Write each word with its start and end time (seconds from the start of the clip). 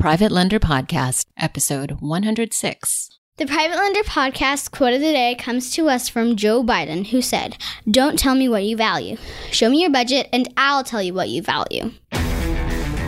Private 0.00 0.32
Lender 0.32 0.58
Podcast, 0.58 1.26
episode 1.36 2.00
106. 2.00 3.18
The 3.36 3.44
Private 3.44 3.76
Lender 3.76 4.00
Podcast 4.00 4.70
quote 4.70 4.94
of 4.94 5.00
the 5.00 5.12
day 5.12 5.34
comes 5.34 5.70
to 5.74 5.90
us 5.90 6.08
from 6.08 6.36
Joe 6.36 6.64
Biden, 6.64 7.08
who 7.08 7.20
said, 7.20 7.58
Don't 7.86 8.18
tell 8.18 8.34
me 8.34 8.48
what 8.48 8.64
you 8.64 8.78
value. 8.78 9.18
Show 9.50 9.68
me 9.68 9.82
your 9.82 9.90
budget, 9.90 10.30
and 10.32 10.50
I'll 10.56 10.84
tell 10.84 11.02
you 11.02 11.12
what 11.12 11.28
you 11.28 11.42
value. 11.42 11.90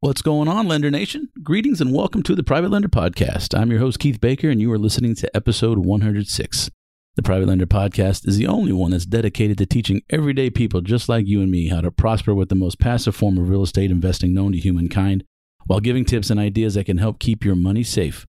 What's 0.00 0.20
going 0.20 0.48
on, 0.48 0.66
Lender 0.66 0.90
Nation? 0.90 1.28
Greetings 1.44 1.80
and 1.80 1.94
welcome 1.94 2.24
to 2.24 2.34
the 2.34 2.42
Private 2.42 2.70
Lender 2.70 2.88
Podcast. 2.88 3.56
I'm 3.56 3.70
your 3.70 3.78
host, 3.78 4.00
Keith 4.00 4.20
Baker, 4.20 4.50
and 4.50 4.60
you 4.60 4.72
are 4.72 4.78
listening 4.78 5.14
to 5.14 5.36
episode 5.36 5.78
106. 5.78 6.70
The 7.14 7.22
Private 7.22 7.46
Lender 7.46 7.66
Podcast 7.66 8.26
is 8.26 8.36
the 8.36 8.48
only 8.48 8.72
one 8.72 8.90
that's 8.90 9.06
dedicated 9.06 9.58
to 9.58 9.66
teaching 9.66 10.02
everyday 10.10 10.50
people 10.50 10.80
just 10.80 11.08
like 11.08 11.28
you 11.28 11.40
and 11.40 11.50
me 11.50 11.68
how 11.68 11.82
to 11.82 11.92
prosper 11.92 12.34
with 12.34 12.48
the 12.48 12.56
most 12.56 12.80
passive 12.80 13.14
form 13.14 13.38
of 13.38 13.48
real 13.48 13.62
estate 13.62 13.90
investing 13.92 14.34
known 14.34 14.52
to 14.52 14.58
humankind 14.58 15.22
while 15.66 15.78
giving 15.78 16.04
tips 16.04 16.30
and 16.30 16.40
ideas 16.40 16.74
that 16.74 16.86
can 16.86 16.98
help 16.98 17.20
keep 17.20 17.44
your 17.44 17.54
money 17.54 17.84
safe 17.84 18.26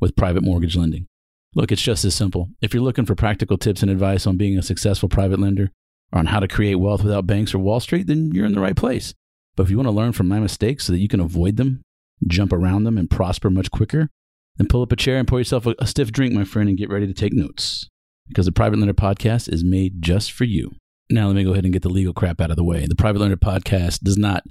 with 0.00 0.16
private 0.16 0.42
mortgage 0.42 0.74
lending. 0.74 1.06
Look, 1.54 1.70
it's 1.70 1.82
just 1.82 2.04
as 2.04 2.14
simple. 2.14 2.48
If 2.62 2.72
you're 2.72 2.82
looking 2.82 3.04
for 3.04 3.14
practical 3.14 3.58
tips 3.58 3.82
and 3.82 3.90
advice 3.90 4.26
on 4.26 4.38
being 4.38 4.56
a 4.56 4.62
successful 4.62 5.08
private 5.08 5.38
lender 5.38 5.70
or 6.12 6.20
on 6.20 6.26
how 6.26 6.40
to 6.40 6.48
create 6.48 6.76
wealth 6.76 7.02
without 7.02 7.26
banks 7.26 7.52
or 7.52 7.58
Wall 7.58 7.80
Street, 7.80 8.06
then 8.06 8.30
you're 8.32 8.46
in 8.46 8.54
the 8.54 8.60
right 8.60 8.76
place. 8.76 9.12
But 9.56 9.64
if 9.64 9.70
you 9.70 9.76
want 9.76 9.88
to 9.88 9.92
learn 9.92 10.12
from 10.12 10.28
my 10.28 10.40
mistakes 10.40 10.84
so 10.84 10.92
that 10.92 10.98
you 10.98 11.08
can 11.08 11.20
avoid 11.20 11.56
them, 11.56 11.82
jump 12.26 12.52
around 12.52 12.84
them, 12.84 12.96
and 12.96 13.10
prosper 13.10 13.50
much 13.50 13.70
quicker, 13.70 14.08
then 14.56 14.68
pull 14.68 14.82
up 14.82 14.92
a 14.92 14.96
chair 14.96 15.18
and 15.18 15.26
pour 15.26 15.38
yourself 15.38 15.66
a, 15.66 15.74
a 15.78 15.86
stiff 15.86 16.12
drink, 16.12 16.34
my 16.34 16.44
friend, 16.44 16.68
and 16.68 16.78
get 16.78 16.90
ready 16.90 17.06
to 17.06 17.14
take 17.14 17.32
notes. 17.32 17.88
Because 18.28 18.46
the 18.46 18.52
Private 18.52 18.78
Lender 18.78 18.94
Podcast 18.94 19.52
is 19.52 19.64
made 19.64 20.02
just 20.02 20.32
for 20.32 20.44
you. 20.44 20.74
Now, 21.10 21.26
let 21.26 21.36
me 21.36 21.44
go 21.44 21.52
ahead 21.52 21.64
and 21.64 21.72
get 21.72 21.82
the 21.82 21.88
legal 21.88 22.12
crap 22.12 22.40
out 22.40 22.50
of 22.50 22.56
the 22.56 22.64
way. 22.64 22.86
The 22.86 22.94
Private 22.94 23.18
Lender 23.18 23.36
Podcast 23.36 24.00
does 24.00 24.16
not 24.16 24.44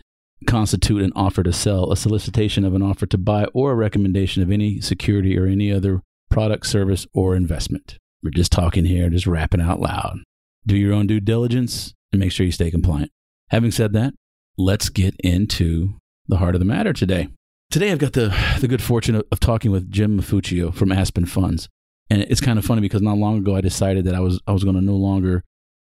constitute 0.45 1.01
an 1.01 1.13
offer 1.15 1.43
to 1.43 1.53
sell, 1.53 1.91
a 1.91 1.97
solicitation 1.97 2.65
of 2.65 2.73
an 2.73 2.81
offer 2.81 3.05
to 3.05 3.17
buy, 3.17 3.45
or 3.53 3.71
a 3.71 3.75
recommendation 3.75 4.43
of 4.43 4.51
any 4.51 4.81
security 4.81 5.37
or 5.37 5.45
any 5.45 5.71
other 5.71 6.01
product, 6.29 6.65
service, 6.65 7.07
or 7.13 7.35
investment. 7.35 7.97
We're 8.21 8.31
just 8.31 8.51
talking 8.51 8.85
here, 8.85 9.09
just 9.09 9.27
rapping 9.27 9.61
out 9.61 9.79
loud. 9.79 10.19
Do 10.65 10.75
your 10.75 10.93
own 10.93 11.07
due 11.07 11.21
diligence 11.21 11.93
and 12.11 12.19
make 12.19 12.31
sure 12.31 12.45
you 12.45 12.51
stay 12.51 12.71
compliant. 12.71 13.11
Having 13.49 13.71
said 13.71 13.93
that, 13.93 14.13
let's 14.59 14.89
get 14.89 15.15
into 15.21 15.93
the 16.27 16.37
heart 16.37 16.53
of 16.53 16.59
the 16.59 16.65
matter 16.65 16.91
today. 16.91 17.29
Today, 17.71 17.91
I've 17.91 17.99
got 17.99 18.13
the, 18.13 18.35
the 18.59 18.67
good 18.67 18.81
fortune 18.81 19.15
of, 19.15 19.23
of 19.31 19.39
talking 19.39 19.71
with 19.71 19.89
Jim 19.89 20.19
Maffuccio 20.19 20.73
from 20.73 20.91
Aspen 20.91 21.25
Funds. 21.25 21.69
And 22.09 22.23
it's 22.23 22.41
kind 22.41 22.59
of 22.59 22.65
funny 22.65 22.81
because 22.81 23.01
not 23.01 23.17
long 23.17 23.37
ago, 23.37 23.55
I 23.55 23.61
decided 23.61 24.05
that 24.05 24.15
I 24.15 24.19
was, 24.19 24.41
I 24.47 24.51
was 24.51 24.63
going 24.63 24.75
to 24.75 24.81
no 24.81 24.95
longer 24.95 25.43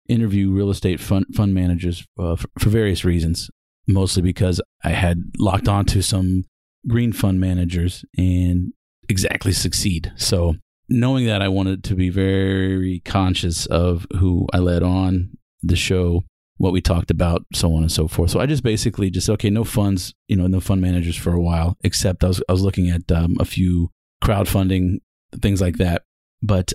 interview 0.09 0.51
real 0.51 0.71
estate 0.71 0.99
fund, 0.99 1.27
fund 1.35 1.55
managers 1.55 2.05
uh, 2.19 2.37
for, 2.37 2.49
for 2.59 2.69
various 2.71 3.05
reasons, 3.05 3.49
mostly 3.87 4.23
because 4.23 4.61
I 4.83 4.91
had 4.91 5.23
locked 5.39 5.69
onto 5.69 6.03
some 6.03 6.45
green 6.89 7.13
fund 7.13 7.41
managers 7.41 8.05
and 8.17 8.73
exactly 9.09 9.53
succeed. 9.53 10.13
So, 10.17 10.57
knowing 10.89 11.27
that, 11.27 11.43
I 11.43 11.49
wanted 11.49 11.85
to 11.85 11.95
be 11.95 12.11
very 12.11 13.03
conscious 13.05 13.67
of 13.67 14.07
who 14.19 14.47
I 14.53 14.59
led 14.59 14.83
on 14.83 15.37
the 15.63 15.77
show 15.77 16.25
what 16.59 16.73
we 16.73 16.81
talked 16.81 17.11
about, 17.11 17.45
so 17.53 17.75
on 17.75 17.83
and 17.83 17.93
so 17.93 18.07
forth. 18.07 18.31
So 18.31 18.41
I 18.41 18.47
just 18.47 18.63
basically 18.63 19.11
just 19.11 19.29
okay, 19.29 19.51
no 19.51 19.65
funds, 19.65 20.15
you 20.29 20.37
know, 20.37 20.47
no 20.47 20.61
fund 20.61 20.81
managers 20.81 21.17
for 21.17 21.33
a 21.33 21.41
while. 21.41 21.77
Except 21.83 22.23
I 22.25 22.29
was 22.29 22.43
I 22.49 22.53
was 22.53 22.63
looking 22.63 22.91
at 22.91 23.11
um, 23.11 23.37
a 23.41 23.45
few 23.45 23.91
crowdfunding 24.23 24.99
things 25.41 25.61
like 25.61 25.77
that. 25.79 26.03
But 26.43 26.73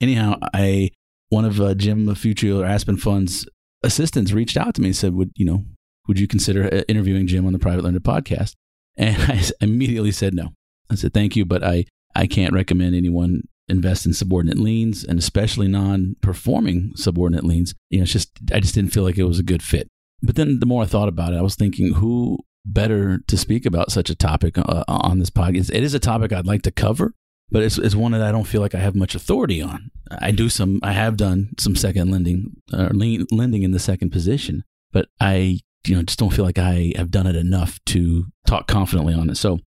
anyhow, 0.00 0.38
I 0.54 0.90
one 1.28 1.44
of 1.44 1.60
uh, 1.60 1.74
Jim 1.74 2.06
Maffuccio 2.06 2.60
or 2.60 2.64
Aspen 2.64 2.96
Funds 2.96 3.46
assistants 3.82 4.32
reached 4.32 4.56
out 4.56 4.74
to 4.74 4.80
me 4.80 4.88
and 4.88 4.96
said, 4.96 5.14
"Would 5.14 5.32
you 5.36 5.44
know? 5.44 5.64
Would 6.06 6.18
you 6.18 6.26
consider 6.26 6.64
uh, 6.72 6.82
interviewing 6.88 7.26
Jim 7.26 7.46
on 7.46 7.52
the 7.52 7.58
Private 7.58 7.84
Lender 7.84 8.00
podcast?" 8.00 8.54
And 8.96 9.22
I 9.32 9.42
immediately 9.60 10.12
said 10.12 10.34
no. 10.34 10.50
I 10.90 10.94
said, 10.94 11.12
"Thank 11.12 11.36
you, 11.36 11.44
but 11.44 11.62
I 11.62 11.84
I 12.14 12.26
can't 12.26 12.54
recommend 12.54 12.94
anyone 12.94 13.42
invest 13.68 14.06
in 14.06 14.12
subordinate 14.12 14.58
liens 14.58 15.04
and 15.04 15.18
especially 15.18 15.68
non-performing 15.68 16.92
subordinate 16.96 17.44
liens. 17.44 17.74
You 17.90 17.98
know, 17.98 18.02
it's 18.02 18.12
just 18.12 18.30
I 18.52 18.60
just 18.60 18.74
didn't 18.74 18.92
feel 18.92 19.02
like 19.02 19.18
it 19.18 19.24
was 19.24 19.38
a 19.38 19.44
good 19.44 19.62
fit. 19.62 19.88
But 20.22 20.36
then 20.36 20.58
the 20.60 20.66
more 20.66 20.82
I 20.82 20.86
thought 20.86 21.08
about 21.08 21.32
it, 21.32 21.36
I 21.36 21.42
was 21.42 21.54
thinking 21.54 21.94
who 21.94 22.38
better 22.64 23.18
to 23.26 23.36
speak 23.36 23.64
about 23.64 23.90
such 23.90 24.10
a 24.10 24.14
topic 24.14 24.58
uh, 24.58 24.84
on 24.88 25.18
this 25.18 25.30
podcast. 25.30 25.70
It 25.72 25.82
is 25.82 25.94
a 25.94 26.00
topic 26.00 26.32
I'd 26.32 26.46
like 26.46 26.62
to 26.62 26.70
cover, 26.70 27.14
but 27.50 27.62
it's, 27.62 27.78
it's 27.78 27.94
one 27.94 28.12
that 28.12 28.22
I 28.22 28.32
don't 28.32 28.46
feel 28.46 28.60
like 28.60 28.74
I 28.74 28.80
have 28.80 28.94
much 28.94 29.14
authority 29.14 29.62
on. 29.62 29.90
I 30.10 30.32
do 30.32 30.48
some, 30.48 30.80
I 30.82 30.92
have 30.92 31.16
done 31.16 31.50
some 31.58 31.76
second 31.76 32.10
lending, 32.10 32.56
uh, 32.72 32.90
lending 32.92 33.62
in 33.62 33.70
the 33.70 33.78
second 33.78 34.10
position, 34.10 34.64
but 34.92 35.08
I, 35.20 35.60
you 35.86 35.96
know, 35.96 36.02
just 36.02 36.18
don't 36.18 36.32
feel 36.32 36.44
like 36.44 36.58
I 36.58 36.92
have 36.96 37.10
done 37.10 37.26
it 37.26 37.36
enough 37.36 37.78
to 37.86 38.26
talk 38.46 38.66
confidently 38.66 39.14
on 39.14 39.30
it. 39.30 39.36
So 39.36 39.60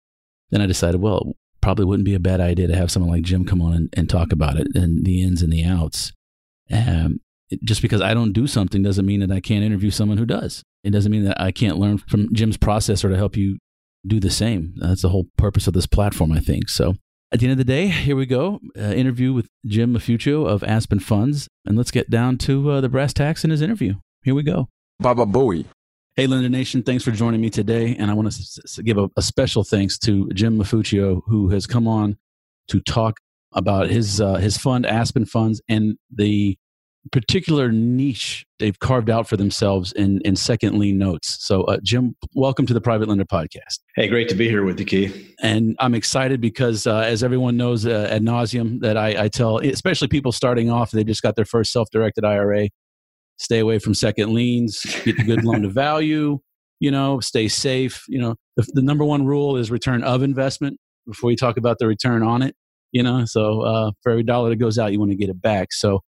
then 0.51 0.61
I 0.61 0.67
decided, 0.67 1.01
well, 1.01 1.35
probably 1.61 1.85
wouldn't 1.85 2.05
be 2.05 2.15
a 2.15 2.21
bad 2.21 2.41
idea 2.41 2.67
to 2.67 2.77
have 2.77 2.91
someone 2.91 3.11
like 3.11 3.23
Jim 3.23 3.45
come 3.45 3.61
on 3.61 3.73
and, 3.73 3.89
and 3.95 4.09
talk 4.09 4.33
about 4.33 4.57
it 4.57 4.69
and 4.75 5.05
the 5.05 5.23
ins 5.23 5.43
and 5.43 5.53
the 5.53 5.65
outs. 5.65 6.13
Um, 6.71 7.21
just 7.65 7.83
because 7.83 8.01
I 8.01 8.15
don't 8.15 8.33
do 8.33 8.47
something 8.47 8.83
doesn't 8.83 9.07
mean 9.07 9.21
that 9.21 9.33
I 9.33 9.41
can't 9.41 9.65
interview 9.65 9.91
someone 9.91 10.19
who 10.19 10.27
does. 10.27 10.63
It 10.85 10.91
doesn't 10.91 11.11
mean 11.11 11.25
that 11.25 11.41
I 11.41 11.51
can't 11.51 11.79
learn 11.79 11.99
from 11.99 12.33
Jim's 12.35 12.57
process 12.57 13.05
or 13.05 13.09
to 13.09 13.17
help 13.17 13.37
you 13.37 13.59
do 14.07 14.21
the 14.21 14.31
same. 14.31 14.75
That's 14.77 15.03
the 15.03 15.09
whole 15.09 15.27
purpose 15.37 15.67
of 15.67 15.75
this 15.75 15.87
platform, 15.87 16.33
I 16.33 16.41
think. 16.41 16.69
So 16.69 16.97
at 17.33 17.41
the 17.41 17.47
end 17.47 17.53
of 17.53 17.59
the 17.59 17.65
day, 17.65 17.89
here 17.89 18.17
we 18.17 18.27
go. 18.27 18.61
Uh, 18.77 18.83
interview 18.83 19.33
with 19.33 19.49
Jim 19.67 19.95
Maffuccio 19.95 20.47
of 20.47 20.63
Aspen 20.63 21.01
Funds. 21.01 21.49
And 21.67 21.77
let's 21.77 21.91
get 21.91 22.11
down 22.11 22.39
to 22.39 22.71
uh, 22.71 22.81
the 22.81 22.89
brass 22.89 23.13
tacks 23.13 23.45
in 23.45 23.51
his 23.51 23.63
interview. 23.63 23.95
Here 24.23 24.35
we 24.35 24.43
go. 24.43 24.69
Baba 25.01 25.27
Booey. 25.27 25.67
Hey, 26.19 26.27
Lender 26.27 26.49
Nation, 26.49 26.83
thanks 26.83 27.05
for 27.05 27.12
joining 27.12 27.41
me 27.41 27.49
today. 27.49 27.95
And 27.95 28.11
I 28.11 28.15
want 28.15 28.33
to 28.33 28.83
give 28.83 28.99
a, 28.99 29.09
a, 29.17 29.23
special 29.23 29.62
thanks 29.62 29.97
to 30.01 30.29
Jim 30.31 30.59
Maffuccio, 30.59 31.23
who 31.27 31.51
has 31.51 31.65
come 31.65 31.87
on 31.87 32.19
to 32.67 32.81
talk 32.81 33.21
about 33.53 33.89
his, 33.89 34.21
uh, 34.21 34.34
his 34.34 34.59
fund, 34.59 34.84
Aspen 34.84 35.27
Funds, 35.27 35.62
and 35.69 35.97
the 36.12 36.59
particular 37.12 37.71
niche 37.71 38.45
they've 38.59 38.81
carved 38.81 39.09
out 39.09 39.29
for 39.29 39.37
themselves 39.37 39.93
in, 39.93 40.21
in 40.25 40.34
second 40.34 40.77
lien 40.77 40.99
notes. 40.99 41.37
So, 41.39 41.62
uh, 41.62 41.79
Jim, 41.84 42.17
welcome 42.35 42.67
to 42.67 42.75
the 42.75 42.81
Private 42.81 43.06
Lender 43.06 43.25
Podcast. 43.25 43.79
Hey, 43.95 44.09
great 44.09 44.29
to 44.31 44.35
be 44.35 44.49
here 44.49 44.65
with 44.65 44.81
you, 44.81 44.87
Keith. 44.87 45.37
And 45.41 45.77
I'm 45.79 45.95
excited 45.95 46.41
because, 46.41 46.85
uh, 46.89 46.99
as 46.99 47.23
everyone 47.23 47.56
knows 47.56 47.87
uh, 47.87 48.09
ad 48.11 48.23
nauseum, 48.23 48.81
that 48.81 48.97
I, 48.97 49.27
I 49.27 49.29
tell, 49.29 49.59
especially 49.59 50.09
people 50.09 50.33
starting 50.33 50.69
off, 50.69 50.91
they 50.91 51.05
just 51.05 51.23
got 51.23 51.37
their 51.37 51.45
first 51.45 51.71
self 51.71 51.89
directed 51.93 52.25
IRA 52.25 52.71
stay 53.38 53.60
away 53.60 53.78
from 53.78 53.94
second 53.94 54.34
liens, 54.34 54.84
get 55.04 55.16
the 55.16 55.25
good 55.25 55.44
loan 55.44 55.62
to 55.62 55.69
value, 55.69 56.38
you 56.81 56.91
know, 56.91 57.21
stay 57.21 57.49
safe. 57.49 58.04
You 58.09 58.21
know, 58.21 58.37
the, 58.56 58.66
the, 58.75 58.82
number 58.82 59.04
one 59.04 59.26
rule 59.26 59.56
is 59.56 59.71
return 59.71 60.03
of 60.04 60.22
investment 60.22 60.78
before 61.06 61.31
you 61.31 61.37
talk 61.37 61.56
about 61.56 61.78
the 61.78 61.87
return 61.87 62.22
on 62.22 62.43
it, 62.43 62.54
you 62.93 63.03
know. 63.03 63.25
So 63.25 63.62
uh, 63.62 63.91
for 64.03 64.12
every 64.12 64.25
dollar 64.25 64.50
that 64.50 64.56
goes 64.56 64.78
out, 64.78 64.93
you 64.93 64.99
want 64.99 65.10
to 65.10 65.16
get 65.16 65.28
it 65.28 65.41
back. 65.41 65.72
So 65.72 66.00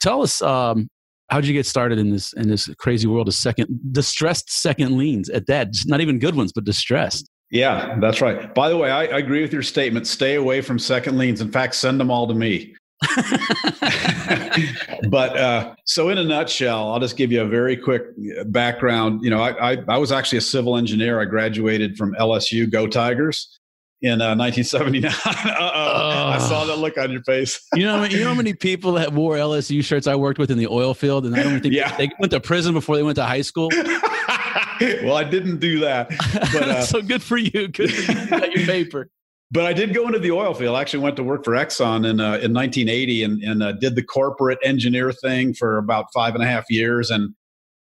tell 0.00 0.22
us, 0.22 0.40
um, 0.42 0.88
how 1.30 1.40
did 1.40 1.48
you 1.48 1.54
get 1.54 1.66
started 1.66 1.98
in 1.98 2.10
this 2.10 2.32
in 2.34 2.48
this 2.48 2.68
crazy 2.78 3.06
world 3.06 3.28
of 3.28 3.34
second 3.34 3.68
distressed 3.92 4.50
second 4.50 4.96
liens 4.96 5.28
at 5.28 5.46
that? 5.46 5.68
Not 5.86 6.00
even 6.00 6.18
good 6.18 6.34
ones, 6.34 6.52
but 6.52 6.64
distressed. 6.64 7.28
Yeah, 7.50 7.96
that's 8.00 8.20
right. 8.20 8.54
By 8.54 8.68
the 8.68 8.76
way, 8.76 8.90
I, 8.90 9.04
I 9.04 9.18
agree 9.18 9.40
with 9.40 9.52
your 9.52 9.62
statement. 9.62 10.06
Stay 10.06 10.34
away 10.34 10.60
from 10.60 10.78
second 10.78 11.16
liens. 11.16 11.40
In 11.40 11.50
fact, 11.50 11.74
send 11.74 11.98
them 11.98 12.10
all 12.10 12.26
to 12.28 12.34
me. 12.34 12.74
but 15.08 15.36
uh, 15.36 15.74
so, 15.84 16.08
in 16.08 16.18
a 16.18 16.24
nutshell, 16.24 16.92
I'll 16.92 16.98
just 16.98 17.16
give 17.16 17.30
you 17.30 17.42
a 17.42 17.46
very 17.46 17.76
quick 17.76 18.02
uh, 18.38 18.44
background. 18.44 19.22
You 19.22 19.30
know, 19.30 19.40
I, 19.40 19.72
I, 19.72 19.76
I 19.88 19.98
was 19.98 20.10
actually 20.10 20.38
a 20.38 20.42
civil 20.42 20.76
engineer. 20.76 21.20
I 21.20 21.24
graduated 21.24 21.96
from 21.96 22.14
LSU. 22.14 22.68
Go 22.70 22.88
Tigers! 22.88 23.54
In 24.00 24.20
uh, 24.20 24.36
1979. 24.36 25.12
Uh-oh. 25.26 26.28
I 26.28 26.38
saw 26.38 26.64
that 26.66 26.78
look 26.78 26.96
on 26.98 27.10
your 27.10 27.22
face. 27.22 27.60
you 27.74 27.84
know, 27.84 28.04
you 28.04 28.20
know 28.20 28.28
how 28.28 28.34
many 28.34 28.54
people 28.54 28.92
that 28.92 29.12
wore 29.12 29.34
LSU 29.34 29.84
shirts 29.84 30.06
I 30.06 30.14
worked 30.14 30.38
with 30.38 30.52
in 30.52 30.58
the 30.58 30.68
oil 30.68 30.94
field, 30.94 31.26
and 31.26 31.34
I 31.34 31.42
don't 31.42 31.60
think 31.60 31.74
yeah. 31.74 31.96
they 31.96 32.08
went 32.18 32.30
to 32.32 32.40
prison 32.40 32.74
before 32.74 32.96
they 32.96 33.02
went 33.02 33.16
to 33.16 33.24
high 33.24 33.42
school. 33.42 33.70
well, 33.72 35.16
I 35.16 35.26
didn't 35.28 35.58
do 35.58 35.80
that. 35.80 36.10
But, 36.52 36.62
uh, 36.62 36.82
so 36.82 37.02
good 37.02 37.22
for 37.22 37.36
you. 37.36 37.68
Good 37.68 37.92
for 37.92 38.12
you. 38.12 38.20
you 38.20 38.26
got 38.28 38.52
your 38.52 38.66
paper 38.66 39.10
but 39.50 39.64
I 39.64 39.72
did 39.72 39.94
go 39.94 40.06
into 40.06 40.18
the 40.18 40.30
oil 40.30 40.52
field. 40.52 40.76
I 40.76 40.80
actually 40.80 41.02
went 41.02 41.16
to 41.16 41.24
work 41.24 41.44
for 41.44 41.52
Exxon 41.52 42.08
in 42.08 42.20
uh, 42.20 42.38
in 42.38 42.52
1980 42.52 43.22
and, 43.22 43.42
and 43.42 43.62
uh, 43.62 43.72
did 43.72 43.94
the 43.94 44.02
corporate 44.02 44.58
engineer 44.62 45.12
thing 45.12 45.54
for 45.54 45.78
about 45.78 46.06
five 46.12 46.34
and 46.34 46.44
a 46.44 46.46
half 46.46 46.64
years. 46.68 47.10
And 47.10 47.34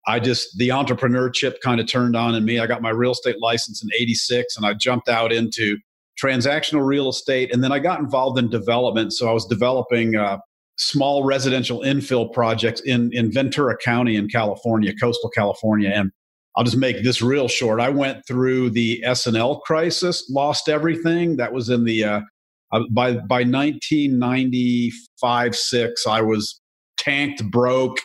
I 0.07 0.19
just, 0.19 0.57
the 0.57 0.69
entrepreneurship 0.69 1.55
kind 1.61 1.81
of 1.81 1.87
turned 1.87 2.15
on 2.15 2.33
in 2.35 2.45
me. 2.45 2.59
I 2.59 2.67
got 2.67 2.81
my 2.81 2.91
real 2.91 3.11
estate 3.11 3.41
license 3.41 3.83
in 3.83 3.89
86 3.93 4.55
and 4.55 4.65
I 4.65 4.73
jumped 4.73 5.09
out 5.09 5.33
into 5.33 5.77
transactional 6.21 6.85
real 6.85 7.09
estate. 7.09 7.53
And 7.53 7.61
then 7.61 7.73
I 7.73 7.79
got 7.79 7.99
involved 7.99 8.39
in 8.39 8.49
development. 8.49 9.11
So 9.11 9.29
I 9.29 9.33
was 9.33 9.45
developing 9.45 10.15
uh, 10.15 10.37
small 10.77 11.25
residential 11.25 11.81
infill 11.81 12.31
projects 12.31 12.79
in, 12.81 13.11
in 13.11 13.31
Ventura 13.31 13.75
County 13.77 14.15
in 14.15 14.29
California, 14.29 14.93
coastal 14.95 15.29
California. 15.29 15.91
And 15.93 16.11
I'll 16.57 16.63
just 16.63 16.77
make 16.77 17.03
this 17.03 17.21
real 17.21 17.47
short. 17.47 17.79
I 17.79 17.89
went 17.89 18.25
through 18.27 18.71
the 18.71 19.03
S&L 19.05 19.59
crisis, 19.59 20.27
lost 20.29 20.67
everything. 20.67 21.37
That 21.37 21.53
was 21.53 21.69
in 21.69 21.83
the, 21.83 22.03
uh, 22.03 22.21
uh, 22.71 22.79
by, 22.91 23.11
by 23.13 23.43
1995, 23.43 25.55
six, 25.55 26.07
I 26.07 26.21
was 26.21 26.59
tanked, 26.97 27.43
broke, 27.51 27.99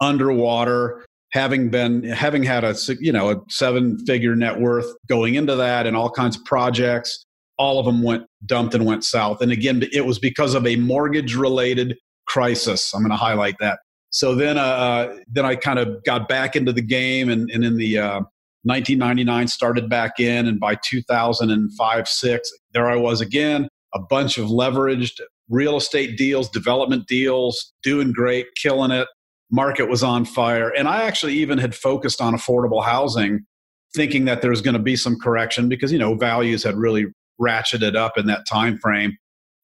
underwater 0.00 1.06
having 1.34 1.68
been 1.68 2.04
having 2.04 2.42
had 2.42 2.64
a 2.64 2.74
you 3.00 3.12
know 3.12 3.30
a 3.30 3.36
seven 3.50 3.98
figure 4.06 4.36
net 4.36 4.60
worth 4.60 4.86
going 5.08 5.34
into 5.34 5.56
that 5.56 5.86
and 5.86 5.96
all 5.96 6.10
kinds 6.10 6.36
of 6.36 6.44
projects 6.44 7.26
all 7.58 7.78
of 7.78 7.86
them 7.86 8.02
went 8.02 8.24
dumped 8.46 8.74
and 8.74 8.86
went 8.86 9.04
south 9.04 9.42
and 9.42 9.52
again 9.52 9.82
it 9.92 10.06
was 10.06 10.18
because 10.18 10.54
of 10.54 10.66
a 10.66 10.76
mortgage 10.76 11.34
related 11.34 11.96
crisis 12.26 12.94
i'm 12.94 13.02
going 13.02 13.10
to 13.10 13.16
highlight 13.16 13.56
that 13.58 13.80
so 14.14 14.34
then 14.34 14.56
uh, 14.58 14.62
uh, 14.62 15.16
then 15.28 15.44
i 15.44 15.54
kind 15.54 15.78
of 15.78 16.02
got 16.04 16.28
back 16.28 16.56
into 16.56 16.72
the 16.72 16.82
game 16.82 17.28
and, 17.28 17.50
and 17.50 17.64
in 17.64 17.76
the 17.76 17.98
uh, 17.98 18.20
1999 18.62 19.48
started 19.48 19.90
back 19.90 20.18
in 20.18 20.46
and 20.46 20.58
by 20.58 20.74
2005 20.84 22.08
6 22.08 22.50
there 22.72 22.90
i 22.90 22.96
was 22.96 23.20
again 23.20 23.68
a 23.94 23.98
bunch 23.98 24.38
of 24.38 24.46
leveraged 24.48 25.20
real 25.48 25.76
estate 25.76 26.16
deals 26.16 26.48
development 26.48 27.06
deals 27.06 27.72
doing 27.82 28.12
great 28.12 28.46
killing 28.56 28.90
it 28.90 29.08
market 29.54 29.88
was 29.88 30.02
on 30.02 30.24
fire. 30.24 30.70
And 30.70 30.88
I 30.88 31.04
actually 31.04 31.34
even 31.34 31.58
had 31.58 31.74
focused 31.74 32.20
on 32.20 32.34
affordable 32.34 32.84
housing, 32.84 33.46
thinking 33.94 34.24
that 34.24 34.42
there 34.42 34.50
was 34.50 34.60
going 34.60 34.74
to 34.74 34.82
be 34.82 34.96
some 34.96 35.18
correction 35.18 35.68
because 35.68 35.92
you 35.92 35.98
know 35.98 36.14
values 36.14 36.64
had 36.64 36.76
really 36.76 37.06
ratcheted 37.40 37.94
up 37.96 38.18
in 38.18 38.26
that 38.26 38.46
time 38.50 38.78
frame. 38.78 39.16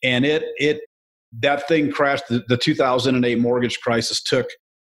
And 0.02 0.24
it 0.24 0.44
it 0.56 0.80
that 1.38 1.68
thing 1.68 1.90
crashed. 1.90 2.28
The, 2.28 2.42
the 2.48 2.56
2008 2.56 3.38
mortgage 3.38 3.80
crisis 3.80 4.22
took 4.22 4.48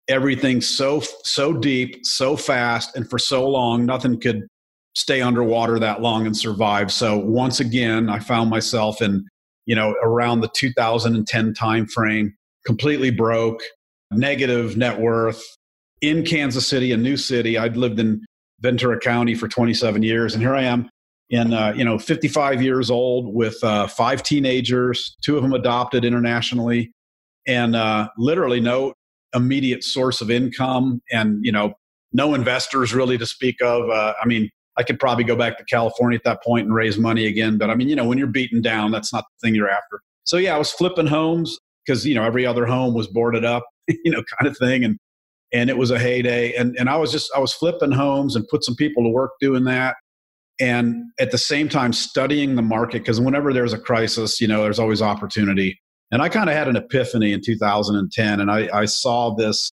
everything 0.09 0.61
so 0.61 1.01
so 1.25 1.53
deep, 1.53 2.05
so 2.05 2.37
fast, 2.37 2.97
and 2.97 3.09
for 3.09 3.19
so 3.19 3.49
long, 3.49 3.85
nothing 3.87 4.21
could 4.21 4.43
stay 4.95 5.23
underwater 5.23 5.79
that 5.79 6.03
long 6.03 6.27
and 6.27 6.37
survive. 6.37 6.93
So 6.93 7.19
once 7.19 7.61
again, 7.61 8.09
I 8.09 8.19
found 8.19 8.51
myself 8.51 9.03
in 9.03 9.25
you 9.67 9.75
know 9.75 9.95
around 10.03 10.41
the 10.41 10.51
2010 10.55 11.55
time 11.55 11.87
frame, 11.87 12.35
completely 12.67 13.11
broke, 13.11 13.63
negative 14.11 14.77
net 14.77 14.99
worth 14.99 15.43
in 16.01 16.25
Kansas 16.25 16.67
City, 16.67 16.93
a 16.93 16.97
new 16.97 17.17
city. 17.17 17.59
I'd 17.59 17.77
lived 17.77 18.01
in 18.01 18.21
Ventura 18.61 18.99
County 18.99 19.35
for 19.35 19.49
27 19.49 20.03
years, 20.03 20.35
and 20.35 20.43
here 20.43 20.55
I 20.55 20.63
am 20.63 20.89
in 21.33 21.53
uh, 21.53 21.73
you 21.77 21.85
know 21.85 21.99
55 21.99 22.63
years 22.63 22.91
old 22.91 23.35
with 23.35 23.63
uh, 23.65 23.89
five 23.89 24.23
teenagers, 24.23 25.17
two 25.25 25.37
of 25.37 25.43
them 25.43 25.53
adopted 25.53 26.05
internationally, 26.05 26.93
and 27.47 27.75
uh, 27.75 28.09
literally 28.17 28.61
no 28.61 28.95
immediate 29.35 29.83
source 29.83 30.21
of 30.21 30.31
income, 30.31 31.03
and 31.11 31.45
you 31.45 31.51
know 31.51 31.75
no 32.13 32.35
investors 32.35 32.95
really 32.95 33.19
to 33.19 33.27
speak 33.27 33.57
of. 33.61 33.91
Uh, 33.91 34.15
I 34.23 34.27
mean, 34.27 34.49
I 34.77 34.85
could 34.85 35.01
probably 35.01 35.25
go 35.25 35.35
back 35.35 35.59
to 35.59 35.65
California 35.65 36.17
at 36.17 36.25
that 36.25 36.43
point 36.45 36.67
and 36.67 36.75
raise 36.75 36.99
money 36.99 37.27
again, 37.27 37.59
but 37.59 37.69
I 37.69 37.75
mean, 37.75 37.89
you 37.89 37.97
know, 37.97 38.07
when 38.07 38.19
you're 38.19 38.29
beaten 38.29 38.63
down, 38.63 38.93
that's 38.93 39.13
not 39.13 39.25
the 39.25 39.47
thing 39.47 39.57
you're 39.57 39.71
after. 39.71 40.01
So 40.25 40.37
yeah, 40.37 40.55
I 40.55 40.59
was 40.59 40.71
flipping 40.71 41.09
homes 41.09 41.59
because 41.85 42.07
you 42.07 42.15
know 42.15 42.23
every 42.23 42.47
other 42.47 42.65
home 42.65 42.95
was 42.95 43.09
boarded 43.09 43.45
up 43.45 43.65
you 44.05 44.11
know, 44.11 44.23
kind 44.39 44.51
of 44.51 44.57
thing. 44.57 44.85
And 44.85 44.99
and 45.53 45.69
it 45.69 45.77
was 45.77 45.91
a 45.91 45.99
heyday. 45.99 46.55
And 46.55 46.77
and 46.79 46.89
I 46.89 46.97
was 46.97 47.13
just 47.13 47.31
I 47.37 47.39
was 47.39 47.53
flipping 47.53 47.93
homes 47.93 48.37
and 48.37 48.47
put 48.49 48.65
some 48.65 48.77
people 48.77 49.03
to 49.05 49.11
work 49.11 49.33
doing 49.41 49.65
that. 49.65 49.97
And 50.63 51.07
at 51.19 51.33
the 51.33 51.39
same 51.39 51.69
time 51.69 51.93
studying 51.93 52.55
the 52.55 52.63
market 52.63 53.01
because 53.01 53.21
whenever 53.21 53.53
there's 53.53 53.73
a 53.73 53.79
crisis, 53.79 54.41
you 54.41 54.47
know, 54.47 54.63
there's 54.63 54.79
always 54.79 55.03
opportunity. 55.03 55.77
And 56.13 56.23
I 56.23 56.29
kind 56.29 56.49
of 56.49 56.55
had 56.55 56.69
an 56.69 56.77
epiphany 56.77 57.33
in 57.33 57.41
2010, 57.45 58.39
and 58.39 58.49
I, 58.49 58.69
I 58.73 58.85
saw 58.85 59.35
this 59.35 59.73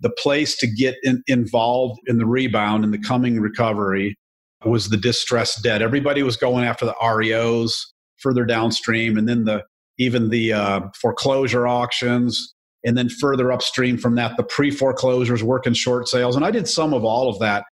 the 0.00 0.10
place 0.10 0.56
to 0.58 0.66
get 0.66 0.96
in, 1.02 1.22
involved 1.28 1.98
in 2.06 2.18
the 2.18 2.26
rebound 2.26 2.84
and 2.84 2.92
the 2.92 2.98
coming 2.98 3.40
recovery 3.40 4.16
was 4.64 4.90
the 4.90 4.96
distressed 4.96 5.62
debt. 5.62 5.82
Everybody 5.82 6.22
was 6.22 6.36
going 6.36 6.64
after 6.64 6.84
the 6.84 6.94
REOs 7.02 7.74
further 8.18 8.44
downstream, 8.44 9.16
and 9.16 9.26
then 9.26 9.44
the 9.44 9.64
even 9.98 10.28
the 10.28 10.52
uh, 10.52 10.80
foreclosure 11.00 11.66
auctions, 11.66 12.54
and 12.84 12.98
then 12.98 13.08
further 13.08 13.50
upstream 13.50 13.96
from 13.96 14.14
that, 14.16 14.36
the 14.36 14.42
pre 14.42 14.70
foreclosures, 14.70 15.42
working 15.42 15.72
short 15.72 16.06
sales. 16.06 16.36
And 16.36 16.44
I 16.44 16.50
did 16.50 16.68
some 16.68 16.92
of 16.92 17.02
all 17.02 17.30
of 17.30 17.38
that. 17.38 17.64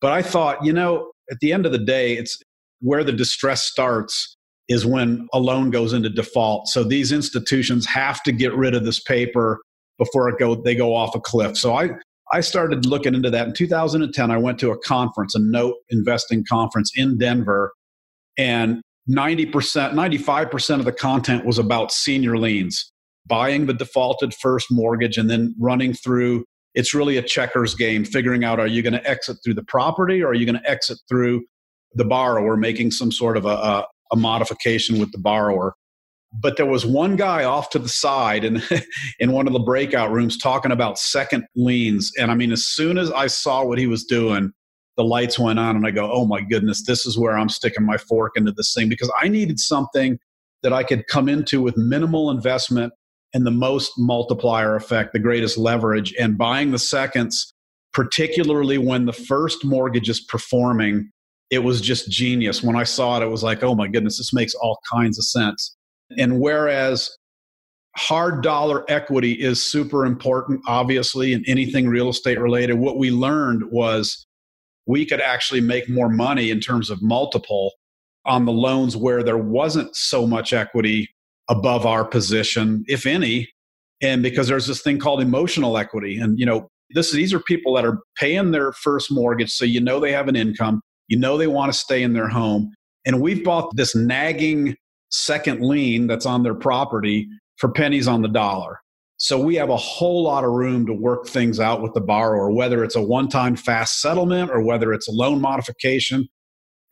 But 0.00 0.12
I 0.12 0.22
thought, 0.22 0.64
you 0.64 0.72
know, 0.72 1.12
at 1.30 1.38
the 1.40 1.52
end 1.52 1.66
of 1.66 1.72
the 1.72 1.78
day, 1.78 2.14
it's 2.16 2.38
where 2.80 3.04
the 3.04 3.12
distress 3.12 3.62
starts 3.62 4.36
is 4.68 4.86
when 4.86 5.26
a 5.32 5.38
loan 5.38 5.70
goes 5.70 5.92
into 5.92 6.08
default. 6.08 6.68
So 6.68 6.84
these 6.84 7.12
institutions 7.12 7.86
have 7.86 8.22
to 8.22 8.32
get 8.32 8.54
rid 8.54 8.74
of 8.74 8.84
this 8.84 9.00
paper 9.00 9.60
before 9.98 10.28
it 10.28 10.38
go 10.38 10.54
they 10.54 10.74
go 10.74 10.94
off 10.94 11.14
a 11.14 11.20
cliff. 11.20 11.56
So 11.56 11.74
I 11.74 11.90
I 12.32 12.40
started 12.40 12.86
looking 12.86 13.14
into 13.14 13.30
that 13.30 13.48
in 13.48 13.54
2010. 13.54 14.30
I 14.30 14.36
went 14.36 14.58
to 14.60 14.70
a 14.70 14.78
conference, 14.78 15.34
a 15.34 15.40
note 15.40 15.74
investing 15.90 16.44
conference 16.48 16.92
in 16.94 17.18
Denver, 17.18 17.72
and 18.38 18.80
90%, 19.08 19.50
95% 19.50 20.78
of 20.78 20.84
the 20.84 20.92
content 20.92 21.44
was 21.44 21.58
about 21.58 21.90
senior 21.90 22.38
liens 22.38 22.92
buying 23.26 23.66
the 23.66 23.74
defaulted 23.74 24.34
first 24.34 24.68
mortgage 24.70 25.16
and 25.16 25.28
then 25.28 25.54
running 25.58 25.92
through 25.92 26.44
it's 26.74 26.94
really 26.94 27.16
a 27.16 27.22
checkers 27.22 27.74
game 27.74 28.04
figuring 28.04 28.44
out 28.44 28.60
are 28.60 28.66
you 28.66 28.82
going 28.82 28.92
to 28.92 29.08
exit 29.08 29.36
through 29.44 29.54
the 29.54 29.64
property 29.64 30.22
or 30.22 30.28
are 30.28 30.34
you 30.34 30.46
going 30.46 30.60
to 30.60 30.70
exit 30.70 30.98
through 31.08 31.42
the 31.94 32.04
borrower 32.04 32.56
making 32.56 32.90
some 32.90 33.10
sort 33.10 33.36
of 33.36 33.44
a, 33.44 33.48
a, 33.48 33.86
a 34.12 34.16
modification 34.16 34.98
with 34.98 35.12
the 35.12 35.18
borrower. 35.18 35.74
But 36.32 36.56
there 36.56 36.66
was 36.66 36.86
one 36.86 37.16
guy 37.16 37.42
off 37.42 37.70
to 37.70 37.78
the 37.78 37.88
side 37.88 38.44
in, 38.44 38.62
in 39.18 39.32
one 39.32 39.46
of 39.46 39.52
the 39.52 39.58
breakout 39.58 40.12
rooms 40.12 40.38
talking 40.38 40.70
about 40.70 40.98
second 40.98 41.44
liens. 41.56 42.12
And 42.18 42.30
i 42.30 42.34
mean 42.34 42.52
as 42.52 42.66
soon 42.66 42.98
as 42.98 43.10
i 43.12 43.26
saw 43.26 43.64
what 43.64 43.78
he 43.78 43.86
was 43.86 44.04
doing 44.04 44.52
the 44.96 45.04
lights 45.04 45.38
went 45.38 45.58
on 45.58 45.76
and 45.76 45.86
i 45.86 45.90
go 45.90 46.10
oh 46.12 46.26
my 46.26 46.40
goodness 46.42 46.84
this 46.84 47.06
is 47.06 47.16
where 47.18 47.36
i'm 47.38 47.48
sticking 47.48 47.84
my 47.84 47.96
fork 47.96 48.32
into 48.36 48.52
this 48.52 48.74
thing 48.74 48.88
because 48.88 49.10
i 49.20 49.28
needed 49.28 49.58
something 49.58 50.18
that 50.62 50.72
i 50.72 50.82
could 50.82 51.06
come 51.06 51.28
into 51.28 51.62
with 51.62 51.76
minimal 51.76 52.30
investment 52.30 52.92
and 53.32 53.46
the 53.46 53.50
most 53.50 53.92
multiplier 53.98 54.76
effect, 54.76 55.12
the 55.12 55.18
greatest 55.18 55.56
leverage, 55.56 56.14
and 56.18 56.36
buying 56.36 56.70
the 56.70 56.78
seconds, 56.78 57.52
particularly 57.92 58.78
when 58.78 59.06
the 59.06 59.12
first 59.12 59.64
mortgage 59.64 60.08
is 60.08 60.20
performing, 60.20 61.10
it 61.50 61.60
was 61.60 61.80
just 61.80 62.10
genius. 62.10 62.62
When 62.62 62.76
I 62.76 62.84
saw 62.84 63.20
it, 63.20 63.22
it 63.24 63.28
was 63.28 63.42
like, 63.42 63.62
oh 63.62 63.74
my 63.74 63.88
goodness, 63.88 64.18
this 64.18 64.32
makes 64.32 64.54
all 64.54 64.78
kinds 64.92 65.18
of 65.18 65.24
sense. 65.24 65.76
And 66.18 66.40
whereas 66.40 67.16
hard 67.96 68.42
dollar 68.42 68.84
equity 68.88 69.32
is 69.32 69.62
super 69.62 70.06
important, 70.06 70.60
obviously, 70.66 71.32
in 71.32 71.44
anything 71.46 71.88
real 71.88 72.08
estate 72.08 72.40
related, 72.40 72.74
what 72.74 72.98
we 72.98 73.10
learned 73.10 73.64
was 73.70 74.26
we 74.86 75.04
could 75.04 75.20
actually 75.20 75.60
make 75.60 75.88
more 75.88 76.08
money 76.08 76.50
in 76.50 76.60
terms 76.60 76.90
of 76.90 77.02
multiple 77.02 77.72
on 78.26 78.44
the 78.44 78.52
loans 78.52 78.96
where 78.96 79.22
there 79.22 79.38
wasn't 79.38 79.94
so 79.94 80.26
much 80.26 80.52
equity 80.52 81.08
above 81.50 81.84
our 81.84 82.04
position, 82.04 82.84
if 82.86 83.04
any. 83.04 83.48
And 84.00 84.22
because 84.22 84.48
there's 84.48 84.66
this 84.66 84.80
thing 84.80 84.98
called 84.98 85.20
emotional 85.20 85.76
equity. 85.76 86.16
And, 86.18 86.38
you 86.38 86.46
know, 86.46 86.68
this, 86.90 87.12
these 87.12 87.34
are 87.34 87.40
people 87.40 87.74
that 87.74 87.84
are 87.84 87.98
paying 88.16 88.52
their 88.52 88.72
first 88.72 89.12
mortgage. 89.12 89.52
So 89.52 89.66
you 89.66 89.80
know 89.80 90.00
they 90.00 90.12
have 90.12 90.28
an 90.28 90.36
income, 90.36 90.80
you 91.08 91.18
know 91.18 91.36
they 91.36 91.46
want 91.46 91.72
to 91.72 91.78
stay 91.78 92.02
in 92.02 92.14
their 92.14 92.28
home. 92.28 92.72
And 93.04 93.20
we've 93.20 93.44
bought 93.44 93.76
this 93.76 93.94
nagging 93.94 94.76
second 95.10 95.60
lien 95.60 96.06
that's 96.06 96.26
on 96.26 96.42
their 96.42 96.54
property 96.54 97.28
for 97.58 97.70
pennies 97.70 98.08
on 98.08 98.22
the 98.22 98.28
dollar. 98.28 98.80
So 99.16 99.38
we 99.38 99.54
have 99.56 99.68
a 99.68 99.76
whole 99.76 100.22
lot 100.22 100.44
of 100.44 100.50
room 100.50 100.86
to 100.86 100.94
work 100.94 101.26
things 101.26 101.60
out 101.60 101.82
with 101.82 101.92
the 101.92 102.00
borrower, 102.00 102.50
whether 102.50 102.82
it's 102.82 102.96
a 102.96 103.02
one 103.02 103.28
time 103.28 103.54
fast 103.54 104.00
settlement 104.00 104.50
or 104.50 104.62
whether 104.62 104.94
it's 104.94 105.08
a 105.08 105.12
loan 105.12 105.40
modification 105.42 106.26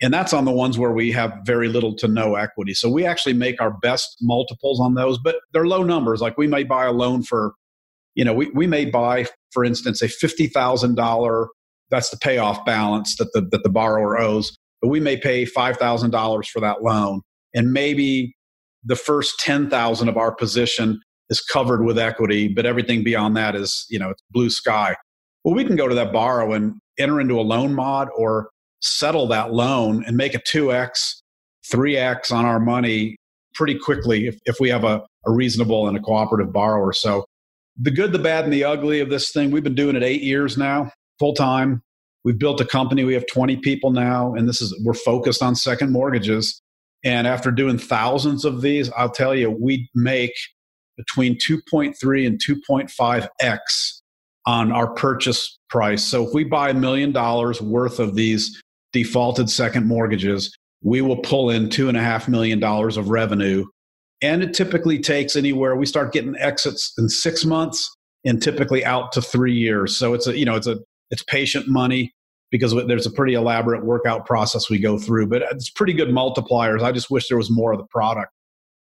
and 0.00 0.14
that's 0.14 0.32
on 0.32 0.44
the 0.44 0.52
ones 0.52 0.78
where 0.78 0.92
we 0.92 1.10
have 1.12 1.32
very 1.44 1.68
little 1.68 1.94
to 1.96 2.08
no 2.08 2.36
equity. 2.36 2.74
So 2.74 2.88
we 2.88 3.04
actually 3.04 3.32
make 3.32 3.60
our 3.60 3.72
best 3.78 4.16
multiples 4.20 4.80
on 4.80 4.94
those, 4.94 5.18
but 5.18 5.36
they're 5.52 5.66
low 5.66 5.82
numbers. 5.82 6.20
Like 6.20 6.38
we 6.38 6.46
may 6.46 6.62
buy 6.62 6.84
a 6.86 6.92
loan 6.92 7.22
for, 7.22 7.54
you 8.14 8.24
know, 8.24 8.32
we, 8.32 8.50
we 8.50 8.66
may 8.66 8.84
buy, 8.84 9.26
for 9.50 9.64
instance, 9.64 10.00
a 10.00 10.06
$50,000, 10.06 11.46
that's 11.90 12.10
the 12.10 12.16
payoff 12.16 12.64
balance 12.64 13.16
that 13.16 13.30
the, 13.32 13.40
that 13.50 13.62
the 13.64 13.70
borrower 13.70 14.18
owes, 14.18 14.56
but 14.80 14.88
we 14.88 15.00
may 15.00 15.16
pay 15.16 15.44
$5,000 15.44 16.46
for 16.46 16.60
that 16.60 16.82
loan. 16.82 17.22
And 17.54 17.72
maybe 17.72 18.36
the 18.84 18.96
first 18.96 19.40
10,000 19.40 20.08
of 20.08 20.16
our 20.16 20.32
position 20.32 21.00
is 21.30 21.40
covered 21.40 21.84
with 21.84 21.98
equity, 21.98 22.48
but 22.48 22.66
everything 22.66 23.02
beyond 23.02 23.36
that 23.36 23.56
is, 23.56 23.84
you 23.90 23.98
know, 23.98 24.10
it's 24.10 24.22
blue 24.30 24.50
sky. 24.50 24.94
Well, 25.44 25.54
we 25.54 25.64
can 25.64 25.76
go 25.76 25.88
to 25.88 25.94
that 25.94 26.12
borrow 26.12 26.52
and 26.52 26.74
enter 26.98 27.20
into 27.20 27.40
a 27.40 27.42
loan 27.42 27.74
mod 27.74 28.08
or 28.16 28.50
settle 28.80 29.26
that 29.28 29.52
loan 29.52 30.04
and 30.06 30.16
make 30.16 30.34
a 30.34 30.38
2x, 30.38 31.22
3x 31.72 32.32
on 32.32 32.44
our 32.44 32.60
money 32.60 33.16
pretty 33.54 33.76
quickly 33.76 34.26
if, 34.26 34.38
if 34.44 34.56
we 34.60 34.68
have 34.68 34.84
a, 34.84 35.02
a 35.26 35.32
reasonable 35.32 35.88
and 35.88 35.96
a 35.96 36.00
cooperative 36.00 36.52
borrower. 36.52 36.92
So, 36.92 37.24
the 37.80 37.90
good, 37.92 38.10
the 38.10 38.18
bad, 38.18 38.42
and 38.42 38.52
the 38.52 38.64
ugly 38.64 38.98
of 38.98 39.08
this 39.08 39.30
thing, 39.30 39.52
we've 39.52 39.62
been 39.62 39.76
doing 39.76 39.94
it 39.94 40.02
eight 40.02 40.22
years 40.22 40.58
now. 40.58 40.90
full 41.20 41.32
time. 41.34 41.80
We've 42.24 42.38
built 42.38 42.60
a 42.60 42.64
company. 42.64 43.04
We 43.04 43.14
have 43.14 43.26
20 43.32 43.58
people 43.58 43.92
now, 43.92 44.34
and 44.34 44.48
this 44.48 44.60
is 44.60 44.76
we're 44.84 44.94
focused 44.94 45.42
on 45.42 45.54
second 45.54 45.92
mortgages. 45.92 46.60
And 47.04 47.28
after 47.28 47.52
doing 47.52 47.78
thousands 47.78 48.44
of 48.44 48.60
these, 48.60 48.90
I'll 48.96 49.10
tell 49.10 49.34
you, 49.34 49.50
we 49.50 49.88
make 49.94 50.32
between 50.96 51.36
2.3 51.38 52.26
and 52.26 52.40
2.5x 52.44 53.58
on 54.46 54.72
our 54.72 54.92
purchase 54.94 55.58
price. 55.70 56.02
So 56.02 56.26
if 56.26 56.34
we 56.34 56.42
buy 56.44 56.70
a 56.70 56.74
million 56.74 57.12
dollars 57.12 57.62
worth 57.62 58.00
of 58.00 58.14
these 58.14 58.60
defaulted 58.92 59.50
second 59.50 59.86
mortgages, 59.86 60.56
we 60.82 61.00
will 61.00 61.18
pull 61.18 61.50
in 61.50 61.68
two 61.68 61.88
and 61.88 61.96
a 61.96 62.02
half 62.02 62.28
million 62.28 62.60
dollars 62.60 62.96
of 62.96 63.10
revenue. 63.10 63.64
And 64.20 64.42
it 64.42 64.54
typically 64.54 64.98
takes 64.98 65.36
anywhere 65.36 65.76
we 65.76 65.86
start 65.86 66.12
getting 66.12 66.36
exits 66.38 66.92
in 66.98 67.08
six 67.08 67.44
months 67.44 67.88
and 68.24 68.42
typically 68.42 68.84
out 68.84 69.12
to 69.12 69.22
three 69.22 69.54
years. 69.54 69.96
So 69.96 70.14
it's 70.14 70.26
a 70.26 70.36
you 70.36 70.44
know 70.44 70.56
it's 70.56 70.66
a 70.66 70.78
it's 71.10 71.22
patient 71.22 71.68
money 71.68 72.12
because 72.50 72.74
there's 72.86 73.06
a 73.06 73.10
pretty 73.10 73.34
elaborate 73.34 73.84
workout 73.84 74.26
process 74.26 74.70
we 74.70 74.78
go 74.78 74.98
through, 74.98 75.26
but 75.26 75.42
it's 75.50 75.70
pretty 75.70 75.92
good 75.92 76.08
multipliers. 76.08 76.82
I 76.82 76.92
just 76.92 77.10
wish 77.10 77.28
there 77.28 77.36
was 77.36 77.50
more 77.50 77.72
of 77.72 77.78
the 77.78 77.86
product. 77.86 78.32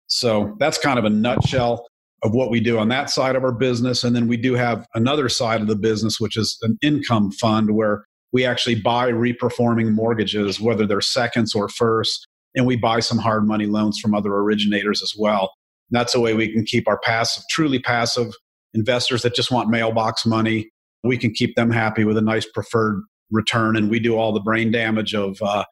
So 0.06 0.54
that's 0.60 0.78
kind 0.78 0.98
of 0.98 1.04
a 1.04 1.10
nutshell 1.10 1.86
of 2.22 2.32
what 2.32 2.50
we 2.50 2.60
do 2.60 2.78
on 2.78 2.88
that 2.88 3.10
side 3.10 3.34
of 3.34 3.42
our 3.42 3.52
business. 3.52 4.04
And 4.04 4.14
then 4.14 4.28
we 4.28 4.36
do 4.36 4.54
have 4.54 4.86
another 4.94 5.28
side 5.28 5.60
of 5.60 5.66
the 5.66 5.76
business, 5.76 6.20
which 6.20 6.36
is 6.36 6.56
an 6.62 6.78
income 6.80 7.32
fund 7.32 7.74
where 7.74 8.04
we 8.32 8.44
actually 8.44 8.76
buy 8.76 9.10
reperforming 9.10 9.92
mortgages, 9.92 10.60
whether 10.60 10.86
they're 10.86 11.00
seconds 11.00 11.54
or 11.54 11.68
first, 11.68 12.26
and 12.54 12.66
we 12.66 12.76
buy 12.76 13.00
some 13.00 13.18
hard 13.18 13.46
money 13.46 13.66
loans 13.66 13.98
from 13.98 14.14
other 14.14 14.32
originators 14.34 15.02
as 15.02 15.14
well. 15.18 15.52
And 15.90 15.98
that's 15.98 16.14
a 16.14 16.20
way 16.20 16.34
we 16.34 16.52
can 16.52 16.64
keep 16.64 16.88
our 16.88 16.98
passive, 16.98 17.44
truly 17.50 17.78
passive 17.78 18.32
investors 18.74 19.22
that 19.22 19.34
just 19.34 19.50
want 19.50 19.70
mailbox 19.70 20.26
money. 20.26 20.68
We 21.04 21.16
can 21.18 21.32
keep 21.32 21.54
them 21.54 21.70
happy 21.70 22.04
with 22.04 22.16
a 22.16 22.22
nice 22.22 22.46
preferred 22.46 23.02
return 23.30 23.76
and 23.76 23.90
we 23.90 23.98
do 23.98 24.16
all 24.16 24.32
the 24.32 24.40
brain 24.40 24.70
damage 24.70 25.14
of 25.14 25.40
uh, 25.42 25.64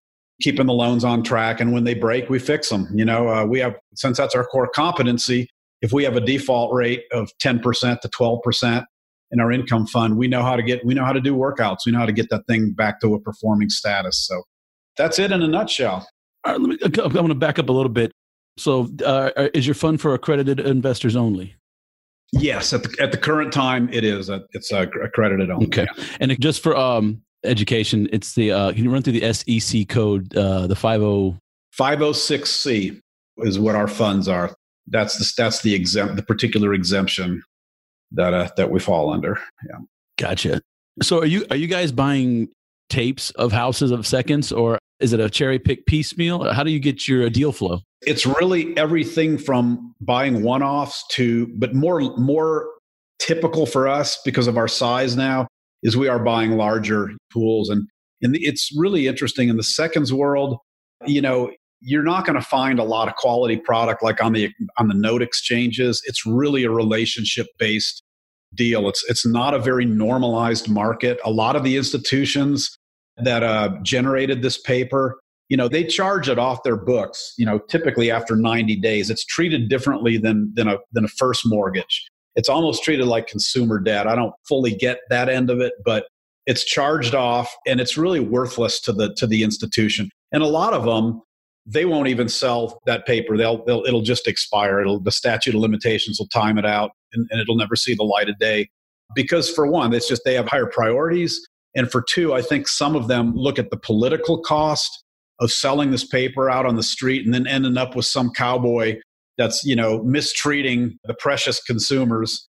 keeping 0.43 0.67
the 0.67 0.73
loans 0.73 1.05
on 1.05 1.23
track 1.23 1.61
and 1.61 1.73
when 1.73 1.85
they 1.85 1.95
break 1.95 2.29
we 2.29 2.39
fix 2.39 2.69
them 2.69 2.89
you 2.93 3.05
know 3.05 3.29
uh, 3.29 3.45
we 3.45 3.61
have 3.61 3.77
since 3.95 4.19
that's 4.19 4.35
our 4.35 4.45
core 4.45 4.69
competency 4.69 5.49
if 5.81 5.93
we 5.93 6.03
have 6.03 6.17
a 6.17 6.21
default 6.21 6.73
rate 6.73 7.05
of 7.13 7.31
10% 7.43 8.01
to 8.01 8.09
12% 8.09 8.85
in 9.35 9.41
our 9.41 9.53
income 9.53 9.87
fund 9.87 10.17
we 10.17 10.27
know 10.27 10.43
how 10.43 10.57
to 10.57 10.63
get 10.63 10.85
we 10.87 10.95
know 10.95 11.05
how 11.05 11.13
to 11.13 11.21
do 11.21 11.35
workouts 11.35 11.81
we 11.85 11.93
know 11.93 11.99
how 11.99 12.07
to 12.07 12.13
get 12.13 12.31
that 12.31 12.47
thing 12.47 12.73
back 12.73 13.01
to 13.01 13.15
a 13.15 13.21
performing 13.21 13.69
status 13.69 14.27
so 14.27 14.43
that's 14.97 15.19
it 15.19 15.31
in 15.31 15.43
a 15.43 15.49
nutshell 15.49 16.09
all 16.47 16.53
right, 16.53 16.61
let 16.61 16.71
me, 16.71 17.03
i'm 17.03 17.13
going 17.13 17.29
to 17.29 17.35
back 17.35 17.59
up 17.59 17.69
a 17.69 17.73
little 17.73 17.93
bit 17.93 18.13
so 18.57 18.89
uh, 19.05 19.31
is 19.53 19.67
your 19.67 19.75
fund 19.75 20.01
for 20.01 20.15
accredited 20.15 20.61
investors 20.61 21.17
only 21.17 21.57
Yes, 22.41 22.73
at 22.73 22.83
the 22.83 22.97
at 23.01 23.13
the 23.13 23.19
current 23.19 23.53
time, 23.53 23.89
it 23.93 24.03
is. 24.03 24.29
A, 24.29 24.43
it's 24.53 24.73
a 24.73 24.83
accredited 24.83 25.51
only. 25.51 25.67
Okay, 25.67 25.87
and 26.19 26.39
just 26.41 26.63
for 26.63 26.77
um, 26.77 27.23
education, 27.45 28.09
it's 28.13 28.35
the 28.35 28.51
uh, 28.51 28.73
can 28.73 28.83
you 28.83 28.91
run 28.91 29.03
through 29.03 29.21
the 29.21 29.33
SEC 29.33 29.89
code? 29.89 30.35
Uh, 30.37 30.67
the 30.67 30.75
five 30.75 31.01
oh 31.01 31.37
five 31.73 32.03
oh 32.03 32.13
six 32.13 32.51
C 32.51 33.01
is 33.39 33.59
what 33.59 33.77
our 33.77 33.87
funds 33.87 34.27
are. 34.27 34.53
That's 34.89 35.17
the 35.17 35.33
that's 35.37 35.63
the 35.63 35.75
exempt 35.75 36.17
the 36.17 36.23
particular 36.23 36.75
exemption 36.75 37.43
that 38.15 38.35
uh, 38.35 38.49
that 38.57 38.71
we 38.71 38.81
fall 38.81 39.13
under. 39.13 39.39
Yeah, 39.69 39.79
gotcha. 40.19 40.63
So 41.03 41.21
are 41.21 41.27
you 41.27 41.47
are 41.51 41.57
you 41.57 41.67
guys 41.67 41.93
buying 41.93 42.49
tapes 42.89 43.31
of 43.31 43.53
houses 43.53 43.91
of 43.91 44.07
seconds, 44.07 44.53
or 44.53 44.79
is 45.01 45.13
it 45.13 45.21
a 45.21 45.29
cherry 45.29 45.59
pick 45.59 45.87
piecemeal? 45.87 46.53
How 46.53 46.63
do 46.63 46.71
you 46.71 46.81
get 46.81 47.09
your 47.09 47.27
uh, 47.27 47.29
deal 47.29 47.53
flow? 47.53 47.81
It's 48.03 48.27
really 48.27 48.77
everything 48.77 49.39
from 49.39 49.95
buying 50.01 50.43
one 50.43 50.63
offs 50.63 51.05
to, 51.13 51.47
but 51.57 51.75
more 51.75 52.01
more 52.17 52.69
typical 53.19 53.67
for 53.67 53.89
us 53.89 54.19
because 54.25 54.47
of 54.47 54.57
our 54.57 54.69
size 54.69 55.17
now 55.17 55.47
is 55.83 55.97
we 55.97 56.09
are 56.09 56.19
buying 56.19 56.53
larger 56.53 57.11
pools. 57.33 57.69
And, 57.69 57.87
and 58.23 58.37
it's 58.37 58.71
really 58.77 59.07
interesting 59.07 59.49
in 59.49 59.57
the 59.57 59.63
seconds 59.63 60.13
world, 60.13 60.59
you 61.07 61.21
know, 61.21 61.53
you're 61.81 62.03
not 62.03 62.25
going 62.25 62.39
to 62.39 62.45
find 62.45 62.79
a 62.79 62.85
lot 62.85 63.09
of 63.09 63.15
quality 63.17 63.59
product 63.59 64.03
like 64.03 64.23
on 64.23 64.33
the 64.33 64.51
on 64.79 64.89
the 64.89 64.95
note 64.95 65.21
exchanges. 65.21 66.03
It's 66.07 66.25
really 66.25 66.65
a 66.65 66.71
relationship 66.71 67.47
based 67.59 68.03
deal. 68.55 68.89
It's 68.89 69.05
it's 69.09 69.27
not 69.27 69.55
a 69.55 69.59
very 69.59 69.85
normalized 69.85 70.69
market. 70.69 71.19
A 71.25 71.31
lot 71.31 71.57
of 71.57 71.65
the 71.65 71.77
institutions 71.77 72.77
that 73.17 73.43
uh, 73.43 73.77
generated 73.83 74.43
this 74.43 74.61
paper, 74.61 75.21
you 75.49 75.57
know, 75.57 75.69
they 75.69 75.85
charge 75.85 76.29
it 76.29 76.39
off 76.39 76.63
their 76.63 76.77
books. 76.77 77.35
You 77.39 77.47
know, 77.47 77.59
typically 77.59 78.11
after 78.11 78.37
90 78.37 78.77
days, 78.77 79.11
it's 79.11 79.25
treated 79.25 79.69
differently 79.69 80.19
than 80.19 80.53
than 80.55 80.69
a 80.69 80.79
than 80.93 81.05
a 81.05 81.09
first 81.09 81.43
mortgage 81.45 82.09
it's 82.37 82.49
almost 82.49 82.83
treated 82.83 83.07
like 83.07 83.27
consumer 83.27 83.79
debt. 83.79 84.07
I 84.07 84.15
don't 84.15 84.35
fully 84.49 84.75
get 84.75 85.01
that 85.11 85.29
end 85.29 85.51
of 85.51 85.61
it, 85.61 85.75
but 85.85 86.07
it's 86.47 86.65
charged 86.65 87.15
off 87.15 87.55
and 87.67 87.81
it's 87.81 87.97
really 87.97 88.21
worthless 88.21 88.81
to 88.83 88.93
the 88.93 89.15
to 89.15 89.27
the 89.27 89.43
institution. 89.43 90.11
And 90.33 90.43
a 90.43 90.49
lot 90.49 90.75
of 90.75 90.85
them 90.85 91.23
they 91.67 91.85
won't 91.85 92.09
even 92.09 92.29
sell 92.29 92.81
that 92.87 93.07
paper. 93.07 93.37
They'll, 93.37 93.65
they'll 93.65 93.85
it'll 93.85 94.03
just 94.03 94.29
expire. 94.29 94.81
It'll 94.81 95.01
the 95.01 95.13
statute 95.13 95.55
of 95.55 95.61
limitations 95.61 96.19
will 96.19 96.29
time 96.29 96.59
it 96.59 96.67
out 96.67 96.91
and, 97.13 97.27
and 97.31 97.41
it'll 97.41 97.57
never 97.57 97.77
see 97.77 97.95
the 97.95 98.05
light 98.05 98.29
of 98.29 98.39
day. 98.39 98.69
Because 99.15 99.51
for 99.51 99.67
one, 99.67 99.93
it's 99.95 100.09
just 100.09 100.23
they 100.25 100.35
have 100.35 100.49
higher 100.49 100.67
priorities. 100.67 101.41
And 101.75 101.91
for 101.91 102.03
two, 102.03 102.35
I 102.35 102.43
think 102.43 102.69
some 102.69 102.95
of 102.95 103.09
them 103.09 103.35
look 103.35 103.59
at 103.59 103.71
the 103.71 103.77
political 103.77 104.41
cost 104.41 105.05
of 105.41 105.51
selling 105.51 105.91
this 105.91 106.05
paper 106.05 106.51
out 106.51 106.67
on 106.67 106.77
the 106.77 106.83
street 106.83 107.25
and 107.25 107.35
then 107.35 107.47
ending 107.47 107.77
up 107.77 107.97
with 107.97 108.07
some 108.07 108.31
cowboy 108.31 108.99
that's 109.37 109.65
you 109.65 109.75
know 109.75 110.03
mistreating 110.05 110.99
the 111.05 111.15
precious 111.15 111.61
consumers 111.63 112.49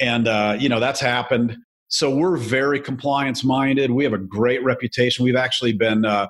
and 0.00 0.26
uh, 0.26 0.56
you 0.58 0.68
know 0.68 0.80
that's 0.80 1.00
happened 1.00 1.56
so 1.88 2.14
we're 2.14 2.36
very 2.36 2.80
compliance 2.80 3.44
minded 3.44 3.90
we 3.90 4.04
have 4.04 4.14
a 4.14 4.18
great 4.18 4.64
reputation 4.64 5.24
we've 5.24 5.36
actually 5.36 5.72
been 5.72 6.04
uh, 6.04 6.26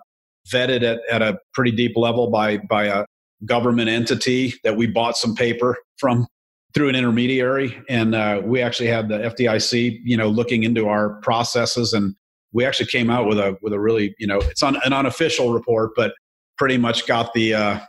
vetted 0.51 0.83
at, 0.83 1.01
at 1.11 1.23
a 1.23 1.39
pretty 1.55 1.71
deep 1.71 1.97
level 1.97 2.31
by 2.31 2.59
by 2.59 2.85
a 2.85 3.05
government 3.45 3.89
entity 3.89 4.55
that 4.65 4.77
we 4.77 4.87
bought 4.87 5.17
some 5.17 5.35
paper 5.35 5.77
from 5.99 6.27
through 6.75 6.89
an 6.89 6.95
intermediary. 6.95 7.83
And 7.89 8.15
uh, 8.15 8.41
we 8.45 8.63
actually 8.63 8.89
had 8.89 9.09
the 9.09 9.19
fdic 9.19 9.99
you 10.05 10.17
know 10.17 10.29
looking 10.29 10.63
into 10.63 10.89
our 10.89 11.21
processes. 11.23 11.93
And 11.93 12.15
we 12.53 12.65
actually 12.65 12.87
came 12.87 13.11
out 13.11 13.27
with 13.27 13.39
a 13.39 13.57
with 13.63 13.73
a 13.73 13.81
really 13.81 14.15
you 14.19 14.27
know 14.27 14.39
it's 14.39 14.63
on 14.63 14.77
an 14.85 14.93
unofficial 14.93 15.53
report 15.53 15.93
but 15.97 16.13
pretty 16.59 16.79
much 16.79 17.07
got 17.07 17.33
the 17.35 17.55
uh, 17.55 17.81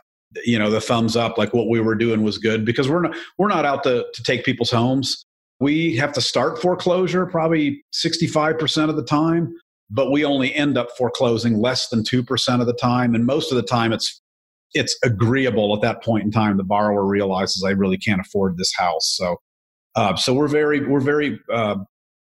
you 0.44 0.58
know 0.58 0.70
the 0.70 0.80
thumbs 0.80 1.16
up 1.16 1.38
like 1.38 1.52
what 1.54 1.68
we 1.68 1.80
were 1.80 1.94
doing 1.94 2.22
was 2.22 2.38
good 2.38 2.64
because 2.64 2.88
we're 2.88 3.02
not 3.02 3.16
we're 3.38 3.48
not 3.48 3.64
out 3.64 3.82
to, 3.84 4.04
to 4.12 4.22
take 4.22 4.44
people's 4.44 4.70
homes. 4.70 5.24
We 5.60 5.96
have 5.96 6.12
to 6.14 6.20
start 6.20 6.60
foreclosure 6.60 7.24
probably 7.26 7.84
65% 7.94 8.90
of 8.90 8.96
the 8.96 9.04
time 9.04 9.54
but 9.90 10.10
we 10.10 10.24
only 10.24 10.54
end 10.54 10.78
up 10.78 10.88
foreclosing 10.96 11.60
less 11.60 11.88
than 11.88 12.02
2% 12.02 12.60
of 12.60 12.66
the 12.66 12.74
time 12.74 13.14
and 13.14 13.26
most 13.26 13.50
of 13.50 13.56
the 13.56 13.62
time 13.62 13.92
it's 13.92 14.20
it's 14.72 14.98
agreeable 15.04 15.74
at 15.74 15.82
that 15.82 16.02
point 16.02 16.24
in 16.24 16.30
time 16.30 16.56
the 16.56 16.64
borrower 16.64 17.04
realizes 17.04 17.64
i 17.64 17.70
really 17.70 17.98
can't 17.98 18.20
afford 18.20 18.56
this 18.56 18.72
house 18.76 19.14
so 19.16 19.36
uh, 19.96 20.16
so 20.16 20.34
we're 20.34 20.48
very 20.48 20.84
we're 20.88 21.00
very 21.00 21.38
uh, 21.52 21.76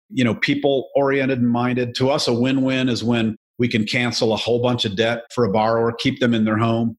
you 0.09 0.23
know 0.23 0.35
people 0.35 0.89
oriented 0.95 1.39
and 1.39 1.49
minded 1.49 1.95
to 1.95 2.09
us 2.09 2.27
a 2.27 2.33
win-win 2.33 2.89
is 2.89 3.03
when 3.03 3.35
we 3.57 3.67
can 3.67 3.85
cancel 3.85 4.33
a 4.33 4.37
whole 4.37 4.61
bunch 4.61 4.85
of 4.85 4.95
debt 4.95 5.23
for 5.33 5.45
a 5.45 5.51
borrower 5.51 5.91
keep 5.91 6.19
them 6.19 6.33
in 6.33 6.45
their 6.45 6.57
home 6.57 6.95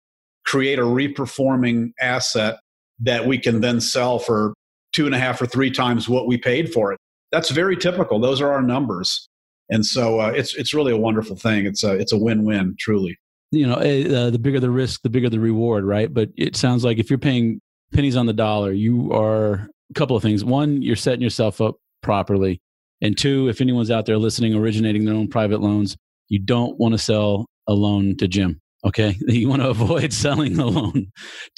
create 0.46 0.78
a 0.78 0.82
reperforming 0.82 1.90
asset 2.00 2.56
that 3.00 3.26
we 3.26 3.38
can 3.38 3.60
then 3.60 3.80
sell 3.80 4.18
for 4.18 4.54
two 4.92 5.06
and 5.06 5.14
a 5.14 5.18
half 5.18 5.40
or 5.40 5.46
three 5.46 5.70
times 5.70 6.08
what 6.08 6.26
we 6.26 6.38
paid 6.38 6.72
for 6.72 6.92
it. 6.92 6.98
That's 7.32 7.50
very 7.50 7.76
typical. 7.76 8.18
Those 8.18 8.40
are 8.40 8.52
our 8.52 8.62
numbers. 8.62 9.28
And 9.68 9.84
so 9.84 10.20
uh, 10.20 10.28
it's 10.28 10.54
it's 10.54 10.74
really 10.74 10.92
a 10.92 10.96
wonderful 10.96 11.36
thing. 11.36 11.66
It's 11.66 11.82
a 11.82 11.92
it's 11.92 12.12
a 12.12 12.18
win 12.18 12.44
win, 12.44 12.76
truly. 12.78 13.16
You 13.50 13.66
know, 13.66 13.76
eh, 13.76 14.08
uh, 14.08 14.30
the 14.30 14.38
bigger 14.38 14.60
the 14.60 14.70
risk, 14.70 15.02
the 15.02 15.10
bigger 15.10 15.30
the 15.30 15.40
reward, 15.40 15.84
right? 15.84 16.12
But 16.12 16.30
it 16.36 16.56
sounds 16.56 16.84
like 16.84 16.98
if 16.98 17.10
you're 17.10 17.18
paying 17.18 17.60
pennies 17.92 18.16
on 18.16 18.26
the 18.26 18.32
dollar, 18.32 18.72
you 18.72 19.12
are 19.12 19.68
a 19.90 19.94
couple 19.94 20.16
of 20.16 20.22
things. 20.22 20.44
One, 20.44 20.82
you're 20.82 20.96
setting 20.96 21.22
yourself 21.22 21.60
up 21.60 21.76
properly, 22.02 22.60
and 23.00 23.16
two, 23.16 23.48
if 23.48 23.60
anyone's 23.60 23.90
out 23.90 24.06
there 24.06 24.18
listening, 24.18 24.54
originating 24.54 25.04
their 25.04 25.14
own 25.14 25.28
private 25.28 25.60
loans, 25.60 25.96
you 26.28 26.38
don't 26.38 26.78
want 26.78 26.92
to 26.92 26.98
sell 26.98 27.46
a 27.66 27.72
loan 27.72 28.16
to 28.18 28.28
Jim. 28.28 28.60
Okay. 28.84 29.16
You 29.26 29.48
want 29.48 29.62
to 29.62 29.68
avoid 29.68 30.12
selling 30.12 30.54
the 30.54 30.66
loan 30.66 31.08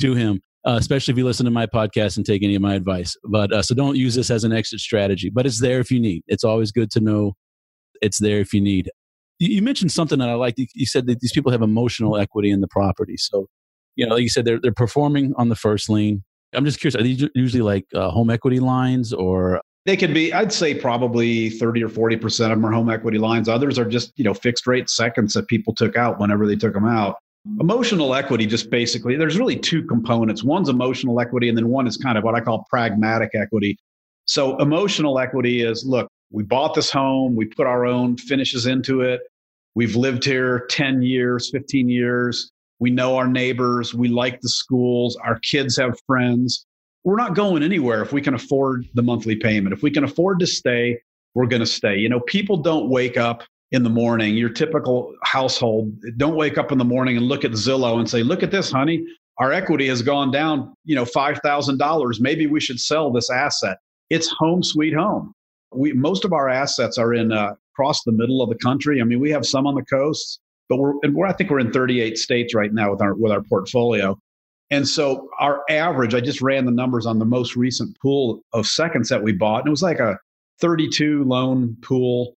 to 0.01 0.15
him, 0.15 0.41
uh, 0.67 0.77
especially 0.79 1.13
if 1.13 1.19
you 1.19 1.25
listen 1.25 1.45
to 1.45 1.51
my 1.51 1.67
podcast 1.67 2.17
and 2.17 2.25
take 2.25 2.43
any 2.43 2.55
of 2.55 2.63
my 2.63 2.75
advice. 2.75 3.15
But 3.25 3.53
uh, 3.53 3.63
so 3.63 3.75
don't 3.75 3.97
use 3.97 4.15
this 4.15 4.31
as 4.31 4.45
an 4.45 4.53
exit 4.53 4.81
strategy, 4.81 5.31
but 5.31 5.47
it's 5.47 5.61
there 5.61 5.81
if 5.81 5.91
you 5.91 6.01
need. 6.01 6.23
It's 6.27 6.45
always 6.45 6.73
good 6.73 6.91
to 6.93 7.01
know 7.01 7.35
it's 8.03 8.19
there 8.19 8.41
if 8.41 8.53
you 8.53 8.61
need. 8.61 8.91
You, 9.39 9.63
mentioned 9.63 9.93
something 9.93 10.19
that 10.19 10.29
I 10.29 10.35
liked. 10.35 10.61
You 10.75 10.87
said 10.87 11.07
that 11.07 11.21
these 11.21 11.33
people 11.33 11.53
have 11.53 11.63
emotional 11.63 12.17
equity 12.17 12.51
in 12.51 12.61
the 12.61 12.67
property. 12.67 13.17
So, 13.17 13.47
you 13.95 14.05
know, 14.05 14.15
like 14.15 14.23
you 14.23 14.29
said, 14.29 14.45
they're, 14.45 14.59
they're 14.61 14.73
performing 14.73 15.33
on 15.37 15.49
the 15.49 15.55
first 15.55 15.89
lien. 15.89 16.25
I'm 16.55 16.65
just 16.65 16.81
curious, 16.81 16.97
are 16.97 17.03
these 17.03 17.29
usually 17.35 17.63
like 17.63 17.87
uh, 17.95 18.11
home 18.11 18.31
equity 18.31 18.59
lines 18.59 19.13
or 19.13 19.61
they 19.89 19.97
could 19.97 20.13
be 20.13 20.33
i'd 20.35 20.53
say 20.53 20.75
probably 20.75 21.49
30 21.49 21.83
or 21.83 21.89
40% 21.89 22.25
of 22.25 22.51
them 22.51 22.67
are 22.67 22.73
home 22.73 22.91
equity 22.91 23.17
lines 23.17 23.49
others 23.49 23.79
are 23.79 23.87
just 23.87 24.13
you 24.17 24.25
know 24.25 24.35
fixed 24.35 24.67
rate 24.67 24.91
seconds 24.91 25.33
that 25.33 25.49
people 25.49 25.75
took 25.75 25.97
out 25.97 26.21
whenever 26.21 26.47
they 26.47 26.57
took 26.57 26.75
them 26.75 26.87
out 26.87 27.17
emotional 27.61 28.15
equity 28.15 28.45
just 28.45 28.71
basically 28.71 29.17
there's 29.17 29.39
really 29.39 29.57
two 29.57 29.83
components 29.85 30.45
one's 30.45 30.69
emotional 30.69 31.19
equity 31.21 31.49
and 31.49 31.57
then 31.57 31.69
one 31.69 31.87
is 31.87 31.97
kind 31.97 32.19
of 32.19 32.25
what 32.25 32.35
i 32.35 32.41
call 32.41 32.67
pragmatic 32.69 33.31
equity 33.35 33.79
so 34.27 34.59
emotional 34.59 35.19
equity 35.19 35.63
is 35.63 35.87
look 35.87 36.11
we 36.31 36.43
bought 36.43 36.75
this 36.75 36.91
home, 36.91 37.35
we 37.35 37.47
put 37.47 37.67
our 37.67 37.87
own 37.87 38.17
finishes 38.17 38.67
into 38.67 39.01
it. 39.01 39.21
We've 39.75 39.97
lived 39.97 40.25
here 40.25 40.67
10 40.71 41.03
years, 41.03 41.51
15 41.51 41.89
years. 41.89 42.51
We 42.81 42.91
know 42.91 43.17
our 43.17 43.29
neighbors. 43.29 43.95
We 43.95 44.09
like 44.09 44.41
the 44.41 44.49
schools. 44.49 45.17
Our 45.17 45.39
kids 45.41 45.77
have 45.77 45.99
friends. 46.07 46.67
We're 47.05 47.17
not 47.17 47.35
going 47.35 47.63
anywhere 47.63 48.03
if 48.03 48.13
we 48.13 48.21
can 48.21 48.35
afford 48.35 48.87
the 48.95 49.03
monthly 49.03 49.37
payment. 49.37 49.73
If 49.73 49.83
we 49.83 49.91
can 49.91 50.05
afford 50.05 50.41
to 50.41 50.47
stay, 50.47 51.01
we're 51.35 51.47
going 51.47 51.61
to 51.61 51.67
stay. 51.67 51.97
You 51.97 52.09
know, 52.09 52.21
people 52.21 52.57
don't 52.57 52.89
wake 52.89 53.17
up 53.17 53.43
in 53.71 53.83
the 53.83 53.91
morning, 53.91 54.35
your 54.35 54.49
typical 54.49 55.15
household, 55.25 55.93
don't 56.17 56.37
wake 56.37 56.57
up 56.57 56.73
in 56.73 56.79
the 56.79 56.85
morning 56.85 57.17
and 57.17 57.27
look 57.27 57.45
at 57.45 57.51
Zillow 57.53 57.99
and 57.99 58.09
say, 58.09 58.23
look 58.23 58.43
at 58.43 58.51
this, 58.51 58.71
honey. 58.71 59.05
Our 59.39 59.53
equity 59.53 59.87
has 59.89 60.03
gone 60.03 60.31
down, 60.31 60.75
you 60.85 60.97
know, 60.97 61.05
$5,000. 61.05 62.21
Maybe 62.21 62.47
we 62.47 62.61
should 62.61 62.81
sell 62.81 63.13
this 63.13 63.31
asset. 63.31 63.79
It's 64.11 64.29
home 64.39 64.63
sweet 64.63 64.95
home. 64.95 65.33
We, 65.73 65.93
most 65.93 66.25
of 66.25 66.33
our 66.33 66.49
assets 66.49 66.99
are 66.99 67.15
in 67.15 67.33
uh, 67.33 67.55
across 67.75 68.03
the 68.05 68.13
middle 68.13 68.43
of 68.43 68.49
the 68.49 68.57
country. 68.57 69.01
I 69.01 69.05
mean, 69.05 69.21
we 69.21 69.31
have 69.31 69.47
some 69.47 69.67
on 69.67 69.75
the 69.75 69.85
coasts, 69.85 70.41
but 70.69 70.79
we're, 70.79 70.95
we're, 71.11 71.27
I 71.27 71.33
think 71.33 71.51
we're 71.51 71.61
in 71.61 71.73
38 71.73 72.19
states 72.19 72.55
right 72.55 72.73
now 72.73 72.91
with 72.91 73.03
our, 73.03 73.15
with 73.15 73.33
our 73.33 73.43
portfolio. 73.43 74.19
And 74.71 74.87
so 74.87 75.29
our 75.39 75.63
average, 75.71 76.15
I 76.15 76.21
just 76.21 76.43
ran 76.43 76.67
the 76.67 76.73
numbers 76.73 77.07
on 77.07 77.19
the 77.19 77.25
most 77.25 77.57
recent 77.57 77.99
pool 78.01 78.43
of 78.53 78.67
seconds 78.67 79.09
that 79.09 79.23
we 79.23 79.33
bought, 79.33 79.61
and 79.61 79.69
it 79.69 79.71
was 79.71 79.83
like 79.83 80.01
a 80.01 80.19
32 80.61 81.25
loan 81.25 81.77
pool. 81.83 82.35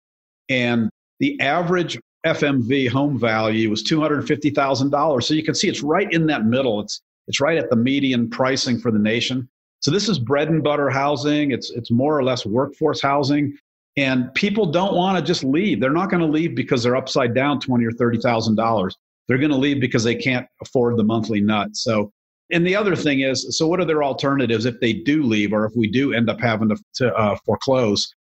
And 0.49 0.89
the 1.19 1.39
average 1.39 1.99
FMV 2.25 2.89
home 2.89 3.17
value 3.17 3.69
was 3.69 3.83
$250,000. 3.83 5.23
So 5.23 5.33
you 5.33 5.43
can 5.43 5.55
see 5.55 5.69
it's 5.69 5.81
right 5.81 6.11
in 6.11 6.27
that 6.27 6.45
middle. 6.45 6.81
It's, 6.81 7.01
it's 7.27 7.39
right 7.39 7.57
at 7.57 7.69
the 7.69 7.75
median 7.75 8.29
pricing 8.29 8.79
for 8.79 8.91
the 8.91 8.99
nation. 8.99 9.49
So 9.81 9.91
this 9.91 10.09
is 10.09 10.19
bread 10.19 10.49
and 10.49 10.63
butter 10.63 10.89
housing. 10.89 11.51
It's, 11.51 11.69
it's 11.71 11.91
more 11.91 12.17
or 12.17 12.23
less 12.23 12.45
workforce 12.45 13.01
housing. 13.01 13.57
And 13.97 14.33
people 14.33 14.65
don't 14.65 14.95
want 14.95 15.17
to 15.17 15.23
just 15.23 15.43
leave. 15.43 15.79
They're 15.79 15.89
not 15.91 16.09
going 16.09 16.21
to 16.21 16.27
leave 16.27 16.55
because 16.55 16.83
they're 16.83 16.95
upside 16.95 17.33
down 17.33 17.59
twenty 17.59 17.85
or 17.85 17.91
thirty 17.91 18.19
thousand 18.19 18.55
dollars. 18.55 18.95
They're 19.27 19.37
going 19.37 19.51
to 19.51 19.57
leave 19.57 19.81
because 19.81 20.03
they 20.03 20.15
can't 20.15 20.47
afford 20.61 20.97
the 20.97 21.03
monthly 21.03 21.41
nut. 21.41 21.75
So, 21.75 22.11
and 22.51 22.65
the 22.65 22.75
other 22.75 22.95
thing 22.95 23.21
is, 23.21 23.57
so 23.57 23.67
what 23.67 23.79
are 23.79 23.85
their 23.85 24.03
alternatives 24.03 24.65
if 24.65 24.79
they 24.79 24.93
do 24.93 25.23
leave, 25.23 25.53
or 25.53 25.65
if 25.65 25.73
we 25.75 25.87
do 25.87 26.13
end 26.13 26.29
up 26.29 26.39
having 26.39 26.69
to, 26.69 26.77
to 26.95 27.13
uh, 27.15 27.35
foreclose? 27.45 28.13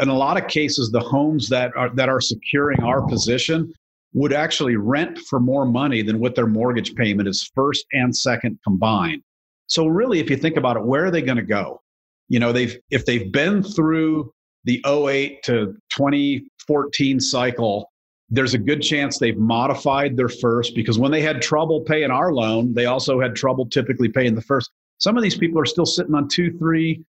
in 0.00 0.08
a 0.08 0.14
lot 0.14 0.36
of 0.36 0.48
cases, 0.48 0.90
the 0.90 1.00
homes 1.00 1.48
that 1.48 1.72
are 1.76 1.90
that 1.94 2.08
are 2.08 2.20
securing 2.20 2.82
our 2.82 3.02
position 3.06 3.72
would 4.12 4.32
actually 4.32 4.76
rent 4.76 5.18
for 5.18 5.40
more 5.40 5.64
money 5.64 6.02
than 6.02 6.18
what 6.18 6.34
their 6.34 6.46
mortgage 6.46 6.94
payment 6.94 7.28
is 7.28 7.50
first 7.54 7.84
and 7.92 8.16
second 8.16 8.58
combined. 8.64 9.22
So 9.66 9.86
really, 9.86 10.20
if 10.20 10.30
you 10.30 10.36
think 10.36 10.56
about 10.56 10.76
it, 10.76 10.84
where 10.84 11.06
are 11.06 11.10
they 11.10 11.22
going 11.22 11.36
to 11.36 11.42
go? 11.42 11.80
You 12.28 12.38
know, 12.40 12.52
they've 12.52 12.76
if 12.90 13.06
they've 13.06 13.30
been 13.30 13.62
through 13.62 14.32
the 14.64 14.82
08 14.86 15.42
to 15.44 15.74
2014 15.90 17.20
cycle, 17.20 17.90
there's 18.30 18.54
a 18.54 18.58
good 18.58 18.80
chance 18.82 19.18
they've 19.18 19.36
modified 19.36 20.16
their 20.16 20.28
first 20.28 20.74
because 20.74 20.98
when 20.98 21.10
they 21.10 21.20
had 21.20 21.42
trouble 21.42 21.82
paying 21.82 22.10
our 22.10 22.32
loan, 22.32 22.72
they 22.72 22.86
also 22.86 23.20
had 23.20 23.36
trouble 23.36 23.66
typically 23.66 24.08
paying 24.08 24.34
the 24.34 24.42
first. 24.42 24.70
Some 24.98 25.16
of 25.16 25.22
these 25.22 25.36
people 25.36 25.60
are 25.60 25.66
still 25.66 25.86
sitting 25.86 26.14
on 26.14 26.28
two, 26.28 26.56
three, 26.58 27.04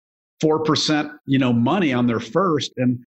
four 0.41 0.63
4% 0.65 1.13
you 1.27 1.39
know 1.39 1.53
money 1.53 1.93
on 1.93 2.07
their 2.07 2.21
first 2.21 2.73
and 2.77 2.99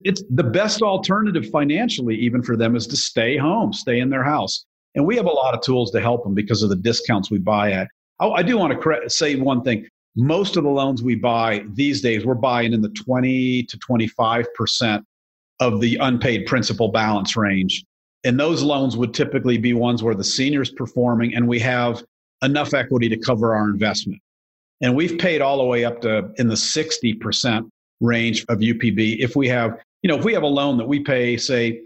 it's 0.00 0.22
the 0.30 0.42
best 0.42 0.82
alternative 0.82 1.48
financially 1.50 2.16
even 2.16 2.42
for 2.42 2.56
them 2.56 2.74
is 2.74 2.86
to 2.88 2.96
stay 2.96 3.36
home 3.36 3.72
stay 3.72 4.00
in 4.00 4.10
their 4.10 4.24
house 4.24 4.64
and 4.94 5.06
we 5.06 5.16
have 5.16 5.26
a 5.26 5.30
lot 5.30 5.54
of 5.54 5.60
tools 5.62 5.90
to 5.92 6.00
help 6.00 6.24
them 6.24 6.34
because 6.34 6.62
of 6.62 6.68
the 6.68 6.76
discounts 6.76 7.30
we 7.30 7.38
buy 7.38 7.72
at 7.72 7.88
oh, 8.20 8.32
i 8.32 8.42
do 8.42 8.56
want 8.56 8.80
to 8.80 9.10
say 9.10 9.34
one 9.36 9.62
thing. 9.62 9.86
Most 10.14 10.56
of 10.56 10.64
the 10.64 10.70
loans 10.70 11.02
we 11.02 11.14
buy 11.14 11.64
these 11.72 12.02
days 12.02 12.26
we're 12.26 12.34
buying 12.34 12.72
in 12.72 12.82
the 12.82 12.90
20 12.90 13.62
to 13.62 13.78
25% 13.78 15.02
of 15.60 15.80
the 15.80 15.96
unpaid 15.96 16.46
principal 16.46 16.88
balance 16.88 17.36
range. 17.36 17.84
And 18.24 18.38
those 18.38 18.62
loans 18.62 18.96
would 18.96 19.14
typically 19.14 19.58
be 19.58 19.72
ones 19.72 20.02
where 20.02 20.14
the 20.14 20.24
senior's 20.24 20.70
performing 20.70 21.34
and 21.34 21.48
we 21.48 21.58
have 21.60 22.04
enough 22.42 22.74
equity 22.74 23.08
to 23.08 23.16
cover 23.16 23.54
our 23.54 23.68
investment. 23.70 24.20
And 24.80 24.94
we've 24.94 25.18
paid 25.18 25.40
all 25.40 25.58
the 25.58 25.64
way 25.64 25.84
up 25.84 26.00
to 26.02 26.32
in 26.36 26.48
the 26.48 26.54
60% 26.54 27.68
range 28.00 28.44
of 28.48 28.58
UPB. 28.58 29.18
If 29.20 29.36
we 29.36 29.48
have, 29.48 29.78
you 30.02 30.08
know, 30.08 30.18
if 30.18 30.24
we 30.24 30.34
have 30.34 30.42
a 30.42 30.48
loan 30.48 30.76
that 30.78 30.86
we 30.86 31.00
pay, 31.00 31.36
say, 31.36 31.82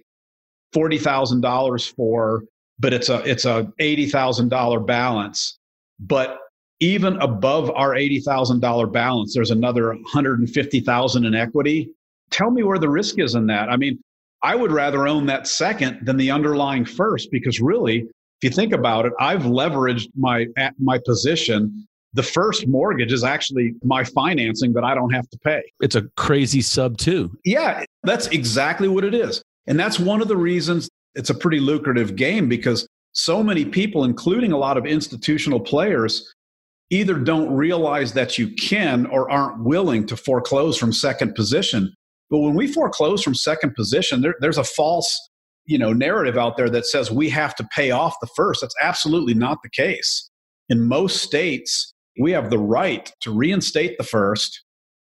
$40,000 0.74 1.94
for, 1.94 2.44
but 2.78 2.92
it's 2.92 3.08
a, 3.08 3.18
it's 3.28 3.44
a 3.44 3.70
$80,000 3.80 4.86
balance, 4.86 5.58
but 6.00 6.38
even 6.80 7.16
above 7.22 7.70
our 7.70 7.92
$80,000 7.94 8.92
balance, 8.92 9.34
there's 9.34 9.50
another 9.50 9.88
150,000 9.88 11.24
in 11.24 11.34
equity. 11.34 11.90
Tell 12.30 12.50
me 12.50 12.62
where 12.62 12.78
the 12.78 12.88
risk 12.88 13.18
is 13.18 13.34
in 13.34 13.46
that. 13.46 13.70
I 13.70 13.76
mean, 13.76 13.98
I 14.42 14.54
would 14.54 14.72
rather 14.72 15.08
own 15.08 15.26
that 15.26 15.46
second 15.46 16.04
than 16.04 16.16
the 16.16 16.30
underlying 16.30 16.84
first 16.84 17.30
because 17.30 17.60
really, 17.60 18.00
if 18.00 18.42
you 18.42 18.50
think 18.50 18.72
about 18.72 19.06
it, 19.06 19.12
I've 19.18 19.42
leveraged 19.42 20.08
my 20.14 20.46
my 20.78 20.98
position 21.06 21.86
the 22.16 22.22
first 22.22 22.66
mortgage 22.66 23.12
is 23.12 23.22
actually 23.22 23.74
my 23.84 24.02
financing 24.02 24.72
that 24.72 24.84
I 24.84 24.94
don't 24.94 25.10
have 25.10 25.28
to 25.28 25.38
pay. 25.38 25.62
It's 25.80 25.96
a 25.96 26.02
crazy 26.16 26.62
sub, 26.62 26.96
too. 26.96 27.36
Yeah, 27.44 27.84
that's 28.04 28.26
exactly 28.28 28.88
what 28.88 29.04
it 29.04 29.14
is. 29.14 29.42
And 29.66 29.78
that's 29.78 30.00
one 30.00 30.22
of 30.22 30.28
the 30.28 30.36
reasons 30.36 30.88
it's 31.14 31.28
a 31.28 31.34
pretty 31.34 31.60
lucrative 31.60 32.16
game 32.16 32.48
because 32.48 32.88
so 33.16 33.42
many 33.42 33.64
people, 33.64 34.04
including 34.04 34.52
a 34.52 34.58
lot 34.58 34.76
of 34.76 34.86
institutional 34.86 35.60
players, 35.60 36.34
either 36.90 37.14
don't 37.14 37.52
realize 37.54 38.12
that 38.12 38.38
you 38.38 38.48
can 38.54 39.06
or 39.06 39.30
aren't 39.30 39.64
willing 39.64 40.06
to 40.06 40.16
foreclose 40.16 40.76
from 40.78 40.92
second 40.92 41.34
position. 41.34 41.92
But 42.30 42.38
when 42.38 42.54
we 42.54 42.66
foreclose 42.66 43.22
from 43.22 43.34
second 43.34 43.74
position, 43.74 44.20
there, 44.20 44.34
there's 44.40 44.58
a 44.58 44.64
false 44.64 45.18
you 45.64 45.78
know 45.78 45.92
narrative 45.92 46.38
out 46.38 46.56
there 46.56 46.70
that 46.70 46.86
says 46.86 47.10
we 47.10 47.28
have 47.28 47.56
to 47.56 47.68
pay 47.74 47.90
off 47.90 48.14
the 48.20 48.28
first 48.36 48.60
that's 48.60 48.74
absolutely 48.80 49.34
not 49.34 49.58
the 49.64 49.70
case 49.70 50.30
in 50.68 50.86
most 50.86 51.22
states 51.22 51.92
we 52.18 52.32
have 52.32 52.50
the 52.50 52.58
right 52.58 53.12
to 53.20 53.30
reinstate 53.30 53.98
the 53.98 54.04
first 54.04 54.62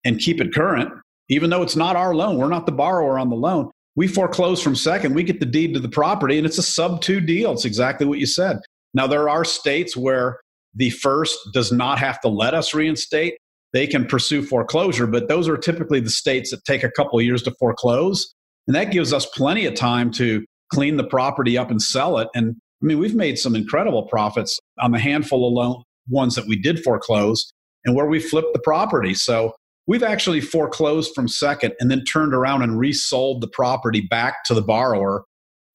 and 0.05 0.19
keep 0.19 0.41
it 0.41 0.53
current, 0.53 0.91
even 1.29 1.49
though 1.49 1.61
it's 1.61 1.75
not 1.75 1.95
our 1.95 2.15
loan. 2.15 2.37
We're 2.37 2.49
not 2.49 2.65
the 2.65 2.71
borrower 2.71 3.19
on 3.19 3.29
the 3.29 3.35
loan. 3.35 3.71
We 3.95 4.07
foreclose 4.07 4.61
from 4.61 4.75
second, 4.75 5.15
we 5.15 5.23
get 5.23 5.39
the 5.39 5.45
deed 5.45 5.73
to 5.73 5.79
the 5.79 5.89
property, 5.89 6.37
and 6.37 6.45
it's 6.45 6.57
a 6.57 6.63
sub 6.63 7.01
two 7.01 7.21
deal. 7.21 7.53
It's 7.53 7.65
exactly 7.65 8.05
what 8.05 8.19
you 8.19 8.25
said. 8.25 8.57
Now, 8.93 9.07
there 9.07 9.29
are 9.29 9.45
states 9.45 9.95
where 9.95 10.39
the 10.73 10.89
first 10.89 11.37
does 11.53 11.71
not 11.71 11.99
have 11.99 12.19
to 12.21 12.27
let 12.27 12.53
us 12.53 12.73
reinstate. 12.73 13.37
They 13.73 13.87
can 13.87 14.05
pursue 14.05 14.41
foreclosure, 14.41 15.07
but 15.07 15.27
those 15.27 15.47
are 15.47 15.57
typically 15.57 15.99
the 15.99 16.09
states 16.09 16.51
that 16.51 16.63
take 16.65 16.83
a 16.83 16.91
couple 16.91 17.21
years 17.21 17.43
to 17.43 17.53
foreclose. 17.59 18.33
And 18.67 18.75
that 18.75 18.91
gives 18.91 19.13
us 19.13 19.25
plenty 19.27 19.65
of 19.65 19.75
time 19.75 20.11
to 20.11 20.45
clean 20.73 20.97
the 20.97 21.03
property 21.03 21.57
up 21.57 21.71
and 21.71 21.81
sell 21.81 22.17
it. 22.17 22.27
And 22.35 22.55
I 22.81 22.85
mean, 22.85 22.99
we've 22.99 23.15
made 23.15 23.37
some 23.37 23.55
incredible 23.55 24.03
profits 24.03 24.59
on 24.79 24.91
the 24.91 24.99
handful 24.99 25.47
of 25.47 25.53
loan, 25.53 25.83
ones 26.09 26.35
that 26.35 26.47
we 26.47 26.57
did 26.57 26.83
foreclose 26.83 27.51
and 27.85 27.95
where 27.95 28.07
we 28.07 28.19
flipped 28.19 28.53
the 28.53 28.59
property. 28.59 29.13
So 29.13 29.53
we've 29.87 30.03
actually 30.03 30.41
foreclosed 30.41 31.13
from 31.13 31.27
second 31.27 31.73
and 31.79 31.91
then 31.91 32.03
turned 32.03 32.33
around 32.33 32.63
and 32.63 32.79
resold 32.79 33.41
the 33.41 33.47
property 33.47 34.01
back 34.01 34.43
to 34.45 34.53
the 34.53 34.61
borrower 34.61 35.23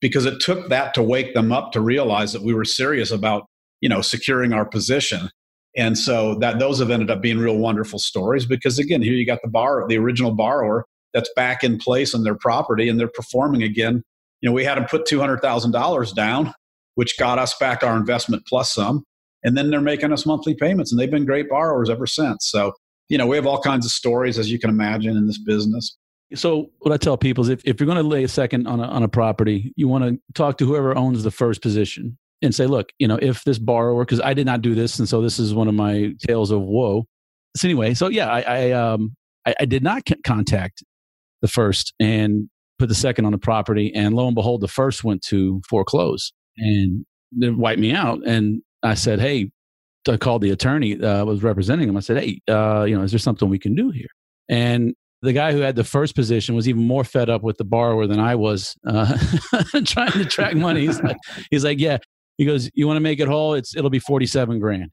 because 0.00 0.26
it 0.26 0.40
took 0.40 0.68
that 0.68 0.94
to 0.94 1.02
wake 1.02 1.34
them 1.34 1.52
up 1.52 1.72
to 1.72 1.80
realize 1.80 2.32
that 2.32 2.42
we 2.42 2.54
were 2.54 2.64
serious 2.64 3.10
about 3.10 3.44
you 3.80 3.88
know 3.88 4.00
securing 4.00 4.52
our 4.52 4.64
position. 4.64 5.30
And 5.76 5.96
so 5.96 6.34
that 6.40 6.58
those 6.58 6.80
have 6.80 6.90
ended 6.90 7.12
up 7.12 7.22
being 7.22 7.38
real 7.38 7.56
wonderful 7.56 7.98
stories 7.98 8.46
because 8.46 8.78
again 8.78 9.02
here 9.02 9.14
you 9.14 9.26
got 9.26 9.42
the 9.42 9.48
borrower 9.48 9.86
the 9.86 9.98
original 9.98 10.32
borrower 10.32 10.84
that's 11.12 11.30
back 11.34 11.64
in 11.64 11.78
place 11.78 12.14
in 12.14 12.22
their 12.22 12.36
property 12.36 12.88
and 12.88 12.98
they're 12.98 13.08
performing 13.08 13.62
again. 13.62 14.02
You 14.40 14.48
know 14.48 14.54
we 14.54 14.64
had 14.64 14.78
them 14.78 14.86
put 14.86 15.06
$200000 15.06 16.14
down 16.14 16.54
which 16.96 17.18
got 17.18 17.38
us 17.38 17.56
back 17.58 17.82
our 17.82 17.96
investment 17.96 18.42
plus 18.48 18.74
some 18.74 19.04
and 19.44 19.56
then 19.56 19.70
they're 19.70 19.80
making 19.80 20.12
us 20.12 20.26
monthly 20.26 20.54
payments 20.54 20.90
and 20.90 21.00
they've 21.00 21.10
been 21.10 21.24
great 21.24 21.48
borrowers 21.48 21.88
ever 21.88 22.06
since. 22.06 22.48
So 22.50 22.72
you 23.10 23.18
know 23.18 23.26
we 23.26 23.36
have 23.36 23.46
all 23.46 23.60
kinds 23.60 23.84
of 23.84 23.92
stories 23.92 24.38
as 24.38 24.50
you 24.50 24.58
can 24.58 24.70
imagine 24.70 25.16
in 25.16 25.26
this 25.26 25.38
business. 25.38 25.96
So 26.34 26.70
what 26.78 26.92
i 26.92 26.96
tell 26.96 27.16
people 27.18 27.44
is 27.44 27.50
if, 27.50 27.60
if 27.64 27.80
you're 27.80 27.86
going 27.86 27.98
to 27.98 28.08
lay 28.08 28.24
a 28.24 28.28
second 28.28 28.66
on 28.66 28.80
a, 28.80 28.84
on 28.84 29.02
a 29.02 29.08
property 29.08 29.72
you 29.76 29.88
want 29.88 30.04
to 30.04 30.18
talk 30.34 30.58
to 30.58 30.66
whoever 30.66 30.96
owns 30.96 31.22
the 31.22 31.30
first 31.30 31.60
position 31.60 32.16
and 32.40 32.54
say 32.54 32.66
look 32.66 32.92
you 32.98 33.08
know 33.08 33.18
if 33.20 33.44
this 33.44 33.58
borrower 33.58 34.04
because 34.04 34.20
i 34.20 34.32
did 34.32 34.46
not 34.46 34.62
do 34.62 34.74
this 34.74 34.98
and 34.98 35.08
so 35.08 35.20
this 35.20 35.38
is 35.38 35.52
one 35.52 35.68
of 35.68 35.74
my 35.74 36.14
tales 36.26 36.50
of 36.50 36.62
woe. 36.62 37.04
So 37.56 37.66
anyway 37.66 37.94
so 37.94 38.08
yeah 38.08 38.30
i, 38.30 38.40
I 38.42 38.70
um 38.70 39.16
I, 39.44 39.54
I 39.60 39.64
did 39.64 39.82
not 39.82 40.02
contact 40.24 40.84
the 41.42 41.48
first 41.48 41.94
and 41.98 42.48
put 42.78 42.88
the 42.88 42.94
second 42.94 43.24
on 43.24 43.32
the 43.32 43.38
property 43.38 43.92
and 43.94 44.14
lo 44.14 44.26
and 44.26 44.34
behold 44.34 44.60
the 44.60 44.68
first 44.68 45.02
went 45.02 45.22
to 45.22 45.60
foreclose 45.68 46.32
and 46.56 47.04
they 47.32 47.50
wiped 47.50 47.80
me 47.80 47.92
out. 47.92 48.20
And 48.26 48.62
I 48.82 48.94
said, 48.94 49.20
hey, 49.20 49.50
I 50.08 50.16
called 50.16 50.42
the 50.42 50.50
attorney 50.50 51.00
uh, 51.00 51.24
was 51.24 51.42
representing 51.42 51.88
him. 51.88 51.96
I 51.96 52.00
said, 52.00 52.18
hey, 52.18 52.40
uh, 52.48 52.84
you 52.84 52.96
know, 52.96 53.02
is 53.02 53.12
there 53.12 53.18
something 53.18 53.48
we 53.48 53.58
can 53.58 53.74
do 53.74 53.90
here? 53.90 54.08
And 54.48 54.94
the 55.22 55.32
guy 55.32 55.52
who 55.52 55.60
had 55.60 55.76
the 55.76 55.84
first 55.84 56.14
position 56.14 56.54
was 56.54 56.68
even 56.68 56.86
more 56.86 57.04
fed 57.04 57.28
up 57.28 57.42
with 57.42 57.58
the 57.58 57.64
borrower 57.64 58.06
than 58.06 58.18
I 58.18 58.34
was 58.34 58.74
uh, 58.86 59.16
trying 59.84 60.12
to 60.12 60.24
track 60.24 60.54
money. 60.54 60.86
He's 60.86 61.00
like, 61.02 61.16
he's 61.50 61.64
like, 61.64 61.78
yeah. 61.78 61.98
He 62.38 62.46
goes, 62.46 62.70
you 62.72 62.86
want 62.86 62.96
to 62.96 63.02
make 63.02 63.20
it 63.20 63.28
whole? 63.28 63.52
It's 63.52 63.76
it'll 63.76 63.90
be 63.90 63.98
forty 63.98 64.24
seven 64.24 64.60
grand, 64.60 64.90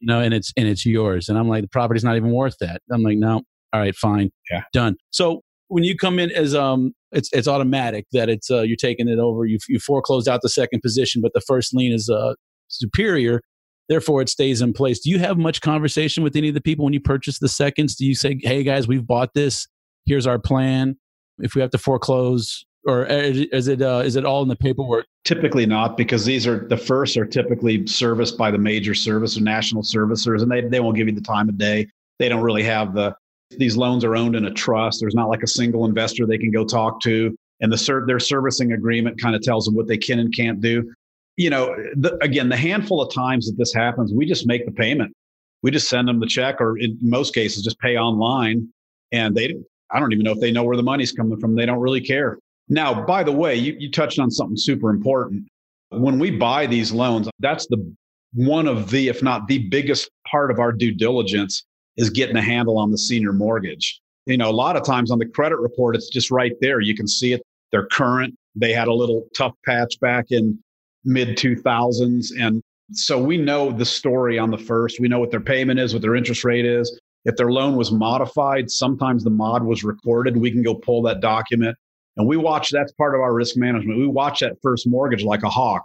you 0.00 0.06
know, 0.06 0.20
and 0.20 0.32
it's 0.32 0.52
and 0.56 0.68
it's 0.68 0.86
yours. 0.86 1.28
And 1.28 1.36
I'm 1.36 1.48
like, 1.48 1.62
the 1.62 1.68
property's 1.68 2.04
not 2.04 2.14
even 2.14 2.30
worth 2.30 2.54
that. 2.60 2.80
I'm 2.92 3.02
like, 3.02 3.16
no, 3.16 3.42
all 3.72 3.80
right, 3.80 3.94
fine, 3.96 4.30
yeah, 4.52 4.62
done. 4.72 4.94
So 5.10 5.42
when 5.66 5.82
you 5.82 5.96
come 5.96 6.20
in 6.20 6.30
as 6.30 6.54
um, 6.54 6.92
it's 7.10 7.28
it's 7.32 7.48
automatic 7.48 8.06
that 8.12 8.28
it's 8.28 8.52
uh, 8.52 8.60
you're 8.60 8.76
taking 8.76 9.08
it 9.08 9.18
over. 9.18 9.46
You 9.46 9.58
you 9.68 9.80
foreclosed 9.80 10.28
out 10.28 10.42
the 10.42 10.48
second 10.48 10.80
position, 10.80 11.20
but 11.20 11.32
the 11.34 11.40
first 11.40 11.74
lien 11.74 11.92
is 11.92 12.08
uh 12.08 12.34
superior. 12.68 13.40
Therefore, 13.90 14.22
it 14.22 14.28
stays 14.28 14.62
in 14.62 14.72
place. 14.72 15.00
Do 15.00 15.10
you 15.10 15.18
have 15.18 15.36
much 15.36 15.60
conversation 15.60 16.22
with 16.22 16.36
any 16.36 16.46
of 16.48 16.54
the 16.54 16.60
people 16.60 16.84
when 16.84 16.94
you 16.94 17.00
purchase 17.00 17.40
the 17.40 17.48
seconds? 17.48 17.96
Do 17.96 18.06
you 18.06 18.14
say, 18.14 18.38
"Hey 18.40 18.62
guys, 18.62 18.86
we've 18.86 19.04
bought 19.04 19.34
this. 19.34 19.66
Here's 20.06 20.28
our 20.28 20.38
plan. 20.38 20.96
If 21.40 21.56
we 21.56 21.60
have 21.60 21.70
to 21.72 21.78
foreclose, 21.78 22.64
or 22.86 23.04
is 23.06 23.66
it 23.66 23.82
uh, 23.82 24.02
is 24.04 24.14
it 24.14 24.24
all 24.24 24.42
in 24.42 24.48
the 24.48 24.54
paperwork? 24.54 25.06
Typically 25.24 25.66
not, 25.66 25.96
because 25.96 26.24
these 26.24 26.46
are 26.46 26.68
the 26.68 26.76
first 26.76 27.16
are 27.16 27.26
typically 27.26 27.84
serviced 27.88 28.38
by 28.38 28.52
the 28.52 28.58
major 28.58 28.94
service 28.94 29.36
or 29.36 29.40
national 29.40 29.82
servicers, 29.82 30.40
and 30.40 30.50
they 30.52 30.60
they 30.60 30.78
won't 30.78 30.96
give 30.96 31.08
you 31.08 31.14
the 31.14 31.20
time 31.20 31.48
of 31.48 31.58
day. 31.58 31.88
They 32.20 32.28
don't 32.28 32.42
really 32.42 32.62
have 32.62 32.94
the 32.94 33.16
these 33.58 33.76
loans 33.76 34.04
are 34.04 34.14
owned 34.14 34.36
in 34.36 34.44
a 34.44 34.52
trust. 34.52 35.00
There's 35.00 35.16
not 35.16 35.28
like 35.28 35.42
a 35.42 35.48
single 35.48 35.84
investor 35.84 36.26
they 36.26 36.38
can 36.38 36.52
go 36.52 36.64
talk 36.64 37.00
to, 37.02 37.34
and 37.60 37.72
the 37.72 38.04
their 38.06 38.20
servicing 38.20 38.72
agreement 38.72 39.20
kind 39.20 39.34
of 39.34 39.42
tells 39.42 39.64
them 39.64 39.74
what 39.74 39.88
they 39.88 39.98
can 39.98 40.20
and 40.20 40.32
can't 40.32 40.60
do. 40.60 40.92
You 41.36 41.50
know, 41.50 41.74
the, 41.96 42.18
again, 42.22 42.48
the 42.48 42.56
handful 42.56 43.00
of 43.00 43.12
times 43.12 43.46
that 43.46 43.56
this 43.56 43.72
happens, 43.72 44.12
we 44.12 44.26
just 44.26 44.46
make 44.46 44.66
the 44.66 44.72
payment. 44.72 45.12
We 45.62 45.70
just 45.70 45.88
send 45.88 46.08
them 46.08 46.20
the 46.20 46.26
check, 46.26 46.60
or 46.60 46.78
in 46.78 46.98
most 47.00 47.34
cases, 47.34 47.62
just 47.62 47.78
pay 47.80 47.96
online, 47.96 48.68
and 49.12 49.34
they. 49.34 49.54
I 49.92 49.98
don't 49.98 50.12
even 50.12 50.24
know 50.24 50.32
if 50.32 50.40
they 50.40 50.52
know 50.52 50.62
where 50.62 50.76
the 50.76 50.84
money's 50.84 51.10
coming 51.10 51.38
from. 51.40 51.56
They 51.56 51.66
don't 51.66 51.80
really 51.80 52.00
care. 52.00 52.38
Now, 52.68 53.04
by 53.04 53.24
the 53.24 53.32
way, 53.32 53.56
you, 53.56 53.74
you 53.78 53.90
touched 53.90 54.20
on 54.20 54.30
something 54.30 54.56
super 54.56 54.88
important. 54.90 55.48
When 55.90 56.20
we 56.20 56.30
buy 56.30 56.66
these 56.66 56.92
loans, 56.92 57.28
that's 57.40 57.66
the 57.66 57.92
one 58.32 58.68
of 58.68 58.90
the, 58.90 59.08
if 59.08 59.22
not 59.22 59.48
the 59.48 59.68
biggest 59.68 60.08
part 60.30 60.52
of 60.52 60.60
our 60.60 60.70
due 60.70 60.92
diligence 60.92 61.64
is 61.96 62.10
getting 62.10 62.36
a 62.36 62.42
handle 62.42 62.78
on 62.78 62.92
the 62.92 62.98
senior 62.98 63.32
mortgage. 63.32 64.00
You 64.26 64.36
know, 64.36 64.48
a 64.48 64.52
lot 64.52 64.76
of 64.76 64.84
times 64.84 65.10
on 65.10 65.18
the 65.18 65.26
credit 65.26 65.58
report, 65.58 65.96
it's 65.96 66.08
just 66.08 66.30
right 66.30 66.52
there. 66.60 66.80
You 66.80 66.94
can 66.94 67.08
see 67.08 67.32
it. 67.32 67.42
They're 67.72 67.86
current. 67.86 68.34
They 68.54 68.72
had 68.72 68.86
a 68.86 68.94
little 68.94 69.26
tough 69.36 69.54
patch 69.66 69.98
back 70.00 70.26
in 70.30 70.58
mid 71.04 71.36
2000s. 71.36 72.30
And 72.38 72.62
so 72.92 73.22
we 73.22 73.36
know 73.36 73.70
the 73.70 73.84
story 73.84 74.38
on 74.38 74.50
the 74.50 74.58
first. 74.58 75.00
We 75.00 75.08
know 75.08 75.20
what 75.20 75.30
their 75.30 75.40
payment 75.40 75.80
is, 75.80 75.92
what 75.92 76.02
their 76.02 76.16
interest 76.16 76.44
rate 76.44 76.64
is. 76.64 77.00
If 77.24 77.36
their 77.36 77.52
loan 77.52 77.76
was 77.76 77.92
modified, 77.92 78.70
sometimes 78.70 79.24
the 79.24 79.30
mod 79.30 79.62
was 79.62 79.84
recorded. 79.84 80.36
We 80.36 80.50
can 80.50 80.62
go 80.62 80.74
pull 80.74 81.02
that 81.02 81.20
document 81.20 81.76
and 82.16 82.26
we 82.26 82.36
watch 82.36 82.70
that's 82.70 82.92
part 82.92 83.14
of 83.14 83.20
our 83.20 83.32
risk 83.32 83.56
management. 83.56 83.98
We 83.98 84.06
watch 84.06 84.40
that 84.40 84.56
first 84.62 84.86
mortgage 84.86 85.22
like 85.22 85.42
a 85.42 85.48
hawk 85.48 85.84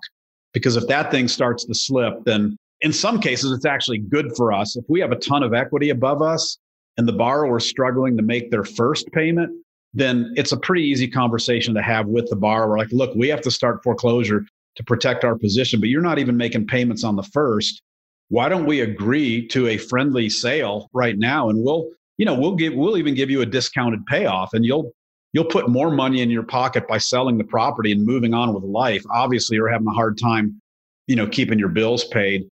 because 0.53 0.75
if 0.75 0.87
that 0.87 1.11
thing 1.11 1.27
starts 1.27 1.65
to 1.65 1.73
slip, 1.73 2.23
then 2.25 2.57
in 2.81 2.91
some 2.91 3.19
cases 3.19 3.51
it's 3.51 3.65
actually 3.65 3.99
good 3.99 4.35
for 4.35 4.51
us. 4.51 4.75
If 4.75 4.85
we 4.89 4.99
have 5.01 5.11
a 5.11 5.17
ton 5.17 5.43
of 5.43 5.53
equity 5.53 5.89
above 5.89 6.21
us 6.21 6.57
and 6.97 7.07
the 7.07 7.13
borrower 7.13 7.57
is 7.57 7.69
struggling 7.69 8.17
to 8.17 8.23
make 8.23 8.51
their 8.51 8.63
first 8.63 9.07
payment, 9.11 9.51
then 9.93 10.33
it's 10.35 10.51
a 10.51 10.57
pretty 10.57 10.83
easy 10.83 11.07
conversation 11.07 11.73
to 11.73 11.81
have 11.81 12.07
with 12.07 12.29
the 12.29 12.35
borrower. 12.35 12.77
Like, 12.77 12.91
look, 12.91 13.15
we 13.15 13.29
have 13.29 13.41
to 13.41 13.51
start 13.51 13.81
foreclosure 13.83 14.45
to 14.75 14.83
protect 14.83 15.23
our 15.23 15.37
position, 15.37 15.79
but 15.79 15.89
you're 15.89 16.01
not 16.01 16.19
even 16.19 16.37
making 16.37 16.67
payments 16.67 17.03
on 17.03 17.15
the 17.15 17.23
first. 17.23 17.81
Why 18.29 18.49
don't 18.49 18.65
we 18.65 18.81
agree 18.81 19.47
to 19.49 19.67
a 19.67 19.77
friendly 19.77 20.29
sale 20.29 20.89
right 20.93 21.17
now? 21.17 21.49
And 21.49 21.63
we'll, 21.63 21.89
you 22.17 22.25
know, 22.25 22.33
we'll 22.33 22.55
give, 22.55 22.73
we'll 22.73 22.97
even 22.97 23.13
give 23.13 23.29
you 23.29 23.41
a 23.41 23.45
discounted 23.45 24.05
payoff 24.05 24.53
and 24.53 24.65
you'll 24.65 24.91
you'll 25.35 25.45
put 25.45 25.67
more 25.67 25.91
money 25.91 26.21
in 26.21 26.29
your 26.29 26.43
pocket 26.43 26.87
by 26.87 26.97
selling 26.97 27.37
the 27.37 27.43
property 27.43 27.91
and 27.91 28.05
moving 28.05 28.33
on 28.33 28.53
with 28.53 28.63
life. 28.63 29.03
Obviously, 29.11 29.57
you're 29.57 29.67
having 29.67 29.87
a 29.87 29.91
hard 29.91 30.17
time, 30.17 30.61
you 31.07 31.15
know, 31.15 31.27
keeping 31.27 31.59
your 31.59 31.67
bills 31.67 32.05
paid. 32.05 32.47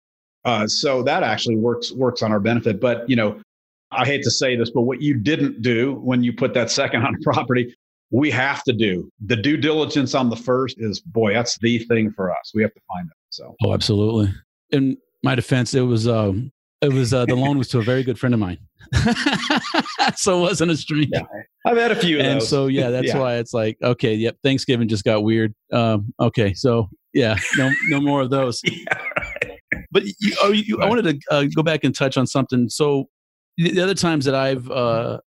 Uh, 0.46 0.66
so 0.66 1.04
that 1.04 1.22
actually 1.22 1.56
works 1.56 1.92
works 1.92 2.24
on 2.24 2.32
our 2.32 2.40
benefit. 2.40 2.82
But 2.82 3.08
you 3.08 3.16
know, 3.16 3.40
I 3.92 4.06
hate 4.06 4.24
to 4.24 4.32
say 4.32 4.56
this, 4.56 4.72
but 4.72 4.82
what 4.82 5.00
you 5.00 5.14
didn't 5.14 5.62
do 5.62 5.94
when 5.94 6.24
you 6.24 6.34
put 6.34 6.56
that 6.56 6.72
second 6.72 7.04
on 7.06 7.22
property, 7.22 7.76
we 8.12 8.30
have 8.30 8.64
to 8.64 8.74
do 8.74 9.10
the 9.26 9.36
due 9.36 9.58
diligence 9.58 10.14
on 10.14 10.30
the 10.30 10.36
first. 10.36 10.78
Is 10.80 11.00
boy, 11.00 11.34
that's 11.34 11.58
the 11.60 11.80
thing 11.80 12.12
for 12.12 12.32
us. 12.32 12.52
We 12.54 12.62
have 12.62 12.74
to 12.74 12.82
find 12.88 13.08
it. 13.08 13.18
So 13.30 13.56
oh, 13.64 13.74
absolutely. 13.74 14.34
In 14.72 14.98
my 15.24 15.36
defense, 15.36 15.74
it 15.74 15.82
was 15.82 16.08
um, 16.08 16.52
it 16.82 16.92
was 16.92 17.14
uh, 17.14 17.26
the 17.26 17.36
loan 17.36 17.58
was 17.58 17.68
to 17.70 17.80
a 17.80 17.84
very 17.84 18.04
good 18.04 18.20
friend 18.20 18.34
of 18.34 18.40
mine. 18.40 18.58
so 20.16 20.40
it 20.40 20.42
wasn't 20.42 20.72
a 20.72 20.78
stranger. 20.78 21.10
Yeah, 21.14 21.24
I've 21.66 21.78
had 21.78 21.92
a 21.92 21.96
few, 21.96 22.20
and 22.20 22.42
those. 22.42 22.50
so 22.50 22.68
yeah, 22.68 22.90
that's 22.92 23.08
yeah. 23.08 23.20
why 23.20 23.36
it's 23.36 23.54
like 23.54 23.78
okay, 23.82 24.16
yep. 24.16 24.38
Thanksgiving 24.44 24.88
just 24.88 25.04
got 25.04 25.24
weird. 25.24 25.54
Um, 25.72 26.14
okay, 26.20 26.54
so 26.54 26.90
yeah, 27.14 27.38
no, 27.58 27.70
no 27.90 28.02
more 28.02 28.22
of 28.22 28.30
those. 28.30 28.62
yeah, 28.66 28.84
right. 28.94 29.60
But 29.92 30.04
you, 30.06 30.36
oh, 30.42 30.52
you, 30.52 30.78
right. 30.78 30.86
I 30.86 30.90
wanted 30.90 31.22
to 31.22 31.34
uh, 31.34 31.46
go 31.56 31.64
back 31.64 31.84
and 31.84 31.94
touch 31.94 32.18
on 32.18 32.26
something. 32.26 32.68
So 32.70 33.10
the, 33.58 33.72
the 33.72 33.82
other 33.82 33.96
times 33.96 34.26
that 34.26 34.36
I've 34.36 34.70
uh, 34.72 35.20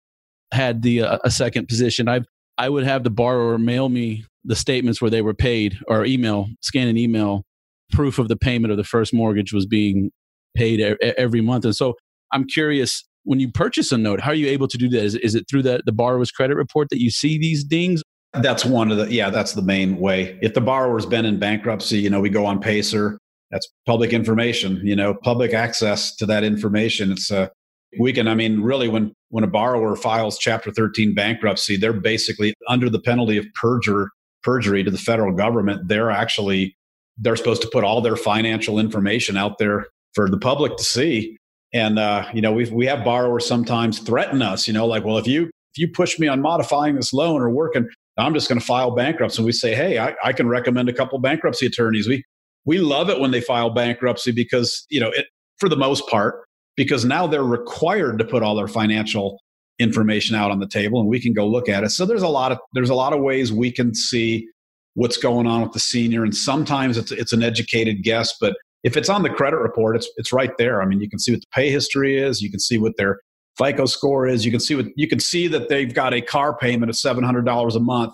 had 0.52 0.82
the 0.82 1.02
uh, 1.02 1.18
a 1.24 1.30
second 1.30 1.68
position, 1.68 2.08
I've 2.08 2.26
I 2.62 2.68
would 2.68 2.84
have 2.84 3.02
the 3.02 3.10
borrower 3.10 3.58
mail 3.58 3.88
me 3.88 4.24
the 4.44 4.54
statements 4.54 5.02
where 5.02 5.10
they 5.10 5.20
were 5.20 5.34
paid, 5.34 5.78
or 5.88 6.04
email 6.04 6.46
scan 6.60 6.86
an 6.86 6.96
email 6.96 7.42
proof 7.90 8.20
of 8.20 8.28
the 8.28 8.36
payment 8.36 8.70
of 8.70 8.76
the 8.76 8.84
first 8.84 9.12
mortgage 9.12 9.52
was 9.52 9.66
being 9.66 10.12
paid 10.54 10.80
every 11.18 11.40
month. 11.40 11.64
And 11.64 11.74
so 11.74 11.94
I'm 12.32 12.44
curious 12.44 13.04
when 13.24 13.40
you 13.40 13.50
purchase 13.50 13.90
a 13.90 13.98
note, 13.98 14.20
how 14.20 14.30
are 14.30 14.36
you 14.36 14.46
able 14.46 14.68
to 14.68 14.78
do 14.78 14.88
that? 14.90 15.02
Is, 15.02 15.16
is 15.16 15.34
it 15.34 15.46
through 15.50 15.64
the, 15.64 15.82
the 15.86 15.92
borrower's 15.92 16.30
credit 16.30 16.54
report 16.54 16.86
that 16.90 17.00
you 17.00 17.10
see 17.10 17.36
these 17.36 17.64
dings? 17.64 18.00
That's 18.32 18.64
one 18.64 18.92
of 18.92 18.96
the, 18.96 19.12
yeah, 19.12 19.28
that's 19.30 19.54
the 19.54 19.62
main 19.62 19.98
way. 19.98 20.38
If 20.40 20.54
the 20.54 20.60
borrower's 20.60 21.04
been 21.04 21.24
in 21.24 21.40
bankruptcy, 21.40 21.98
you 21.98 22.10
know, 22.10 22.20
we 22.20 22.30
go 22.30 22.46
on 22.46 22.60
Pacer. 22.60 23.18
That's 23.50 23.68
public 23.86 24.12
information, 24.12 24.80
you 24.84 24.94
know, 24.94 25.14
public 25.14 25.52
access 25.52 26.14
to 26.16 26.26
that 26.26 26.44
information. 26.44 27.10
It's 27.10 27.30
a, 27.32 27.50
we 27.98 28.12
can, 28.12 28.28
I 28.28 28.34
mean, 28.34 28.60
really, 28.60 28.88
when, 28.88 29.12
when 29.28 29.44
a 29.44 29.48
borrower 29.48 29.96
files 29.96 30.38
Chapter 30.38 30.70
13 30.70 31.14
bankruptcy, 31.14 31.76
they're 31.76 31.92
basically 31.92 32.54
under 32.68 32.88
the 32.88 33.00
penalty 33.00 33.36
of 33.36 33.46
perjure, 33.60 34.08
perjury 34.42 34.82
to 34.82 34.90
the 34.90 34.98
federal 34.98 35.34
government. 35.34 35.88
They're 35.88 36.10
actually, 36.10 36.76
they're 37.18 37.36
supposed 37.36 37.62
to 37.62 37.68
put 37.72 37.84
all 37.84 38.00
their 38.00 38.16
financial 38.16 38.78
information 38.78 39.36
out 39.36 39.58
there 39.58 39.86
for 40.14 40.28
the 40.28 40.38
public 40.38 40.76
to 40.76 40.84
see. 40.84 41.36
And 41.72 41.98
uh, 41.98 42.28
you 42.34 42.42
know, 42.42 42.52
we 42.52 42.68
we 42.70 42.86
have 42.86 43.04
borrowers 43.04 43.46
sometimes 43.46 43.98
threaten 43.98 44.42
us. 44.42 44.68
You 44.68 44.74
know, 44.74 44.86
like, 44.86 45.04
well, 45.04 45.16
if 45.16 45.26
you 45.26 45.44
if 45.44 45.78
you 45.78 45.88
push 45.88 46.18
me 46.18 46.28
on 46.28 46.42
modifying 46.42 46.96
this 46.96 47.14
loan 47.14 47.40
or 47.40 47.48
working, 47.48 47.88
I'm 48.18 48.34
just 48.34 48.48
going 48.48 48.60
to 48.60 48.66
file 48.66 48.90
bankruptcy. 48.90 49.38
And 49.38 49.46
we 49.46 49.52
say, 49.52 49.74
hey, 49.74 49.98
I, 49.98 50.14
I 50.22 50.32
can 50.34 50.48
recommend 50.48 50.90
a 50.90 50.92
couple 50.92 51.18
bankruptcy 51.18 51.66
attorneys. 51.66 52.06
We 52.06 52.24
we 52.66 52.78
love 52.78 53.08
it 53.08 53.20
when 53.20 53.30
they 53.30 53.40
file 53.40 53.70
bankruptcy 53.70 54.32
because 54.32 54.84
you 54.90 55.00
know 55.00 55.10
it 55.10 55.26
for 55.58 55.68
the 55.68 55.76
most 55.76 56.06
part 56.08 56.44
because 56.76 57.04
now 57.04 57.26
they're 57.26 57.44
required 57.44 58.18
to 58.18 58.24
put 58.24 58.42
all 58.42 58.54
their 58.54 58.68
financial 58.68 59.38
information 59.78 60.36
out 60.36 60.50
on 60.50 60.60
the 60.60 60.68
table 60.68 61.00
and 61.00 61.08
we 61.08 61.20
can 61.20 61.32
go 61.32 61.46
look 61.46 61.68
at 61.68 61.82
it. 61.84 61.90
So 61.90 62.04
there's 62.06 62.22
a 62.22 62.28
lot 62.28 62.52
of 62.52 62.58
there's 62.74 62.90
a 62.90 62.94
lot 62.94 63.12
of 63.12 63.20
ways 63.20 63.52
we 63.52 63.72
can 63.72 63.94
see 63.94 64.46
what's 64.94 65.16
going 65.16 65.46
on 65.46 65.62
with 65.62 65.72
the 65.72 65.80
senior 65.80 66.22
and 66.22 66.36
sometimes 66.36 66.98
it's 66.98 67.10
it's 67.10 67.32
an 67.32 67.42
educated 67.42 68.02
guess 68.02 68.34
but 68.38 68.54
if 68.82 68.96
it's 68.96 69.08
on 69.08 69.22
the 69.22 69.30
credit 69.30 69.58
report, 69.58 69.96
it's 69.96 70.10
it's 70.16 70.32
right 70.32 70.56
there. 70.58 70.82
I 70.82 70.86
mean, 70.86 71.00
you 71.00 71.08
can 71.08 71.18
see 71.18 71.32
what 71.32 71.40
the 71.40 71.46
pay 71.52 71.70
history 71.70 72.18
is. 72.18 72.42
You 72.42 72.50
can 72.50 72.60
see 72.60 72.78
what 72.78 72.96
their 72.96 73.20
FICO 73.56 73.86
score 73.86 74.26
is. 74.26 74.44
You 74.44 74.50
can 74.50 74.60
see 74.60 74.74
what 74.74 74.86
you 74.96 75.08
can 75.08 75.20
see 75.20 75.46
that 75.48 75.68
they've 75.68 75.92
got 75.92 76.14
a 76.14 76.20
car 76.20 76.56
payment 76.56 76.90
of 76.90 76.96
seven 76.96 77.22
hundred 77.22 77.44
dollars 77.44 77.76
a 77.76 77.80
month. 77.80 78.12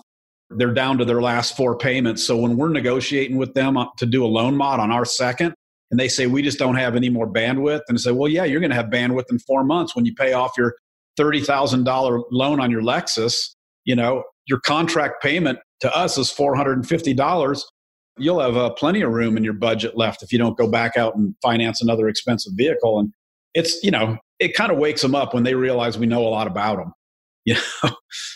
They're 0.51 0.73
down 0.73 0.97
to 0.97 1.05
their 1.05 1.21
last 1.21 1.55
four 1.55 1.77
payments. 1.77 2.23
So 2.23 2.37
when 2.37 2.57
we're 2.57 2.69
negotiating 2.69 3.37
with 3.37 3.53
them 3.53 3.77
uh, 3.77 3.85
to 3.97 4.05
do 4.05 4.25
a 4.25 4.27
loan 4.27 4.55
mod 4.55 4.79
on 4.79 4.91
our 4.91 5.05
second, 5.05 5.53
and 5.91 5.99
they 5.99 6.07
say 6.07 6.27
we 6.27 6.41
just 6.41 6.59
don't 6.59 6.75
have 6.75 6.95
any 6.95 7.09
more 7.09 7.31
bandwidth, 7.31 7.81
and 7.87 7.99
say, 7.99 8.11
well, 8.11 8.29
yeah, 8.29 8.43
you're 8.43 8.59
going 8.59 8.69
to 8.71 8.75
have 8.75 8.87
bandwidth 8.87 9.31
in 9.31 9.39
four 9.39 9.63
months 9.63 9.95
when 9.95 10.05
you 10.05 10.13
pay 10.13 10.33
off 10.33 10.51
your 10.57 10.75
thirty 11.17 11.41
thousand 11.41 11.83
dollar 11.83 12.21
loan 12.31 12.59
on 12.59 12.71
your 12.71 12.81
Lexus. 12.81 13.55
You 13.85 13.95
know, 13.95 14.23
your 14.45 14.59
contract 14.59 15.21
payment 15.21 15.59
to 15.81 15.95
us 15.95 16.17
is 16.17 16.31
four 16.31 16.55
hundred 16.55 16.73
and 16.77 16.87
fifty 16.87 17.13
dollars 17.13 17.65
you'll 18.19 18.39
have 18.39 18.57
uh, 18.57 18.69
plenty 18.71 19.01
of 19.01 19.11
room 19.11 19.37
in 19.37 19.43
your 19.43 19.53
budget 19.53 19.97
left 19.97 20.21
if 20.21 20.31
you 20.31 20.37
don't 20.37 20.57
go 20.57 20.69
back 20.69 20.97
out 20.97 21.15
and 21.15 21.33
finance 21.41 21.81
another 21.81 22.07
expensive 22.07 22.53
vehicle. 22.55 22.99
And 22.99 23.13
it's, 23.53 23.81
you 23.83 23.89
know, 23.89 24.17
it 24.39 24.53
kind 24.53 24.71
of 24.71 24.77
wakes 24.77 25.01
them 25.01 25.15
up 25.15 25.33
when 25.33 25.43
they 25.43 25.55
realize 25.55 25.97
we 25.97 26.05
know 26.05 26.27
a 26.27 26.29
lot 26.29 26.45
about 26.45 26.77
them. 26.77 26.93
You 27.45 27.55
know, 27.55 27.91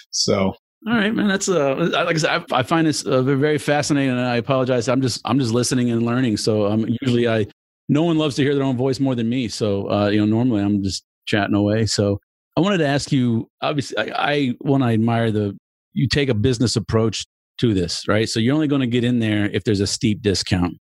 so. 0.10 0.56
All 0.86 0.94
right, 0.94 1.14
man. 1.14 1.28
That's 1.28 1.48
uh, 1.48 1.76
like 1.76 2.16
I 2.16 2.20
said, 2.20 2.46
I, 2.52 2.60
I 2.60 2.64
find 2.64 2.86
this 2.86 3.06
uh, 3.06 3.22
very 3.22 3.58
fascinating, 3.58 4.12
and 4.12 4.20
I 4.20 4.36
apologize. 4.36 4.90
I'm 4.90 5.02
just, 5.02 5.22
I'm 5.24 5.40
just 5.40 5.54
listening 5.54 5.92
and 5.92 6.04
learning. 6.04 6.38
So, 6.38 6.66
um, 6.68 6.86
usually 7.02 7.28
I, 7.28 7.46
no 7.88 8.04
one 8.04 8.18
loves 8.18 8.36
to 8.36 8.44
hear 8.44 8.54
their 8.54 8.64
own 8.64 8.76
voice 8.76 9.00
more 9.00 9.16
than 9.16 9.30
me. 9.30 9.48
So, 9.48 9.90
uh, 9.90 10.10
you 10.10 10.20
know, 10.20 10.26
normally 10.26 10.62
I'm 10.62 10.84
just 10.84 11.06
chatting 11.26 11.56
away. 11.56 11.86
So, 11.86 12.20
I 12.58 12.62
wanted 12.62 12.80
to 12.80 12.88
ask 12.88 13.12
you. 13.12 13.50
Obviously, 13.62 13.98
I, 13.98 14.34
I 14.34 14.54
one 14.60 14.82
I 14.82 14.94
admire 14.94 15.32
the 15.32 15.58
you 15.94 16.08
take 16.08 16.28
a 16.30 16.34
business 16.34 16.76
approach 16.76 17.26
to 17.60 17.74
this, 17.74 18.08
right? 18.08 18.28
So 18.28 18.40
you're 18.40 18.56
only 18.56 18.68
going 18.68 18.82
to 18.82 18.88
get 18.88 19.04
in 19.04 19.20
there 19.20 19.46
if 19.46 19.64
there's 19.64 19.80
a 19.80 19.88
steep 19.88 20.22
discount. 20.22 20.78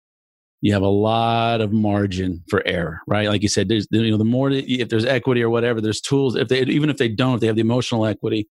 You 0.61 0.73
have 0.73 0.83
a 0.83 0.87
lot 0.87 1.61
of 1.61 1.73
margin 1.73 2.43
for 2.49 2.61
error, 2.67 3.01
right? 3.07 3.27
Like 3.27 3.41
you 3.41 3.49
said, 3.49 3.67
there's 3.67 3.87
you 3.91 4.11
know 4.11 4.17
the 4.17 4.25
more 4.25 4.49
if 4.51 4.89
there's 4.89 5.05
equity 5.05 5.43
or 5.43 5.49
whatever, 5.49 5.79
there's 5.79 6.01
tools. 6.01 6.35
If 6.35 6.47
they 6.47 6.61
even 6.61 6.89
if 6.89 6.97
they 6.97 7.09
don't, 7.09 7.35
if 7.35 7.41
they 7.41 7.47
have 7.47 7.55
the 7.55 7.61
emotional 7.61 8.05
equity, 8.05 8.47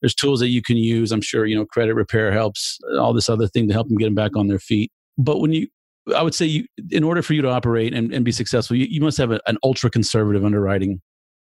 there's 0.00 0.14
tools 0.14 0.40
that 0.40 0.48
you 0.48 0.62
can 0.62 0.76
use. 0.76 1.12
I'm 1.12 1.22
sure 1.22 1.46
you 1.46 1.56
know 1.56 1.64
credit 1.64 1.94
repair 1.94 2.32
helps, 2.32 2.78
all 2.98 3.12
this 3.12 3.28
other 3.28 3.46
thing 3.46 3.68
to 3.68 3.74
help 3.74 3.88
them 3.88 3.96
get 3.96 4.06
them 4.06 4.14
back 4.14 4.36
on 4.36 4.48
their 4.48 4.58
feet. 4.58 4.90
But 5.18 5.40
when 5.40 5.52
you, 5.52 5.68
I 6.16 6.22
would 6.22 6.34
say, 6.34 6.46
you 6.46 6.64
in 6.90 7.04
order 7.04 7.22
for 7.22 7.34
you 7.34 7.42
to 7.42 7.48
operate 7.48 7.92
and, 7.94 8.12
and 8.12 8.24
be 8.24 8.32
successful, 8.32 8.76
you, 8.76 8.86
you 8.88 9.00
must 9.00 9.18
have 9.18 9.30
a, 9.30 9.40
an 9.46 9.58
ultra 9.62 9.90
conservative 9.90 10.44
underwriting 10.44 11.00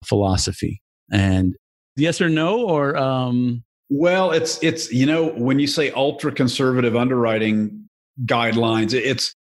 philosophy. 0.06 0.82
And 1.12 1.56
yes 1.98 2.22
or 2.22 2.30
no, 2.30 2.68
or 2.68 2.96
um, 2.98 3.64
Well, 3.90 4.32
it's 4.32 4.62
it's 4.64 4.92
you 4.92 5.06
know 5.06 5.28
when 5.32 5.60
you 5.60 5.68
say 5.68 5.92
ultra 5.92 6.32
conservative 6.32 6.96
underwriting 6.96 7.88
guidelines, 8.26 8.94
it's 8.94 9.36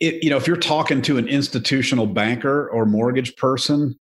it 0.00 0.22
you 0.22 0.30
know 0.30 0.36
if 0.36 0.46
you're 0.46 0.56
talking 0.56 1.00
to 1.02 1.18
an 1.18 1.28
institutional 1.28 2.06
banker 2.06 2.68
or 2.70 2.84
mortgage 2.84 3.36
person, 3.36 3.96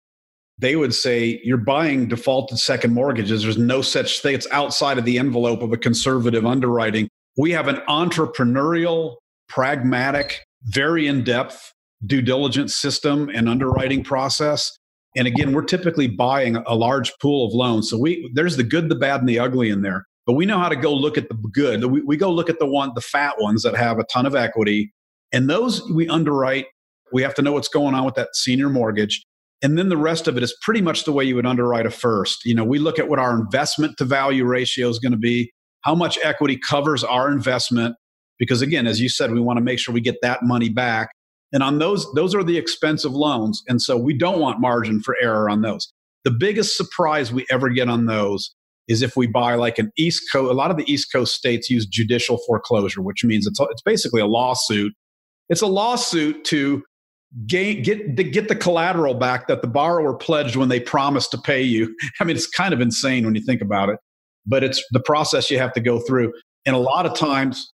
they 0.57 0.75
would 0.75 0.93
say 0.93 1.41
you're 1.43 1.57
buying 1.57 2.07
defaulted 2.07 2.57
second 2.59 2.93
mortgages. 2.93 3.43
There's 3.43 3.57
no 3.57 3.81
such 3.81 4.21
thing. 4.21 4.35
It's 4.35 4.47
outside 4.51 4.97
of 4.97 5.05
the 5.05 5.19
envelope 5.19 5.61
of 5.61 5.73
a 5.73 5.77
conservative 5.77 6.45
underwriting. 6.45 7.09
We 7.37 7.51
have 7.51 7.67
an 7.67 7.81
entrepreneurial, 7.89 9.17
pragmatic, 9.49 10.45
very 10.63 11.07
in 11.07 11.23
depth 11.23 11.73
due 12.05 12.21
diligence 12.21 12.75
system 12.75 13.29
and 13.33 13.49
underwriting 13.49 14.03
process. 14.03 14.77
And 15.15 15.27
again, 15.27 15.53
we're 15.53 15.63
typically 15.63 16.07
buying 16.07 16.57
a 16.67 16.75
large 16.75 17.11
pool 17.21 17.47
of 17.47 17.53
loans. 17.53 17.89
So 17.89 17.97
we 17.97 18.29
there's 18.33 18.57
the 18.57 18.63
good, 18.63 18.89
the 18.89 18.95
bad, 18.95 19.21
and 19.21 19.29
the 19.29 19.39
ugly 19.39 19.69
in 19.69 19.81
there. 19.81 20.05
But 20.25 20.33
we 20.33 20.45
know 20.45 20.59
how 20.59 20.69
to 20.69 20.75
go 20.75 20.93
look 20.93 21.17
at 21.17 21.29
the 21.29 21.35
good. 21.53 21.85
We, 21.85 22.01
we 22.01 22.17
go 22.17 22.31
look 22.31 22.49
at 22.49 22.59
the 22.59 22.65
one, 22.65 22.91
the 22.95 23.01
fat 23.01 23.35
ones 23.39 23.63
that 23.63 23.75
have 23.75 23.99
a 23.99 24.03
ton 24.05 24.25
of 24.25 24.35
equity. 24.35 24.91
And 25.31 25.49
those 25.49 25.81
we 25.91 26.07
underwrite. 26.07 26.65
We 27.13 27.21
have 27.21 27.35
to 27.35 27.41
know 27.41 27.51
what's 27.51 27.67
going 27.67 27.93
on 27.93 28.03
with 28.03 28.15
that 28.15 28.35
senior 28.35 28.69
mortgage. 28.69 29.23
And 29.65 29.79
then 29.79 29.89
the 29.89 29.97
rest 29.97 30.27
of 30.27 30.37
it 30.37 30.43
is 30.43 30.55
pretty 30.61 30.81
much 30.81 31.05
the 31.05 31.11
way 31.11 31.23
you 31.23 31.33
would 31.37 31.45
underwrite 31.47 31.87
a 31.87 31.89
first. 31.89 32.45
You 32.45 32.53
know, 32.53 32.63
we 32.63 32.77
look 32.77 32.99
at 32.99 33.09
what 33.09 33.17
our 33.17 33.35
investment 33.35 33.97
to 33.97 34.05
value 34.05 34.45
ratio 34.45 34.89
is 34.89 34.99
going 34.99 35.11
to 35.11 35.17
be, 35.17 35.51
how 35.81 35.95
much 35.95 36.19
equity 36.23 36.55
covers 36.55 37.03
our 37.03 37.31
investment. 37.31 37.95
Because 38.37 38.61
again, 38.61 38.85
as 38.85 39.01
you 39.01 39.09
said, 39.09 39.31
we 39.31 39.39
want 39.39 39.57
to 39.57 39.63
make 39.63 39.79
sure 39.79 39.91
we 39.91 40.01
get 40.01 40.17
that 40.21 40.43
money 40.43 40.69
back. 40.69 41.09
And 41.51 41.63
on 41.63 41.79
those, 41.79 42.05
those 42.13 42.35
are 42.35 42.43
the 42.43 42.59
expensive 42.59 43.13
loans. 43.13 43.63
And 43.67 43.81
so 43.81 43.97
we 43.97 44.15
don't 44.15 44.39
want 44.39 44.61
margin 44.61 45.01
for 45.01 45.15
error 45.19 45.49
on 45.49 45.63
those. 45.63 45.91
The 46.25 46.31
biggest 46.31 46.77
surprise 46.77 47.33
we 47.33 47.47
ever 47.49 47.69
get 47.69 47.89
on 47.89 48.05
those 48.05 48.53
is 48.87 49.01
if 49.01 49.17
we 49.17 49.25
buy 49.25 49.55
like 49.55 49.79
an 49.79 49.91
East 49.97 50.25
Coast, 50.31 50.51
a 50.51 50.53
lot 50.53 50.69
of 50.69 50.77
the 50.77 50.91
East 50.91 51.11
Coast 51.11 51.33
states 51.33 51.71
use 51.71 51.87
judicial 51.87 52.37
foreclosure, 52.45 53.01
which 53.01 53.23
means 53.23 53.47
it's, 53.47 53.59
it's 53.59 53.81
basically 53.81 54.21
a 54.21 54.27
lawsuit. 54.27 54.93
It's 55.49 55.63
a 55.63 55.67
lawsuit 55.67 56.45
to 56.45 56.83
gain, 57.47 57.83
get, 57.83 58.15
to 58.17 58.23
get 58.23 58.47
the 58.47 58.55
collateral 58.55 59.13
back 59.13 59.47
that 59.47 59.61
the 59.61 59.67
borrower 59.67 60.13
pledged 60.13 60.55
when 60.55 60.69
they 60.69 60.79
promised 60.79 61.31
to 61.31 61.37
pay 61.37 61.61
you. 61.61 61.95
I 62.19 62.23
mean, 62.23 62.35
it's 62.35 62.47
kind 62.47 62.73
of 62.73 62.81
insane 62.81 63.25
when 63.25 63.35
you 63.35 63.41
think 63.41 63.61
about 63.61 63.89
it, 63.89 63.99
but 64.45 64.63
it's 64.63 64.83
the 64.91 64.99
process 64.99 65.51
you 65.51 65.59
have 65.59 65.73
to 65.73 65.81
go 65.81 65.99
through. 65.99 66.33
And 66.65 66.75
a 66.75 66.79
lot 66.79 67.05
of 67.05 67.15
times, 67.15 67.71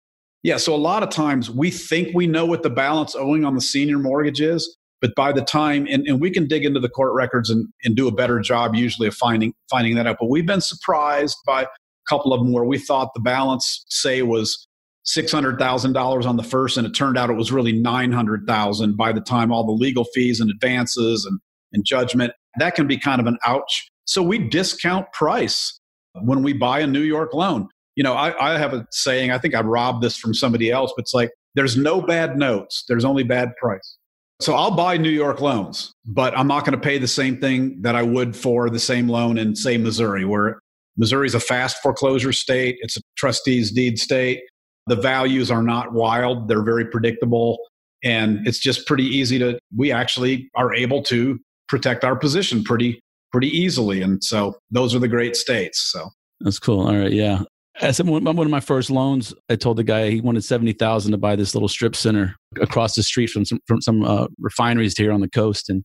yeah. 0.44 0.58
So 0.58 0.74
a 0.74 0.78
lot 0.78 1.04
of 1.04 1.10
times 1.10 1.50
we 1.50 1.72
think 1.72 2.16
we 2.16 2.28
know 2.28 2.46
what 2.46 2.64
the 2.64 2.70
balance 2.70 3.16
owing 3.16 3.44
on 3.44 3.56
the 3.56 3.62
senior 3.62 3.98
mortgage 3.98 4.40
is, 4.40 4.78
but 5.02 5.14
by 5.16 5.32
the 5.32 5.42
time 5.42 5.88
and, 5.90 6.08
and 6.08 6.22
we 6.22 6.32
can 6.32 6.48
dig 6.48 6.64
into 6.64 6.80
the 6.80 6.90
court 6.90 7.14
records 7.14 7.50
and, 7.50 7.68
and 7.84 7.96
do 7.96 8.08
a 8.08 8.12
better 8.12 8.40
job 8.40 8.76
usually 8.76 9.08
of 9.08 9.16
finding 9.16 9.54
finding 9.70 9.96
that 9.96 10.08
out. 10.08 10.18
But 10.20 10.30
we've 10.30 10.46
been 10.46 10.62
surprised 10.62 11.38
by 11.46 11.64
a 11.64 11.68
couple 12.08 12.34
of 12.34 12.40
them 12.40 12.54
where 12.54 12.64
we 12.64 12.78
thought 12.78 13.14
the 13.14 13.20
balance, 13.20 13.86
say, 13.90 14.22
was 14.22 14.67
six 15.08 15.32
hundred 15.32 15.58
thousand 15.58 15.94
dollars 15.94 16.26
on 16.26 16.38
the 16.38 16.44
first, 16.44 16.78
and 16.78 16.86
it 16.86 16.92
turned 16.92 17.18
out 17.18 17.30
it 17.30 17.34
was 17.34 17.52
really 17.52 17.74
nine 17.74 18.12
hundred 18.12 18.46
thousand 18.46 18.98
by 18.98 19.12
the 19.12 19.22
time 19.22 19.52
all 19.52 19.66
the 19.66 19.72
legal 19.72 20.04
fees 20.14 20.40
and 20.40 20.52
advances 20.52 21.26
and, 21.26 21.40
and 21.74 21.84
judgment. 21.84 22.34
That 22.60 22.76
can 22.76 22.88
be 22.88 22.98
kind 22.98 23.20
of 23.20 23.28
an 23.28 23.38
ouch. 23.46 23.90
So 24.06 24.22
we 24.22 24.38
discount 24.38 25.12
price 25.14 25.80
when 26.22 26.44
we 26.44 26.54
buy 26.54 26.80
a 26.80 26.88
New 26.88 27.02
York 27.02 27.34
loan 27.34 27.70
you 27.98 28.04
know, 28.04 28.14
I, 28.14 28.54
I 28.54 28.60
have 28.60 28.74
a 28.74 28.86
saying, 28.92 29.32
I 29.32 29.40
think 29.40 29.56
I 29.56 29.62
robbed 29.62 30.04
this 30.04 30.16
from 30.16 30.34
somebody 30.34 30.72
else, 30.72 30.94
but 30.96 31.02
it's 31.02 31.16
like, 31.16 31.32
there's 31.56 31.76
no 31.76 32.00
bad 32.00 32.38
notes, 32.38 32.86
there's 32.88 33.04
only 33.04 33.24
bad 33.24 33.56
price. 33.60 33.98
So 34.40 34.54
I'll 34.54 34.76
buy 34.76 34.98
New 34.98 35.10
York 35.10 35.42
loans, 35.42 35.92
but 36.06 36.38
I'm 36.38 36.48
not 36.48 36.64
going 36.64 36.80
to 36.80 36.80
pay 36.80 37.00
the 37.00 37.08
same 37.08 37.42
thing 37.42 37.82
that 37.82 37.96
I 37.96 38.04
would 38.04 38.36
for 38.36 38.70
the 38.70 38.78
same 38.78 39.10
loan 39.10 39.40
in, 39.40 39.56
say, 39.56 39.78
Missouri, 39.78 40.26
where 40.26 40.60
Missouri 40.96 41.26
is 41.26 41.34
a 41.34 41.40
fast 41.40 41.78
foreclosure 41.82 42.32
state, 42.32 42.78
it's 42.82 42.98
a 42.98 43.02
trustee's 43.18 43.72
deed 43.72 43.98
state. 43.98 44.42
The 44.88 44.96
values 44.96 45.52
are 45.52 45.64
not 45.64 45.94
wild, 45.94 46.48
they're 46.48 46.64
very 46.64 46.86
predictable. 46.86 47.60
And 48.04 48.46
it's 48.48 48.60
just 48.60 48.86
pretty 48.86 49.06
easy 49.06 49.40
to, 49.40 49.60
we 49.76 49.92
actually 49.92 50.50
are 50.56 50.74
able 50.74 51.02
to 51.04 51.40
protect 51.68 52.04
our 52.04 52.16
position 52.16 52.64
pretty, 52.64 53.00
pretty 53.32 53.50
easily. 53.50 54.02
And 54.02 54.24
so 54.24 54.56
those 54.72 54.96
are 54.96 55.00
the 55.00 55.08
great 55.08 55.36
states. 55.36 55.92
So 55.92 56.10
that's 56.40 56.60
cool. 56.60 56.88
All 56.88 56.96
right. 56.96 57.12
Yeah. 57.12 57.42
As 57.80 58.02
one 58.02 58.26
of 58.26 58.50
my 58.50 58.60
first 58.60 58.90
loans, 58.90 59.34
I 59.50 59.56
told 59.56 59.78
the 59.78 59.84
guy 59.84 60.10
he 60.10 60.20
wanted 60.20 60.44
seventy 60.44 60.74
thousand 60.74 61.12
to 61.12 61.18
buy 61.20 61.36
this 61.36 61.54
little 61.54 61.68
strip 61.68 61.96
center 61.96 62.36
across 62.60 62.96
the 62.96 63.04
street 63.04 63.30
from 63.30 63.46
some 63.46 63.60
from 63.68 63.82
some 63.82 64.04
uh, 64.04 64.26
refineries 64.40 64.98
here 64.98 65.12
on 65.12 65.22
the 65.22 65.30
coast, 65.30 65.70
and 65.70 65.84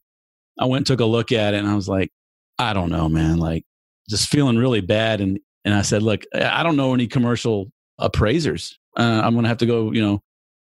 I 0.58 0.64
went 0.64 0.86
took 0.86 1.00
a 1.00 1.04
look 1.04 1.32
at 1.32 1.52
it, 1.52 1.58
and 1.58 1.68
I 1.68 1.74
was 1.74 1.88
like, 1.90 2.08
I 2.58 2.72
don't 2.72 2.88
know, 2.88 3.10
man, 3.10 3.36
like 3.36 3.64
just 4.08 4.30
feeling 4.30 4.56
really 4.56 4.80
bad, 4.80 5.20
and 5.20 5.38
and 5.66 5.74
I 5.74 5.82
said, 5.82 6.02
look, 6.02 6.22
I 6.34 6.62
don't 6.62 6.76
know 6.76 6.94
any 6.94 7.06
commercial 7.06 7.70
appraisers. 7.98 8.78
Uh, 8.96 9.22
I'm 9.24 9.34
gonna 9.34 9.48
have 9.48 9.58
to 9.58 9.66
go, 9.66 9.92
you 9.92 10.02
know, 10.02 10.20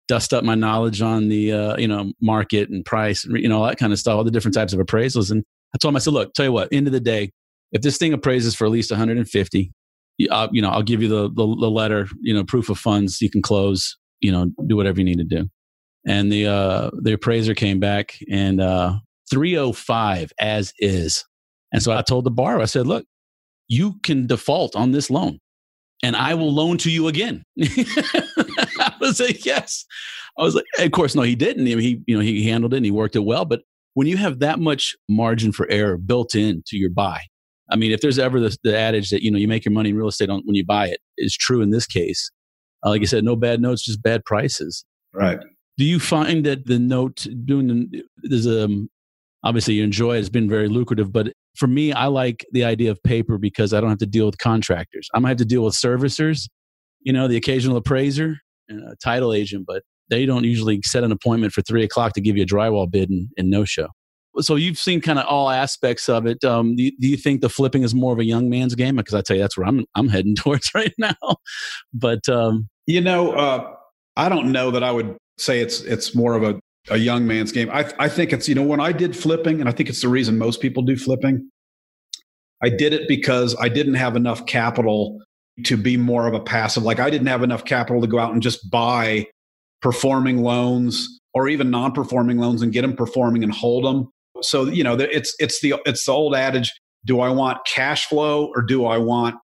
dust 0.08 0.32
up 0.32 0.44
my 0.44 0.54
knowledge 0.54 1.02
on 1.02 1.28
the 1.28 1.52
uh, 1.52 1.76
you 1.76 1.88
know 1.88 2.12
market 2.20 2.70
and 2.70 2.84
price, 2.84 3.24
and 3.24 3.36
you 3.38 3.48
know 3.48 3.62
all 3.62 3.68
that 3.68 3.78
kind 3.78 3.92
of 3.92 3.98
stuff, 3.98 4.16
all 4.16 4.24
the 4.24 4.30
different 4.30 4.54
types 4.54 4.72
of 4.72 4.80
appraisals, 4.80 5.30
and 5.30 5.44
I 5.74 5.78
told 5.78 5.92
him, 5.92 5.96
I 5.96 6.00
said, 6.00 6.14
look, 6.14 6.32
tell 6.34 6.44
you 6.44 6.52
what, 6.52 6.68
end 6.72 6.86
of 6.86 6.92
the 6.92 7.00
day, 7.00 7.30
if 7.72 7.82
this 7.82 7.96
thing 7.96 8.12
appraises 8.12 8.54
for 8.54 8.64
at 8.64 8.70
least 8.70 8.90
150 8.90 9.72
uh, 10.28 10.48
you 10.52 10.60
know, 10.60 10.70
I'll 10.70 10.82
give 10.82 11.00
you 11.00 11.08
the, 11.08 11.28
the, 11.28 11.46
the 11.46 11.70
letter, 11.70 12.08
you 12.20 12.34
know, 12.34 12.44
proof 12.44 12.68
of 12.68 12.78
funds. 12.78 13.20
You 13.22 13.30
can 13.30 13.42
close. 13.42 13.96
You 14.20 14.32
know, 14.32 14.50
do 14.66 14.76
whatever 14.76 14.98
you 14.98 15.04
need 15.04 15.18
to 15.18 15.24
do. 15.24 15.48
And 16.06 16.30
the 16.30 16.46
uh, 16.46 16.90
the 17.00 17.14
appraiser 17.14 17.54
came 17.54 17.80
back 17.80 18.18
and 18.30 18.60
uh, 18.60 18.98
305 19.30 20.32
as 20.38 20.74
is. 20.78 21.24
And 21.72 21.82
so 21.82 21.96
I 21.96 22.02
told 22.02 22.24
the 22.24 22.30
borrower, 22.30 22.60
I 22.60 22.66
said, 22.66 22.86
look, 22.86 23.06
you 23.68 23.94
can 24.02 24.26
default 24.26 24.76
on 24.76 24.90
this 24.90 25.08
loan, 25.08 25.38
and 26.02 26.16
I 26.16 26.34
will 26.34 26.52
loan 26.52 26.78
to 26.78 26.90
you 26.90 27.08
again. 27.08 27.44
I 27.62 28.92
was 29.00 29.20
like, 29.20 29.44
yes. 29.44 29.84
I 30.38 30.42
was 30.42 30.54
like, 30.54 30.64
of 30.78 30.90
course, 30.92 31.14
no, 31.14 31.22
he 31.22 31.34
didn't. 31.34 31.66
He, 31.66 32.02
you 32.06 32.16
know, 32.16 32.22
he 32.22 32.48
handled 32.48 32.72
it 32.72 32.78
and 32.78 32.84
he 32.84 32.90
worked 32.90 33.16
it 33.16 33.20
well. 33.20 33.44
But 33.44 33.62
when 33.94 34.06
you 34.06 34.16
have 34.16 34.38
that 34.38 34.58
much 34.58 34.96
margin 35.08 35.52
for 35.52 35.70
error 35.70 35.98
built 35.98 36.34
into 36.34 36.76
your 36.76 36.90
buy, 36.90 37.20
I 37.70 37.76
mean, 37.76 37.92
if 37.92 38.00
there's 38.00 38.18
ever 38.18 38.40
the, 38.40 38.56
the, 38.64 38.76
adage 38.76 39.10
that 39.10 39.22
you 39.22 39.30
know 39.30 39.38
you 39.38 39.46
make 39.46 39.64
your 39.64 39.72
money 39.72 39.90
in 39.90 39.96
real 39.96 40.08
estate 40.08 40.28
on, 40.28 40.42
when 40.44 40.56
you 40.56 40.64
buy 40.64 40.88
it, 40.88 40.98
is 41.18 41.36
true 41.36 41.60
in 41.60 41.70
this 41.70 41.86
case. 41.86 42.30
Uh, 42.84 42.90
like 42.90 43.02
I 43.02 43.04
said, 43.04 43.24
no 43.24 43.36
bad 43.36 43.60
notes, 43.60 43.84
just 43.84 44.02
bad 44.02 44.24
prices. 44.24 44.84
Right. 45.12 45.38
Do 45.76 45.84
you 45.84 46.00
find 46.00 46.44
that 46.46 46.66
the 46.66 46.78
note 46.78 47.26
doing 47.44 47.68
the, 47.68 48.02
there's 48.22 48.46
a 48.46 48.64
um, 48.64 48.88
obviously 49.44 49.74
you 49.74 49.84
enjoy 49.84 50.16
it, 50.16 50.20
it's 50.20 50.28
been 50.28 50.48
very 50.48 50.68
lucrative, 50.68 51.12
but 51.12 51.32
for 51.56 51.66
me, 51.66 51.92
I 51.92 52.06
like 52.06 52.46
the 52.52 52.64
idea 52.64 52.90
of 52.90 53.02
paper 53.02 53.38
because 53.38 53.72
I 53.74 53.80
don't 53.80 53.90
have 53.90 53.98
to 53.98 54.06
deal 54.06 54.26
with 54.26 54.38
contractors. 54.38 55.08
I 55.14 55.18
might 55.18 55.30
have 55.30 55.38
to 55.38 55.44
deal 55.44 55.64
with 55.64 55.74
servicers, 55.74 56.48
you 57.00 57.12
know, 57.12 57.28
the 57.28 57.36
occasional 57.36 57.76
appraiser, 57.76 58.36
and 58.68 58.82
a 58.88 58.96
title 58.96 59.32
agent, 59.32 59.64
but 59.66 59.82
they 60.08 60.26
don't 60.26 60.44
usually 60.44 60.80
set 60.84 61.04
an 61.04 61.12
appointment 61.12 61.52
for 61.52 61.62
three 61.62 61.82
o'clock 61.82 62.12
to 62.14 62.20
give 62.20 62.36
you 62.36 62.44
a 62.44 62.46
drywall 62.46 62.90
bid 62.90 63.10
and, 63.10 63.28
and 63.36 63.50
no 63.50 63.64
show 63.64 63.88
so 64.38 64.56
you've 64.56 64.78
seen 64.78 65.00
kind 65.00 65.18
of 65.18 65.26
all 65.26 65.50
aspects 65.50 66.08
of 66.08 66.26
it. 66.26 66.44
Um, 66.44 66.76
do, 66.76 66.84
you, 66.84 66.92
do, 66.98 67.08
you, 67.08 67.16
think 67.16 67.40
the 67.40 67.48
flipping 67.48 67.82
is 67.82 67.94
more 67.94 68.12
of 68.12 68.18
a 68.18 68.24
young 68.24 68.48
man's 68.48 68.74
game? 68.74 68.96
Because 68.96 69.14
I 69.14 69.22
tell 69.22 69.36
you, 69.36 69.42
that's 69.42 69.56
where 69.56 69.66
I'm 69.66 69.84
I'm 69.94 70.08
heading 70.08 70.34
towards 70.36 70.70
right 70.74 70.94
now. 70.98 71.14
But 71.92 72.28
um, 72.28 72.68
you 72.86 73.00
know, 73.00 73.32
uh, 73.32 73.74
I 74.16 74.28
don't 74.28 74.52
know 74.52 74.70
that 74.70 74.84
I 74.84 74.92
would 74.92 75.16
say 75.38 75.60
it's 75.60 75.80
it's 75.80 76.14
more 76.14 76.34
of 76.34 76.42
a, 76.42 76.60
a 76.90 76.96
young 76.96 77.26
man's 77.26 77.52
game. 77.52 77.70
I 77.70 77.90
I 77.98 78.08
think 78.08 78.32
it's 78.32 78.48
you 78.48 78.54
know 78.54 78.62
when 78.62 78.80
I 78.80 78.92
did 78.92 79.16
flipping, 79.16 79.60
and 79.60 79.68
I 79.68 79.72
think 79.72 79.88
it's 79.88 80.02
the 80.02 80.08
reason 80.08 80.38
most 80.38 80.60
people 80.60 80.82
do 80.82 80.96
flipping. 80.96 81.50
I 82.62 82.68
did 82.68 82.92
it 82.92 83.08
because 83.08 83.56
I 83.58 83.68
didn't 83.68 83.94
have 83.94 84.16
enough 84.16 84.44
capital 84.46 85.18
to 85.64 85.76
be 85.76 85.96
more 85.96 86.26
of 86.26 86.34
a 86.34 86.40
passive. 86.40 86.82
Like 86.82 87.00
I 87.00 87.10
didn't 87.10 87.28
have 87.28 87.42
enough 87.42 87.64
capital 87.64 88.00
to 88.00 88.06
go 88.06 88.18
out 88.18 88.32
and 88.32 88.42
just 88.42 88.70
buy 88.70 89.26
performing 89.80 90.42
loans 90.42 91.20
or 91.34 91.48
even 91.48 91.70
non-performing 91.70 92.38
loans 92.38 92.62
and 92.62 92.72
get 92.72 92.82
them 92.82 92.94
performing 92.94 93.42
and 93.42 93.52
hold 93.52 93.84
them 93.84 94.08
so 94.42 94.64
you 94.64 94.84
know 94.84 94.94
it's 94.94 95.34
it's 95.38 95.60
the 95.60 95.74
it's 95.86 96.04
the 96.04 96.12
old 96.12 96.34
adage 96.34 96.72
do 97.04 97.20
i 97.20 97.28
want 97.28 97.58
cash 97.66 98.06
flow 98.06 98.50
or 98.54 98.62
do 98.62 98.84
i 98.86 98.96
want 98.96 99.34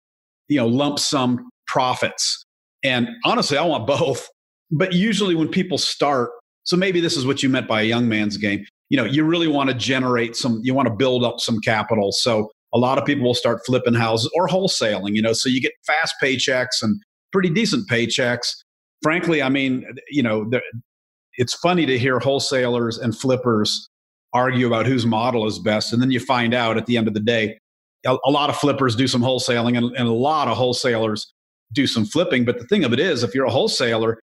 you 0.49 0.57
know 0.57 0.67
lump 0.67 0.99
sum 0.99 1.49
profits 1.67 2.45
and 2.83 3.09
honestly 3.25 3.57
i 3.57 3.65
want 3.65 3.87
both 3.99 4.29
but 4.71 4.93
usually 4.93 5.35
when 5.35 5.49
people 5.49 5.79
start 5.79 6.31
so 6.67 6.77
maybe 6.77 7.01
this 7.01 7.17
is 7.17 7.27
what 7.27 7.43
you 7.43 7.49
meant 7.49 7.67
by 7.67 7.81
a 7.81 7.85
young 7.85 8.09
man's 8.09 8.37
game 8.37 8.65
you 8.91 8.97
know 8.97 9.05
you 9.05 9.25
really 9.25 9.49
want 9.49 9.71
to 9.71 9.75
generate 9.75 10.37
some 10.37 10.61
you 10.63 10.75
want 10.75 10.87
to 10.87 10.95
build 10.95 11.25
up 11.25 11.41
some 11.41 11.59
capital 11.61 12.13
so 12.13 12.51
a 12.75 12.79
lot 12.79 12.99
of 12.99 13.05
people 13.05 13.25
will 13.25 13.35
start 13.35 13.61
flipping 13.65 13.95
houses 13.95 14.31
or 14.35 14.47
wholesaling 14.47 15.15
you 15.15 15.23
know 15.23 15.33
so 15.33 15.49
you 15.49 15.61
get 15.61 15.73
fast 15.87 16.15
paychecks 16.23 16.83
and 16.83 17.01
pretty 17.33 17.51
decent 17.51 17.89
paychecks 17.89 18.55
frankly 19.03 19.43
i 19.43 19.49
mean 19.49 19.85
you 20.11 20.23
know 20.23 20.49
it's 21.39 21.55
funny 21.55 21.87
to 21.87 21.99
hear 21.99 22.19
wholesalers 22.19 22.99
and 22.99 23.17
flippers 23.17 23.89
argue 24.33 24.67
about 24.67 24.87
whose 24.87 25.07
model 25.07 25.47
is 25.47 25.59
best. 25.59 25.93
And 25.93 26.01
then 26.01 26.11
you 26.11 26.21
find 26.21 26.55
out 26.55 26.77
at 26.77 26.87
the 26.87 26.97
end 26.97 27.09
of 27.09 27.15
the 27.15 27.21
day, 27.21 27.59
a, 28.05 28.17
a 28.25 28.31
lot 28.31 28.51
of 28.51 28.57
flippers 28.57 28.95
do 28.95 29.07
some 29.07 29.23
wholesaling 29.23 29.77
and, 29.77 29.97
and 29.97 30.09
a 30.09 30.13
lot 30.13 30.49
of 30.49 30.57
wholesalers 30.57 31.33
do 31.73 31.87
some 31.87 32.05
flipping. 32.05 32.45
But 32.45 32.59
the 32.59 32.67
thing 32.67 32.85
of 32.85 32.93
it 32.93 33.01
is, 33.01 33.23
if 33.23 33.35
you're 33.35 33.47
a 33.47 33.51
wholesaler, 33.51 34.19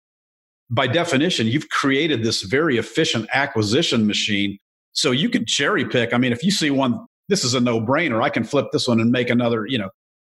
by 0.73 0.87
definition, 0.87 1.47
you've 1.47 1.69
created 1.69 2.25
this 2.25 2.43
very 2.43 2.79
efficient 2.79 3.29
acquisition 3.33 4.07
machine. 4.07 4.59
So 4.95 5.11
you 5.11 5.29
can 5.29 5.45
cherry 5.47 5.85
pick. 5.85 6.13
I 6.13 6.19
mean, 6.19 6.33
if 6.33 6.43
you 6.43 6.51
see 6.51 6.71
one, 6.71 6.99
this 7.29 7.45
is 7.45 7.55
a 7.55 7.61
no 7.61 7.81
brainer. 7.81 8.23
I 8.23 8.31
can 8.31 8.43
flip 8.43 8.67
this 8.73 8.89
one 8.89 9.01
and 9.01 9.11
make 9.11 9.31
another, 9.31 9.67
you 9.67 9.79
know, 9.79 9.91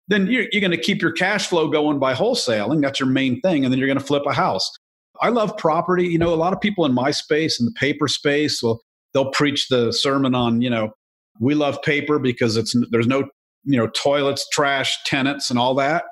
then 0.08 0.26
you're, 0.26 0.46
you're 0.52 0.60
going 0.60 0.70
to 0.70 0.76
keep 0.76 1.02
your 1.02 1.12
cash 1.12 1.48
flow 1.48 1.68
going 1.68 1.98
by 1.98 2.14
wholesaling. 2.14 2.82
That's 2.82 3.00
your 3.00 3.08
main 3.08 3.40
thing. 3.40 3.64
And 3.64 3.72
then 3.72 3.78
you're 3.78 3.88
going 3.88 3.98
to 3.98 4.04
flip 4.04 4.22
a 4.26 4.32
house. 4.32 4.70
I 5.22 5.30
love 5.30 5.56
property. 5.56 6.06
You 6.06 6.18
know, 6.18 6.32
a 6.32 6.36
lot 6.36 6.52
of 6.52 6.60
people 6.60 6.84
in 6.84 6.92
my 6.92 7.10
space, 7.10 7.58
in 7.58 7.66
the 7.66 7.72
paper 7.72 8.06
space, 8.06 8.62
will 8.62 8.80
they'll 9.14 9.30
preach 9.30 9.68
the 9.68 9.90
sermon 9.92 10.34
on, 10.34 10.60
you 10.60 10.68
know, 10.68 10.90
we 11.40 11.54
love 11.54 11.80
paper 11.82 12.18
because 12.18 12.56
it's 12.56 12.74
there's 12.90 13.06
no, 13.06 13.24
you 13.64 13.78
know, 13.78 13.88
toilets, 13.88 14.46
trash, 14.52 14.96
tenants, 15.06 15.50
and 15.50 15.58
all 15.58 15.74
that. 15.74 16.04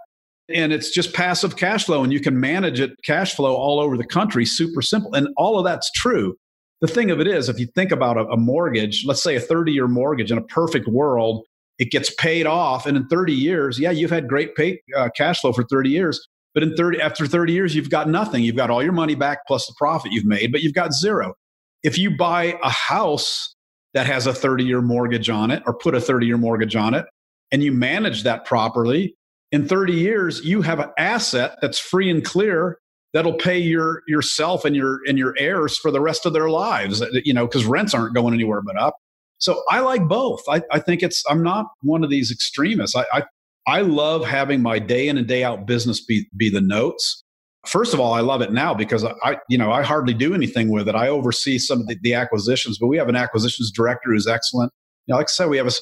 And 0.49 0.73
it's 0.73 0.91
just 0.91 1.15
passive 1.15 1.57
cash 1.57 1.87
flow, 1.87 2.05
and 2.05 2.13
you 2.13 2.21
can 2.21 2.39
manage 2.39 2.79
it 2.79 2.93
cash 3.05 3.35
flow 3.35 3.55
all 3.55 3.81
over 3.81 3.97
the 3.97 4.05
country, 4.05 4.45
super 4.45 4.83
simple. 4.83 5.15
And 5.15 5.29
all 5.37 5.59
of 5.59 5.65
that's 5.65 5.91
true. 5.93 6.37
The 6.81 6.89
thing 6.89 7.11
of 7.11 7.19
it 7.19 7.27
is, 7.27 7.49
if 7.49 7.59
you 7.59 7.67
think 7.75 7.93
about 7.93 8.19
a, 8.19 8.27
a 8.27 8.37
mortgage, 8.37 9.05
let's 9.07 9.23
say 9.23 9.37
a 9.37 9.41
30 9.41 9.73
year 9.73 9.89
mortgage 9.89 10.31
in 10.31 10.37
a 10.37 10.43
perfect 10.43 10.87
world, 10.87 11.47
it 11.79 11.91
gets 11.91 12.13
paid 12.15 12.47
off. 12.47 12.87
And 12.87 12.97
in 12.97 13.07
30 13.09 13.33
years, 13.33 13.79
yeah, 13.79 13.91
you've 13.91 14.11
had 14.11 14.29
great 14.29 14.55
pay, 14.55 14.81
uh, 14.97 15.09
cash 15.17 15.41
flow 15.41 15.53
for 15.53 15.65
30 15.65 15.89
years. 15.89 16.21
But 16.53 16.63
in 16.63 16.77
30, 16.77 17.01
after 17.01 17.27
30 17.27 17.53
years, 17.53 17.75
you've 17.75 17.91
got 17.91 18.09
nothing. 18.09 18.45
You've 18.45 18.57
got 18.57 18.71
all 18.71 18.83
your 18.83 18.93
money 18.93 19.15
back 19.15 19.47
plus 19.47 19.67
the 19.67 19.75
profit 19.77 20.13
you've 20.13 20.25
made, 20.25 20.53
but 20.53 20.63
you've 20.63 20.75
got 20.75 20.93
zero. 20.93 21.35
If 21.83 21.99
you 21.99 22.17
buy 22.17 22.59
a 22.63 22.71
house 22.71 23.55
that 23.93 24.07
has 24.07 24.27
a 24.27 24.35
30 24.35 24.65
year 24.65 24.81
mortgage 24.81 25.29
on 25.29 25.51
it 25.51 25.63
or 25.67 25.75
put 25.75 25.95
a 25.95 26.01
30 26.01 26.27
year 26.27 26.39
mortgage 26.39 26.77
on 26.77 26.95
it 26.95 27.07
and 27.51 27.63
you 27.63 27.73
manage 27.73 28.23
that 28.23 28.45
properly, 28.45 29.17
in 29.55 29.69
30 29.69 29.93
years, 29.93 30.45
you 30.45 30.63
have 30.63 30.81
an 30.81 30.91
asset 30.99 31.57
that's 31.63 31.79
free 31.79 32.11
and 32.11 32.25
clear 32.25 32.79
that'll 33.13 33.35
pay 33.35 33.59
your 33.59 34.03
yourself 34.09 34.65
and 34.65 34.75
your 34.75 35.01
and 35.07 35.17
your 35.19 35.35
heirs 35.39 35.79
for 35.79 35.91
the 35.91 36.01
rest 36.01 36.27
of 36.27 36.33
their 36.33 36.51
lives 36.51 37.01
uh, 37.01 37.07
you 37.25 37.33
know 37.33 37.47
because 37.47 37.65
rents 37.65 37.95
aren't 37.95 38.13
going 38.13 38.35
anywhere 38.35 38.61
but 38.61 38.77
up 38.77 38.97
so 39.39 39.63
I 39.69 39.81
like 39.81 40.09
both. 40.09 40.43
I, 40.49 40.63
I 40.71 40.79
think 40.79 41.03
it's, 41.03 41.23
I'm 41.29 41.43
not 41.43 41.67
one 41.83 42.03
of 42.05 42.11
these 42.11 42.31
extremists. 42.31 42.97
I, 42.97 43.05
I, 43.13 43.23
I 43.67 43.81
love 43.83 44.25
having 44.25 44.63
my 44.63 44.79
day 44.79 45.09
in 45.09 45.19
and 45.19 45.27
day 45.27 45.45
out 45.45 45.67
business 45.67 46.03
be, 46.03 46.27
be 46.37 46.49
the 46.49 46.61
notes. 46.63 47.23
First 47.67 47.93
of 47.95 48.01
all, 48.01 48.15
I 48.15 48.21
love 48.21 48.41
it 48.43 48.53
now 48.53 48.73
because 48.73 49.05
I, 49.05 49.39
you 49.49 49.59
know, 49.59 49.71
I 49.71 49.83
hardly 49.83 50.15
do 50.15 50.35
anything 50.35 50.71
with 50.71 50.89
it. 50.89 50.95
I 50.95 51.09
oversee 51.09 51.59
some 51.59 51.81
of 51.81 51.87
the, 51.87 51.99
the 52.03 52.15
acquisitions, 52.15 52.79
but 52.79 52.89
we 52.89 52.97
have 52.97 53.09
an 53.09 53.17
acquisitions 53.17 53.71
director 53.71 54.13
who's 54.13 54.27
excellent. 54.27 54.73
You 55.07 55.13
know, 55.13 55.19
like 55.19 55.27
I 55.27 55.29
said, 55.29 55.49
we 55.49 55.59
have 55.59 55.67
a, 55.67 55.73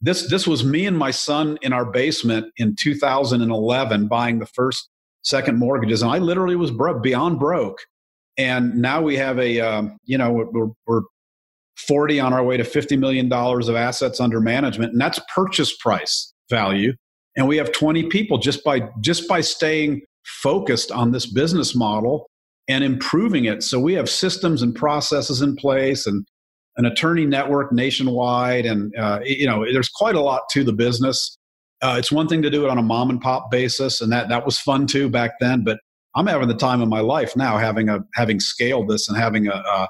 this, 0.00 0.28
this 0.30 0.46
was 0.46 0.64
me 0.64 0.86
and 0.86 0.96
my 0.96 1.10
son 1.10 1.58
in 1.62 1.72
our 1.72 1.84
basement 1.84 2.46
in 2.56 2.74
2011 2.76 4.08
buying 4.08 4.38
the 4.38 4.46
first, 4.46 4.88
second 5.22 5.58
mortgages. 5.58 6.02
And 6.02 6.10
I 6.10 6.18
literally 6.18 6.56
was 6.56 6.70
broke, 6.70 7.02
beyond 7.02 7.38
broke. 7.38 7.78
And 8.38 8.76
now 8.76 9.02
we 9.02 9.16
have 9.16 9.38
a, 9.38 9.60
um, 9.60 9.98
you 10.04 10.16
know, 10.16 10.32
we're, 10.32 10.68
we're 10.86 11.02
40 11.86 12.20
on 12.20 12.32
our 12.32 12.42
way 12.42 12.56
to 12.56 12.64
$50 12.64 12.98
million 12.98 13.32
of 13.32 13.74
assets 13.74 14.20
under 14.20 14.40
management 14.40 14.92
and 14.92 15.00
that's 15.00 15.20
purchase 15.34 15.76
price 15.76 16.32
value 16.50 16.92
and 17.36 17.48
we 17.48 17.56
have 17.56 17.72
20 17.72 18.04
people 18.04 18.38
just 18.38 18.62
by 18.64 18.88
just 19.00 19.28
by 19.28 19.40
staying 19.40 20.02
focused 20.24 20.90
on 20.92 21.12
this 21.12 21.26
business 21.26 21.74
model 21.74 22.28
and 22.68 22.84
improving 22.84 23.46
it 23.46 23.62
so 23.62 23.80
we 23.80 23.94
have 23.94 24.10
systems 24.10 24.62
and 24.62 24.74
processes 24.74 25.40
in 25.40 25.56
place 25.56 26.06
and 26.06 26.26
an 26.80 26.86
attorney 26.86 27.26
network 27.26 27.72
nationwide 27.72 28.64
and 28.64 28.96
uh, 28.96 29.20
you 29.22 29.46
know 29.46 29.64
there's 29.70 29.90
quite 29.90 30.14
a 30.14 30.20
lot 30.20 30.42
to 30.50 30.64
the 30.64 30.72
business 30.72 31.36
uh, 31.82 31.96
it's 31.98 32.10
one 32.10 32.26
thing 32.26 32.42
to 32.42 32.50
do 32.50 32.64
it 32.64 32.70
on 32.70 32.78
a 32.78 32.82
mom 32.82 33.10
and 33.10 33.20
pop 33.20 33.50
basis 33.50 34.00
and 34.00 34.10
that 34.10 34.28
that 34.28 34.44
was 34.44 34.58
fun 34.58 34.86
too 34.86 35.08
back 35.08 35.32
then 35.40 35.62
but 35.62 35.78
i'm 36.16 36.26
having 36.26 36.48
the 36.48 36.54
time 36.54 36.80
of 36.80 36.88
my 36.88 37.00
life 37.00 37.36
now 37.36 37.58
having 37.58 37.88
a 37.90 38.00
having 38.14 38.40
scaled 38.40 38.88
this 38.88 39.08
and 39.08 39.18
having 39.18 39.46
a, 39.46 39.52
a 39.52 39.88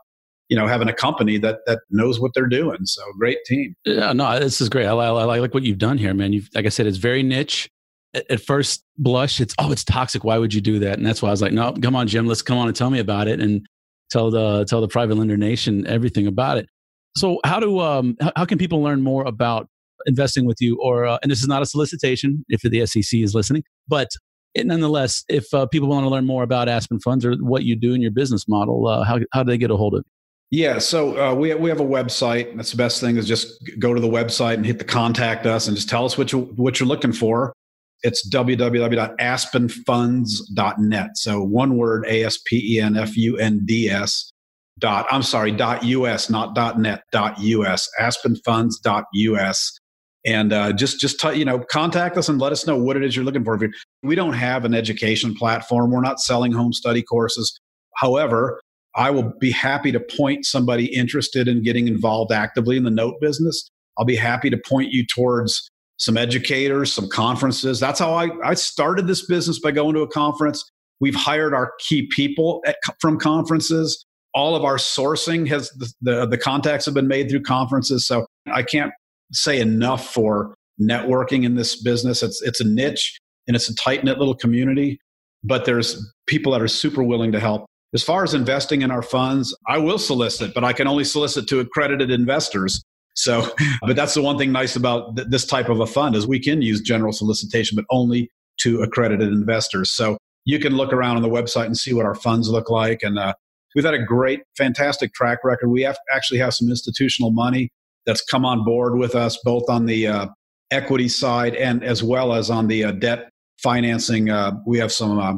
you 0.51 0.57
know 0.57 0.67
having 0.67 0.89
a 0.89 0.93
company 0.93 1.39
that 1.39 1.61
that 1.67 1.79
knows 1.91 2.21
what 2.21 2.33
they're 2.35 2.49
doing. 2.49 2.85
So 2.85 3.03
great 3.19 3.39
team. 3.47 3.75
Yeah, 3.85 4.13
no, 4.13 4.39
this 4.39 4.61
is 4.61 4.69
great. 4.69 4.87
I, 4.87 4.93
I, 4.93 5.07
I 5.07 5.39
like 5.39 5.55
what 5.55 5.63
you've 5.63 5.79
done 5.79 5.97
here, 5.97 6.13
man. 6.13 6.33
You've 6.35 6.49
like 6.55 6.67
I 6.67 6.69
said, 6.69 6.87
it's 6.87 6.99
very 6.99 7.23
niche. 7.23 7.71
At, 8.13 8.29
at, 8.29 8.41
first 8.41 8.83
blush, 8.99 9.41
it's 9.41 9.55
oh, 9.59 9.71
it's 9.71 9.85
toxic. 9.85 10.25
Why 10.25 10.37
would 10.37 10.53
you 10.53 10.61
do 10.61 10.81
that? 10.81 10.99
And 10.99 11.07
that's 11.07 11.23
why 11.23 11.29
I 11.29 11.31
was 11.31 11.41
like, 11.41 11.53
no, 11.53 11.73
come 11.81 11.95
on, 11.95 12.09
Jim, 12.09 12.27
let's 12.27 12.43
come 12.43 12.59
on 12.59 12.67
and 12.67 12.77
tell 12.77 12.91
me 12.91 12.99
about 12.99 13.29
it 13.29 13.41
and 13.41 13.65
tell 14.11 14.33
the 14.33 14.65
tell 14.65 14.81
the 14.81 14.89
private 14.89 15.17
lender 15.17 15.37
nation 15.37 15.87
everything 15.87 16.27
about 16.27 16.59
it. 16.59 16.69
So 17.17 17.41
how 17.45 17.61
do 17.61 17.81
um 17.81 18.17
how, 18.37 18.45
can 18.45 18.59
people 18.59 18.83
learn 18.83 19.03
more 19.03 19.25
about 19.25 19.69
investing 20.07 20.45
with 20.45 20.59
you? 20.61 20.79
Or 20.83 21.07
uh, 21.07 21.19
and 21.23 21.31
this 21.31 21.41
is 21.41 21.49
not 21.49 21.63
a 21.63 21.67
solicitation 21.67 22.45
if 22.49 22.63
the 22.63 22.87
SEC 22.87 23.21
is 23.21 23.35
listening, 23.35 23.65
but 23.89 24.09
nonetheless, 24.57 25.25
if 25.29 25.53
uh, 25.55 25.67
people 25.67 25.89
want 25.89 26.05
to 26.05 26.09
learn 26.09 26.27
more 26.27 26.43
about 26.43 26.69
Aspen 26.69 26.99
Funds 27.01 27.25
or 27.25 27.35
what 27.37 27.65
you 27.65 27.77
do 27.77 27.95
in 27.95 28.01
your 28.01 28.11
business 28.11 28.49
model, 28.49 28.87
uh, 28.87 29.05
how 29.05 29.21
how 29.33 29.43
do 29.43 29.51
they 29.51 29.59
get 29.59 29.71
a 29.71 29.77
hold 29.77 29.95
of 29.95 30.05
you? 30.07 30.11
Yeah, 30.53 30.79
so 30.79 31.17
uh, 31.17 31.33
we 31.35 31.55
we 31.55 31.71
have 31.71 31.79
a 31.81 31.85
website. 31.85 32.57
That's 32.57 32.73
the 32.73 32.77
best 32.77 33.01
thing 33.01 33.17
is 33.17 33.29
just 33.29 33.71
go 33.79 33.95
to 33.95 34.01
the 34.01 34.09
website 34.09 34.55
and 34.55 34.67
hit 34.67 34.79
the 34.79 34.85
contact 34.85 35.47
us 35.47 35.69
and 35.69 35.77
just 35.77 35.89
tell 35.89 36.05
us 36.05 36.19
what 36.19 36.33
you 36.33 36.41
what 36.57 36.81
you're 36.81 36.89
looking 36.89 37.13
for. 37.13 37.55
It's 38.03 38.29
www.aspenfunds.net. 38.29 41.11
So 41.15 41.43
one 41.43 41.77
word: 41.77 42.05
A 42.09 42.25
S 42.25 42.39
P 42.45 42.77
E 42.77 42.81
N 42.81 42.97
F 42.97 43.17
U 43.17 43.39
N 43.39 43.61
D 43.65 43.89
S. 43.89 44.33
Dot 44.81 45.07
I'm 45.11 45.23
sorry. 45.23 45.53
Dot 45.53 45.85
us, 45.85 46.31
not 46.31 46.55
dot 46.55 46.79
net. 46.79 47.03
Dot 47.13 47.39
us. 47.39 47.89
Aspenfunds.us. 48.01 49.79
And 50.27 50.53
uh, 50.53 50.73
just 50.73 51.01
just 51.01 51.21
t- 51.21 51.35
you 51.35 51.45
know 51.45 51.61
contact 51.61 52.17
us 52.17 52.29
and 52.29 52.41
let 52.41 52.53
us 52.53 52.67
know 52.67 52.77
what 52.77 52.97
it 52.97 53.05
is 53.05 53.15
you're 53.15 53.25
looking 53.25 53.45
for. 53.45 53.59
We 54.03 54.15
don't 54.15 54.35
have 54.35 54.65
an 54.65 54.75
education 54.75 55.35
platform. 55.35 55.91
We're 55.91 56.01
not 56.01 56.21
selling 56.21 56.53
home 56.53 56.73
study 56.73 57.03
courses. 57.03 57.59
However, 57.97 58.61
I 58.97 59.11
will 59.11 59.33
be 59.39 59.51
happy 59.51 59.93
to 59.93 60.01
point 60.01 60.45
somebody 60.45 60.87
interested 60.95 61.49
in 61.49 61.63
getting 61.63 61.89
involved 61.89 62.33
actively 62.33 62.77
in 62.77 62.85
the 62.85 62.91
note 62.91 63.15
business. 63.21 63.71
I'll 63.99 64.05
be 64.05 64.17
happy 64.17 64.51
to 64.51 64.59
point 64.59 64.93
you 64.93 65.05
towards 65.07 65.71
some 65.99 66.17
educators, 66.17 66.93
some 66.93 67.09
conferences. 67.09 67.79
That's 67.79 68.01
how 68.01 68.15
I, 68.15 68.31
I 68.45 68.55
started 68.55 69.07
this 69.07 69.27
business 69.27 69.59
by 69.59 69.71
going 69.71 69.95
to 69.95 70.01
a 70.01 70.09
conference. 70.09 70.65
We've 70.99 71.15
hired 71.15 71.55
our 71.55 71.73
key 71.79 72.09
people 72.15 72.63
at, 72.67 72.77
from 73.01 73.19
conferences. 73.19 74.05
All 74.35 74.55
of 74.55 74.65
our 74.65 74.77
sourcing 74.77 75.49
has 75.49 75.71
the, 75.71 75.93
the, 76.01 76.27
the 76.27 76.39
contacts 76.39 76.85
have 76.85 76.95
been 76.95 77.09
made 77.09 77.29
through 77.29 77.43
conferences. 77.43 78.07
So 78.07 78.27
I 78.53 78.63
can't 78.63 78.93
say 79.33 79.61
enough 79.61 80.13
for 80.13 80.55
networking 80.81 81.45
in 81.45 81.57
this 81.57 81.81
business. 81.81 82.23
It's 82.23 82.41
it's 82.43 82.61
a 82.61 82.65
niche 82.65 83.19
and 83.47 83.57
it's 83.57 83.69
a 83.69 83.75
tight 83.75 84.05
knit 84.05 84.19
little 84.19 84.35
community, 84.35 84.99
but 85.43 85.65
there's 85.65 86.13
people 86.27 86.53
that 86.53 86.63
are 86.63 86.69
super 86.69 87.03
willing 87.03 87.33
to 87.33 87.41
help. 87.41 87.67
As 87.93 88.03
far 88.03 88.23
as 88.23 88.35
investing 88.35 88.83
in 88.83 88.91
our 88.91 89.03
funds, 89.03 89.57
I 89.67 89.79
will 89.79 89.99
solicit, 89.99 90.55
but 90.55 90.63
I 90.63 90.73
can 90.73 90.87
only 90.87 91.05
solicit 91.05 91.49
to 91.49 91.59
accredited 91.59 92.11
investors. 92.11 92.83
So, 93.15 93.53
but 93.83 93.97
that's 93.97 94.15
the 94.15 94.23
one 94.23 94.39
thing 94.39 94.53
nice 94.53 94.77
about 94.77 95.17
th- 95.17 95.29
this 95.29 95.45
type 95.45 95.69
of 95.69 95.81
a 95.81 95.87
fund 95.87 96.15
is 96.15 96.27
we 96.27 96.39
can 96.39 96.63
use 96.63 96.81
general 96.81 97.13
solicitation, 97.13 97.75
but 97.75 97.85
only 97.91 98.31
to 98.61 98.83
accredited 98.83 99.29
investors. 99.29 99.91
So 99.91 100.19
you 100.45 100.59
can 100.59 100.77
look 100.77 100.93
around 100.93 101.17
on 101.17 101.23
the 101.23 101.29
website 101.29 101.67
and 101.67 101.77
see 101.77 101.93
what 101.93 102.07
our 102.07 102.15
funds 102.15 102.49
look 102.49 102.71
like. 102.71 103.01
And 103.03 103.19
uh, 103.19 103.35
we've 103.75 103.85
had 103.85 103.95
a 103.95 104.03
great, 104.03 104.41
fantastic 104.57 105.13
track 105.15 105.39
record. 105.45 105.69
We 105.69 105.83
have, 105.83 105.99
actually 106.13 106.39
have 106.41 106.55
some 106.55 106.69
institutional 106.69 107.31
money 107.31 107.71
that's 108.07 108.23
come 108.23 108.45
on 108.45 108.65
board 108.65 108.97
with 108.97 109.15
us, 109.15 109.39
both 109.45 109.69
on 109.69 109.87
the 109.87 110.07
uh, 110.07 110.27
equity 110.71 111.09
side 111.09 111.55
and 111.55 111.83
as 111.85 112.03
well 112.03 112.33
as 112.33 112.51
on 112.51 112.67
the 112.67 112.85
uh, 112.85 112.93
debt 112.93 113.31
financing. 113.63 114.31
Uh, 114.31 114.53
we 114.67 114.79
have 114.79 114.93
some 114.93 115.19
uh, 115.19 115.35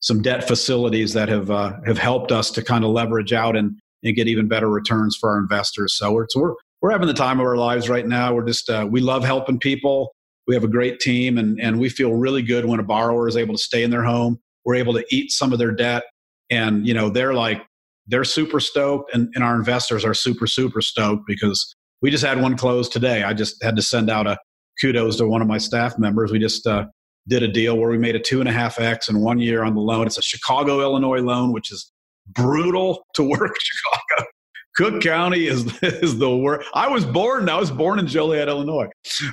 some 0.00 0.20
debt 0.20 0.46
facilities 0.46 1.12
that 1.12 1.28
have 1.28 1.50
uh, 1.50 1.74
have 1.86 1.98
helped 1.98 2.32
us 2.32 2.50
to 2.50 2.62
kind 2.62 2.84
of 2.84 2.90
leverage 2.90 3.32
out 3.32 3.56
and, 3.56 3.78
and 4.02 4.16
get 4.16 4.28
even 4.28 4.48
better 4.48 4.68
returns 4.68 5.16
for 5.18 5.30
our 5.30 5.38
investors. 5.38 5.96
So 5.96 6.12
we're, 6.12 6.26
so 6.28 6.40
we're 6.40 6.54
we're 6.80 6.90
having 6.90 7.06
the 7.06 7.14
time 7.14 7.38
of 7.38 7.46
our 7.46 7.56
lives 7.56 7.88
right 7.88 8.06
now. 8.06 8.34
We're 8.34 8.46
just 8.46 8.68
uh, 8.68 8.86
we 8.90 9.00
love 9.00 9.24
helping 9.24 9.58
people. 9.58 10.12
We 10.48 10.54
have 10.54 10.64
a 10.64 10.68
great 10.68 11.00
team, 11.00 11.38
and 11.38 11.60
and 11.60 11.78
we 11.78 11.88
feel 11.88 12.12
really 12.12 12.42
good 12.42 12.64
when 12.64 12.80
a 12.80 12.84
borrower 12.84 13.28
is 13.28 13.36
able 13.36 13.54
to 13.54 13.62
stay 13.62 13.84
in 13.84 13.90
their 13.90 14.02
home. 14.02 14.38
We're 14.64 14.74
able 14.74 14.92
to 14.94 15.04
eat 15.10 15.30
some 15.30 15.52
of 15.52 15.58
their 15.58 15.72
debt, 15.72 16.02
and 16.50 16.86
you 16.86 16.94
know 16.94 17.08
they're 17.08 17.34
like 17.34 17.62
they're 18.06 18.24
super 18.24 18.60
stoked, 18.60 19.14
and, 19.14 19.28
and 19.34 19.44
our 19.44 19.54
investors 19.56 20.04
are 20.04 20.14
super 20.14 20.46
super 20.46 20.80
stoked 20.80 21.24
because 21.26 21.74
we 22.00 22.10
just 22.10 22.24
had 22.24 22.40
one 22.40 22.56
close 22.56 22.88
today. 22.88 23.22
I 23.22 23.32
just 23.32 23.62
had 23.62 23.76
to 23.76 23.82
send 23.82 24.10
out 24.10 24.26
a 24.26 24.36
kudos 24.80 25.16
to 25.16 25.26
one 25.26 25.40
of 25.40 25.48
my 25.48 25.58
staff 25.58 25.98
members. 25.98 26.32
We 26.32 26.38
just 26.38 26.66
uh, 26.66 26.86
did 27.28 27.42
a 27.42 27.48
deal 27.48 27.78
where 27.78 27.90
we 27.90 27.98
made 27.98 28.16
a 28.16 28.20
two 28.20 28.40
and 28.40 28.48
a 28.48 28.52
half 28.52 28.80
X 28.80 29.08
in 29.08 29.20
one 29.20 29.38
year 29.38 29.62
on 29.62 29.74
the 29.74 29.80
loan. 29.80 30.06
It's 30.06 30.18
a 30.18 30.22
Chicago, 30.22 30.80
Illinois 30.80 31.20
loan, 31.20 31.52
which 31.52 31.70
is 31.70 31.92
brutal 32.28 33.06
to 33.14 33.22
work 33.22 33.56
Chicago. 33.60 34.28
Cook 34.74 35.02
County 35.02 35.46
is, 35.46 35.66
is 35.82 36.18
the 36.18 36.34
worst. 36.34 36.68
I 36.74 36.88
was 36.88 37.04
born, 37.04 37.48
I 37.48 37.58
was 37.58 37.70
born 37.70 37.98
in 37.98 38.06
Joliet, 38.06 38.48
Illinois, 38.48 38.88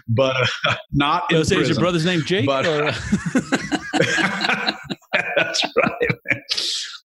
but 0.08 0.36
uh, 0.68 0.76
not 0.92 1.32
in 1.32 1.44
say, 1.46 1.58
Is 1.58 1.70
your 1.70 1.80
brother's 1.80 2.06
name 2.06 2.22
Jake? 2.26 2.46
But, 2.46 2.66
that's 5.36 5.64
right. 5.78 6.10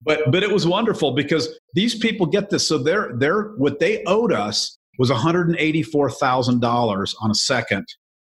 But, 0.06 0.30
but 0.30 0.42
it 0.42 0.50
was 0.50 0.66
wonderful 0.66 1.12
because 1.12 1.58
these 1.74 1.98
people 1.98 2.26
get 2.26 2.48
this. 2.48 2.66
So 2.66 2.78
they're, 2.78 3.12
they're, 3.18 3.48
what 3.56 3.80
they 3.80 4.02
owed 4.04 4.32
us 4.32 4.78
was 4.98 5.10
$184,000 5.10 7.14
on 7.20 7.30
a 7.30 7.34
second 7.34 7.86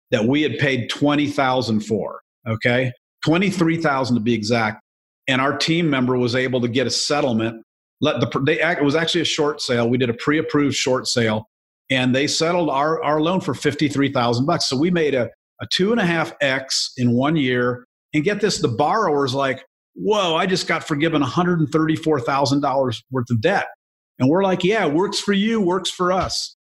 that 0.10 0.26
we 0.26 0.42
had 0.42 0.58
paid 0.58 0.90
20000 0.90 1.82
for 1.82 2.22
okay? 2.48 2.92
23000 3.26 4.16
to 4.16 4.22
be 4.22 4.34
exact. 4.34 4.82
And 5.28 5.42
our 5.42 5.58
team 5.58 5.90
member 5.90 6.18
was 6.18 6.36
able 6.36 6.62
to 6.62 6.68
get 6.68 6.88
a 6.88 6.90
settlement. 6.90 7.64
Let 8.00 8.22
the 8.22 8.44
they 8.46 8.62
it 8.62 8.84
was 8.84 8.96
actually 8.96 9.22
a 9.22 9.26
short 9.26 9.60
sale. 9.60 9.90
We 9.90 9.98
did 9.98 10.10
a 10.10 10.14
pre-approved 10.14 10.76
short 10.76 11.08
sale 11.08 11.50
and 11.90 12.16
they 12.16 12.28
settled 12.28 12.70
our, 12.70 13.04
our 13.04 13.20
loan 13.20 13.42
for 13.42 13.54
53000 13.54 14.46
bucks. 14.46 14.70
So 14.70 14.78
we 14.78 14.92
made 14.92 15.16
a 15.16 15.30
a 15.60 15.68
two 15.72 15.92
and 15.92 16.00
a 16.00 16.06
half 16.06 16.34
X 16.42 16.94
in 16.98 17.14
one 17.14 17.36
year. 17.36 17.86
And 18.14 18.24
get 18.24 18.42
this, 18.42 18.60
the 18.60 18.68
borrower's 18.68 19.34
like, 19.34 19.64
whoa, 19.98 20.36
I 20.36 20.46
just 20.46 20.68
got 20.68 20.88
forgiven 20.88 21.22
$134,000 21.22 23.04
worth 23.12 23.30
of 23.30 23.42
debt. 23.42 23.68
And 24.20 24.30
we're 24.30 24.44
like, 24.44 24.64
yeah, 24.64 24.86
works 24.86 25.20
for 25.20 25.34
you, 25.34 25.62
works 25.62 25.90
for 25.90 26.12
us. 26.12 26.56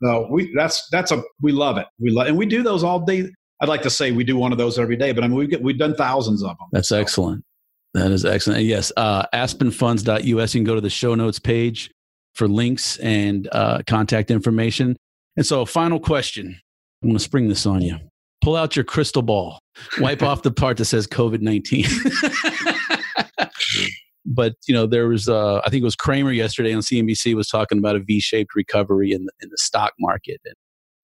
No, 0.00 0.28
we 0.30 0.52
that's 0.54 0.88
that's 0.92 1.10
a 1.10 1.24
we 1.42 1.50
love 1.50 1.76
it. 1.76 1.86
We 1.98 2.10
love 2.10 2.28
and 2.28 2.36
we 2.36 2.46
do 2.46 2.62
those 2.62 2.84
all 2.84 3.00
day. 3.00 3.28
I'd 3.60 3.68
like 3.68 3.82
to 3.82 3.90
say 3.90 4.12
we 4.12 4.22
do 4.22 4.36
one 4.36 4.52
of 4.52 4.58
those 4.58 4.78
every 4.78 4.96
day, 4.96 5.10
but 5.10 5.24
I 5.24 5.28
mean 5.28 5.36
we 5.36 5.48
get 5.48 5.60
we've 5.60 5.78
done 5.78 5.96
thousands 5.96 6.42
of 6.42 6.50
them. 6.50 6.68
That's 6.70 6.90
so. 6.90 7.00
excellent. 7.00 7.44
That 7.94 8.12
is 8.12 8.24
excellent. 8.24 8.64
Yes, 8.64 8.92
uh, 8.96 9.24
aspenfunds.us. 9.34 10.24
You 10.24 10.36
can 10.60 10.64
go 10.64 10.74
to 10.76 10.80
the 10.80 10.90
show 10.90 11.16
notes 11.16 11.40
page 11.40 11.90
for 12.34 12.46
links 12.46 12.98
and 12.98 13.48
uh, 13.50 13.82
contact 13.86 14.30
information. 14.30 14.96
And 15.36 15.44
so, 15.44 15.64
final 15.64 15.98
question. 15.98 16.60
I'm 17.02 17.08
going 17.08 17.16
to 17.16 17.24
spring 17.24 17.48
this 17.48 17.66
on 17.66 17.82
you. 17.82 17.96
Pull 18.42 18.56
out 18.56 18.76
your 18.76 18.84
crystal 18.84 19.22
ball. 19.22 19.58
Wipe 19.98 20.22
off 20.22 20.42
the 20.42 20.50
part 20.50 20.76
that 20.78 20.86
says 20.86 21.06
COVID 21.06 21.40
19. 21.40 21.86
but 24.28 24.54
you 24.66 24.74
know 24.74 24.86
there 24.86 25.08
was 25.08 25.28
uh, 25.28 25.60
i 25.64 25.70
think 25.70 25.80
it 25.80 25.84
was 25.84 25.96
Cramer 25.96 26.32
yesterday 26.32 26.72
on 26.72 26.80
cnbc 26.80 27.34
was 27.34 27.48
talking 27.48 27.78
about 27.78 27.96
a 27.96 28.00
v-shaped 28.00 28.54
recovery 28.54 29.12
in 29.12 29.24
the, 29.24 29.32
in 29.40 29.48
the 29.48 29.56
stock 29.58 29.92
market 29.98 30.40
and, 30.44 30.54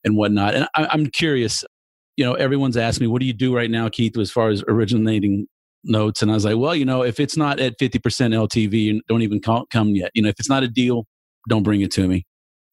and 0.05 0.17
whatnot. 0.17 0.55
And 0.55 0.69
I, 0.77 0.87
i'm 0.91 1.07
curious 1.07 1.65
you 2.17 2.25
know 2.25 2.35
everyone's 2.35 2.77
asked 2.77 3.01
me 3.01 3.07
what 3.07 3.21
do 3.21 3.27
you 3.27 3.33
do 3.33 3.55
right 3.55 3.71
now 3.71 3.89
keith 3.89 4.17
as 4.19 4.31
far 4.31 4.51
as 4.51 4.63
originating 4.69 5.47
notes? 5.85 6.23
And 6.23 6.31
i 6.31 6.35
was 6.35 6.45
like 6.45 6.57
well 6.57 6.75
you 6.75 6.85
know 6.85 7.03
if 7.03 7.19
it's 7.19 7.37
not 7.37 7.59
at 7.59 7.79
50% 7.79 8.01
ltv 8.01 9.01
don't 9.09 9.23
even 9.23 9.41
come 9.41 9.91
yet. 9.91 10.11
You 10.15 10.23
know 10.23 10.29
if 10.29 10.39
it's 10.39 10.51
not 10.51 10.63
a 10.63 10.69
deal 10.69 11.07
don't 11.49 11.63
bring 11.63 11.81
it 11.81 11.91
to 11.93 12.07
me. 12.07 12.27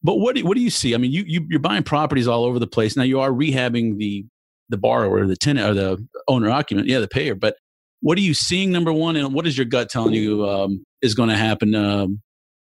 But 0.03 0.15
what 0.15 0.35
do, 0.35 0.45
what 0.45 0.55
do 0.55 0.61
you 0.61 0.69
see? 0.69 0.93
I 0.93 0.97
mean 0.97 1.11
you, 1.11 1.23
you 1.25 1.45
you're 1.49 1.59
buying 1.59 1.83
properties 1.83 2.27
all 2.27 2.43
over 2.43 2.59
the 2.59 2.67
place. 2.67 2.97
Now 2.97 3.03
you 3.03 3.19
are 3.21 3.31
rehabbing 3.31 3.97
the 3.97 4.25
the 4.71 4.77
borrower 4.77 5.25
the 5.27 5.35
tenant 5.35 5.69
or 5.69 5.73
the 5.73 6.07
owner 6.27 6.49
occupant 6.49 6.87
yeah 6.87 6.99
the 6.99 7.07
payer. 7.07 7.35
But 7.35 7.55
what 8.01 8.17
are 8.17 8.21
you 8.21 8.33
seeing 8.33 8.71
number 8.71 8.91
one 8.91 9.15
and 9.15 9.33
what 9.33 9.45
is 9.45 9.57
your 9.57 9.65
gut 9.65 9.89
telling 9.89 10.13
you 10.13 10.47
um, 10.47 10.83
is 11.01 11.13
going 11.13 11.29
to 11.29 11.37
happen 11.37 11.75
um, 11.75 12.21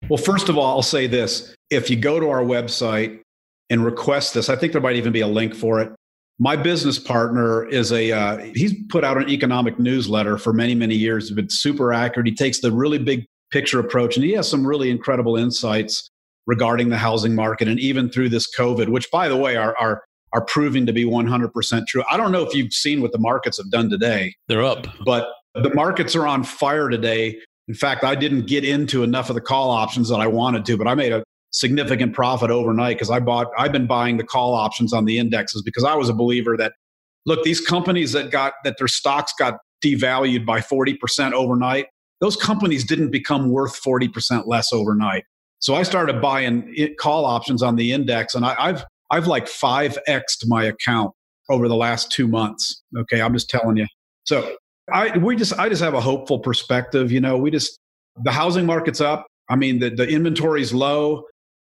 well 0.09 0.17
first 0.17 0.49
of 0.49 0.59
all 0.59 0.75
i'll 0.75 0.83
say 0.83 1.07
this. 1.07 1.55
If 1.71 1.89
you 1.89 1.97
go 1.97 2.19
to 2.19 2.29
our 2.31 2.43
website 2.43 3.21
and 3.69 3.85
request 3.85 4.35
this 4.35 4.49
i 4.49 4.57
think 4.57 4.73
there 4.73 4.83
might 4.83 4.97
even 4.97 5.13
be 5.13 5.21
a 5.21 5.29
link 5.29 5.55
for 5.55 5.81
it. 5.81 5.93
My 6.43 6.57
business 6.57 6.99
partner 6.99 7.69
is 7.69 7.93
a 7.93 8.13
uh, 8.13 8.39
he's 8.55 8.73
put 8.89 9.05
out 9.05 9.19
an 9.19 9.29
economic 9.29 9.79
newsletter 9.79 10.39
for 10.39 10.53
many 10.53 10.75
many 10.75 10.95
years. 10.95 11.29
He's 11.29 11.37
been 11.37 11.51
super 11.51 11.93
accurate. 11.93 12.27
He 12.27 12.35
takes 12.35 12.61
the 12.61 12.73
really 12.73 12.99
big 12.99 13.27
picture 13.51 13.79
approach 13.79 14.17
and 14.17 14.25
he 14.25 14.33
has 14.33 14.49
some 14.49 14.67
really 14.67 14.91
incredible 14.91 15.37
insights 15.37 16.09
regarding 16.47 16.89
the 16.89 16.97
housing 16.97 17.35
market 17.35 17.69
and 17.69 17.79
even 17.79 18.11
through 18.11 18.29
this 18.29 18.47
covid 18.59 18.89
which 18.89 19.11
by 19.11 19.29
the 19.29 19.37
way 19.37 19.57
are, 19.57 19.77
are 19.79 20.03
are 20.33 20.45
proving 20.45 20.87
to 20.87 20.93
be 20.93 21.05
100% 21.05 21.87
true. 21.87 22.05
I 22.11 22.17
don't 22.17 22.33
know 22.33 22.43
if 22.43 22.55
you've 22.55 22.73
seen 22.73 23.01
what 23.01 23.13
the 23.13 23.19
markets 23.19 23.59
have 23.59 23.71
done 23.71 23.91
today 23.91 24.35
they're 24.49 24.65
up. 24.65 24.87
but 25.05 25.29
the 25.55 25.73
markets 25.75 26.15
are 26.15 26.27
on 26.27 26.45
fire 26.45 26.89
today. 26.89 27.39
In 27.69 27.75
fact 27.75 28.03
i 28.03 28.17
didn't 28.17 28.47
get 28.47 28.65
into 28.65 29.05
enough 29.05 29.29
of 29.29 29.35
the 29.37 29.41
call 29.41 29.71
options 29.71 30.09
that 30.09 30.19
i 30.19 30.27
wanted 30.27 30.65
to 30.65 30.77
but 30.77 30.89
i 30.89 30.95
made 30.95 31.13
a 31.13 31.23
significant 31.53 32.15
profit 32.15 32.51
overnight 32.51 32.97
because 32.97 33.11
I 33.11 33.21
bought 33.21 33.49
I've 33.59 33.73
been 33.73 33.87
buying 33.87 34.17
the 34.17 34.25
call 34.25 34.55
options 34.55 34.93
on 34.93 35.05
the 35.05 35.19
indexes 35.19 35.63
because 35.63 35.85
I 35.85 35.95
was 35.95 36.09
a 36.09 36.15
believer 36.15 36.57
that 36.57 36.73
look 37.27 37.43
these 37.43 37.61
companies 37.61 38.13
that 38.13 38.31
got 38.31 38.55
that 38.65 38.79
their 38.79 38.89
stocks 38.89 39.33
got 39.39 39.59
devalued 39.85 40.47
by 40.47 40.61
40% 40.61 41.33
overnight 41.33 41.87
those 42.21 42.37
companies 42.37 42.85
didn't 42.85 43.11
become 43.11 43.49
worth 43.51 43.81
40% 43.83 44.47
less 44.47 44.75
overnight. 44.75 45.25
So 45.59 45.75
I 45.75 45.83
started 45.85 46.21
buying 46.21 46.75
call 46.99 47.25
options 47.25 47.63
on 47.63 47.77
the 47.77 47.93
index 47.93 48.35
and 48.35 48.45
I, 48.45 48.55
I've 48.59 48.85
I've 49.11 49.27
like 49.27 49.47
5x'd 49.47 50.45
my 50.47 50.65
account 50.65 51.13
over 51.49 51.69
the 51.69 51.77
last 51.77 52.13
2 52.13 52.29
months 52.29 52.83
okay? 52.97 53.21
I'm 53.21 53.33
just 53.33 53.51
telling 53.51 53.77
you. 53.77 53.87
So 54.25 54.57
I 54.93 55.17
we 55.19 55.37
just 55.37 55.53
I 55.59 55.69
just 55.69 55.83
have 55.83 55.95
a 55.95 56.01
hopeful 56.01 56.39
perspective 56.39 57.13
you 57.13 57.21
know? 57.21 57.37
We 57.37 57.51
just 57.51 57.79
the 58.25 58.33
housing 58.33 58.67
market's 58.67 59.01
up. 59.01 59.27
I 59.49 59.57
mean, 59.57 59.81
the, 59.81 59.91
the 59.91 60.09
inventory's 60.09 60.73
low. 60.73 61.25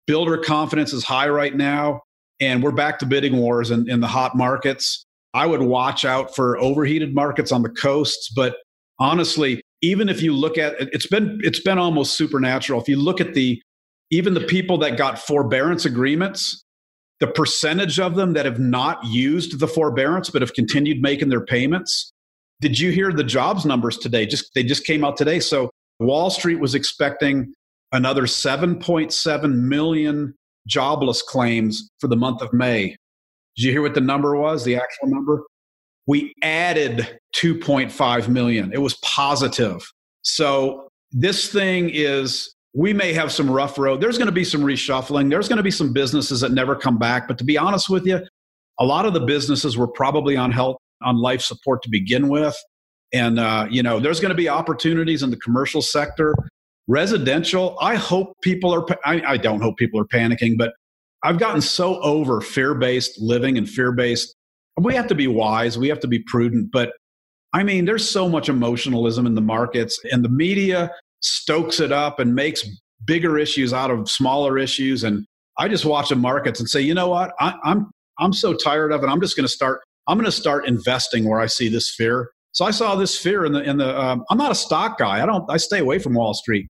Builder 0.07 0.37
confidence 0.37 0.93
is 0.93 1.03
high 1.03 1.29
right 1.29 1.55
now, 1.55 2.01
and 2.39 2.63
we're 2.63 2.71
back 2.71 2.99
to 2.99 3.05
bidding 3.05 3.37
wars 3.37 3.71
in, 3.71 3.89
in 3.89 4.01
the 4.01 4.07
hot 4.07 4.35
markets. 4.35 5.03
I 5.33 5.45
would 5.45 5.61
watch 5.61 6.03
out 6.03 6.35
for 6.35 6.57
overheated 6.57 7.15
markets 7.15 7.51
on 7.51 7.61
the 7.61 7.69
coasts, 7.69 8.29
but 8.29 8.57
honestly, 8.99 9.61
even 9.81 10.09
if 10.09 10.21
you 10.21 10.33
look 10.33 10.57
at 10.57 10.75
it's 10.79 11.07
been 11.07 11.39
it's 11.43 11.61
been 11.61 11.77
almost 11.77 12.17
supernatural. 12.17 12.81
If 12.81 12.87
you 12.87 12.97
look 12.97 13.21
at 13.21 13.33
the 13.33 13.61
even 14.11 14.33
the 14.33 14.41
people 14.41 14.77
that 14.79 14.97
got 14.97 15.17
forbearance 15.17 15.85
agreements, 15.85 16.60
the 17.21 17.27
percentage 17.27 17.99
of 17.99 18.15
them 18.15 18.33
that 18.33 18.45
have 18.45 18.59
not 18.59 19.01
used 19.05 19.59
the 19.59 19.67
forbearance 19.67 20.29
but 20.29 20.41
have 20.41 20.53
continued 20.53 21.01
making 21.01 21.29
their 21.29 21.45
payments. 21.45 22.11
Did 22.59 22.77
you 22.77 22.91
hear 22.91 23.13
the 23.13 23.23
jobs 23.23 23.65
numbers 23.65 23.97
today? 23.97 24.25
Just 24.25 24.53
they 24.53 24.63
just 24.63 24.85
came 24.85 25.05
out 25.05 25.15
today. 25.15 25.39
So 25.39 25.69
Wall 25.99 26.31
Street 26.31 26.59
was 26.59 26.75
expecting 26.75 27.53
another 27.91 28.23
7.7 28.23 29.55
million 29.55 30.33
jobless 30.67 31.21
claims 31.21 31.89
for 31.99 32.07
the 32.07 32.15
month 32.15 32.41
of 32.41 32.51
May. 32.53 32.95
Did 33.55 33.65
you 33.65 33.71
hear 33.71 33.81
what 33.83 33.93
the 33.93 34.01
number 34.01 34.35
was, 34.35 34.63
the 34.63 34.75
actual 34.75 35.07
number? 35.07 35.43
We 36.07 36.33
added 36.41 37.19
2.5 37.35 38.27
million. 38.29 38.71
It 38.73 38.81
was 38.81 38.97
positive. 39.03 39.83
So 40.23 40.87
this 41.11 41.51
thing 41.51 41.91
is, 41.93 42.53
we 42.73 42.93
may 42.93 43.13
have 43.13 43.31
some 43.31 43.49
rough 43.49 43.77
road. 43.77 44.01
There's 44.01 44.17
going 44.17 44.27
to 44.27 44.33
be 44.33 44.43
some 44.43 44.61
reshuffling. 44.61 45.29
There's 45.29 45.47
going 45.47 45.57
to 45.57 45.63
be 45.63 45.71
some 45.71 45.91
businesses 45.91 46.41
that 46.41 46.51
never 46.51 46.75
come 46.75 46.97
back. 46.97 47.27
But 47.27 47.37
to 47.39 47.43
be 47.43 47.57
honest 47.57 47.89
with 47.89 48.05
you, 48.05 48.21
a 48.79 48.85
lot 48.85 49.05
of 49.05 49.13
the 49.13 49.19
businesses 49.19 49.77
were 49.77 49.87
probably 49.87 50.37
on 50.37 50.51
health, 50.51 50.77
on 51.01 51.17
life 51.17 51.41
support 51.41 51.83
to 51.83 51.89
begin 51.89 52.29
with. 52.29 52.55
And, 53.13 53.39
uh, 53.39 53.67
you 53.69 53.83
know, 53.83 53.99
there's 53.99 54.21
going 54.21 54.29
to 54.29 54.35
be 54.35 54.47
opportunities 54.47 55.21
in 55.21 55.31
the 55.31 55.37
commercial 55.37 55.81
sector 55.81 56.33
Residential, 56.87 57.77
I 57.79 57.95
hope 57.95 58.33
people 58.41 58.73
are, 58.73 58.85
I, 59.05 59.21
I 59.25 59.37
don't 59.37 59.61
hope 59.61 59.77
people 59.77 59.99
are 59.99 60.05
panicking, 60.05 60.57
but 60.57 60.73
I've 61.23 61.39
gotten 61.39 61.61
so 61.61 62.01
over 62.01 62.41
fear 62.41 62.73
based 62.73 63.21
living 63.21 63.57
and 63.57 63.69
fear 63.69 63.93
based. 63.93 64.35
We 64.77 64.95
have 64.95 65.07
to 65.07 65.15
be 65.15 65.27
wise, 65.27 65.77
we 65.77 65.87
have 65.89 65.99
to 66.01 66.07
be 66.07 66.19
prudent, 66.19 66.69
but 66.71 66.91
I 67.53 67.63
mean, 67.63 67.85
there's 67.85 68.09
so 68.09 68.27
much 68.27 68.49
emotionalism 68.49 69.25
in 69.25 69.35
the 69.35 69.41
markets, 69.41 69.99
and 70.11 70.21
the 70.21 70.29
media 70.29 70.91
stokes 71.21 71.79
it 71.79 71.91
up 71.91 72.19
and 72.19 72.35
makes 72.35 72.63
bigger 73.05 73.37
issues 73.37 73.73
out 73.73 73.91
of 73.91 74.09
smaller 74.09 74.57
issues. 74.57 75.03
And 75.03 75.25
I 75.57 75.67
just 75.67 75.85
watch 75.85 76.09
the 76.09 76.15
markets 76.15 76.59
and 76.59 76.69
say, 76.69 76.81
you 76.81 76.93
know 76.93 77.09
what? 77.09 77.33
I, 77.39 77.55
I'm 77.63 77.91
I'm 78.19 78.33
so 78.33 78.53
tired 78.53 78.91
of 78.91 79.03
it. 79.03 79.07
I'm 79.07 79.21
just 79.21 79.35
going 79.35 79.45
to 79.45 79.51
start. 79.51 79.81
I'm 80.07 80.17
going 80.17 80.25
to 80.25 80.31
start 80.31 80.67
investing 80.67 81.27
where 81.27 81.39
I 81.39 81.47
see 81.47 81.69
this 81.69 81.93
fear. 81.95 82.29
So 82.53 82.65
I 82.65 82.71
saw 82.71 82.95
this 82.95 83.17
fear 83.17 83.45
in 83.45 83.53
the 83.53 83.61
in 83.61 83.77
the. 83.77 83.99
Um, 83.99 84.23
I'm 84.29 84.37
not 84.37 84.51
a 84.51 84.55
stock 84.55 84.97
guy. 84.97 85.21
I 85.21 85.25
don't. 85.25 85.49
I 85.49 85.57
stay 85.57 85.79
away 85.79 85.99
from 85.99 86.13
Wall 86.13 86.33
Street. 86.33 86.67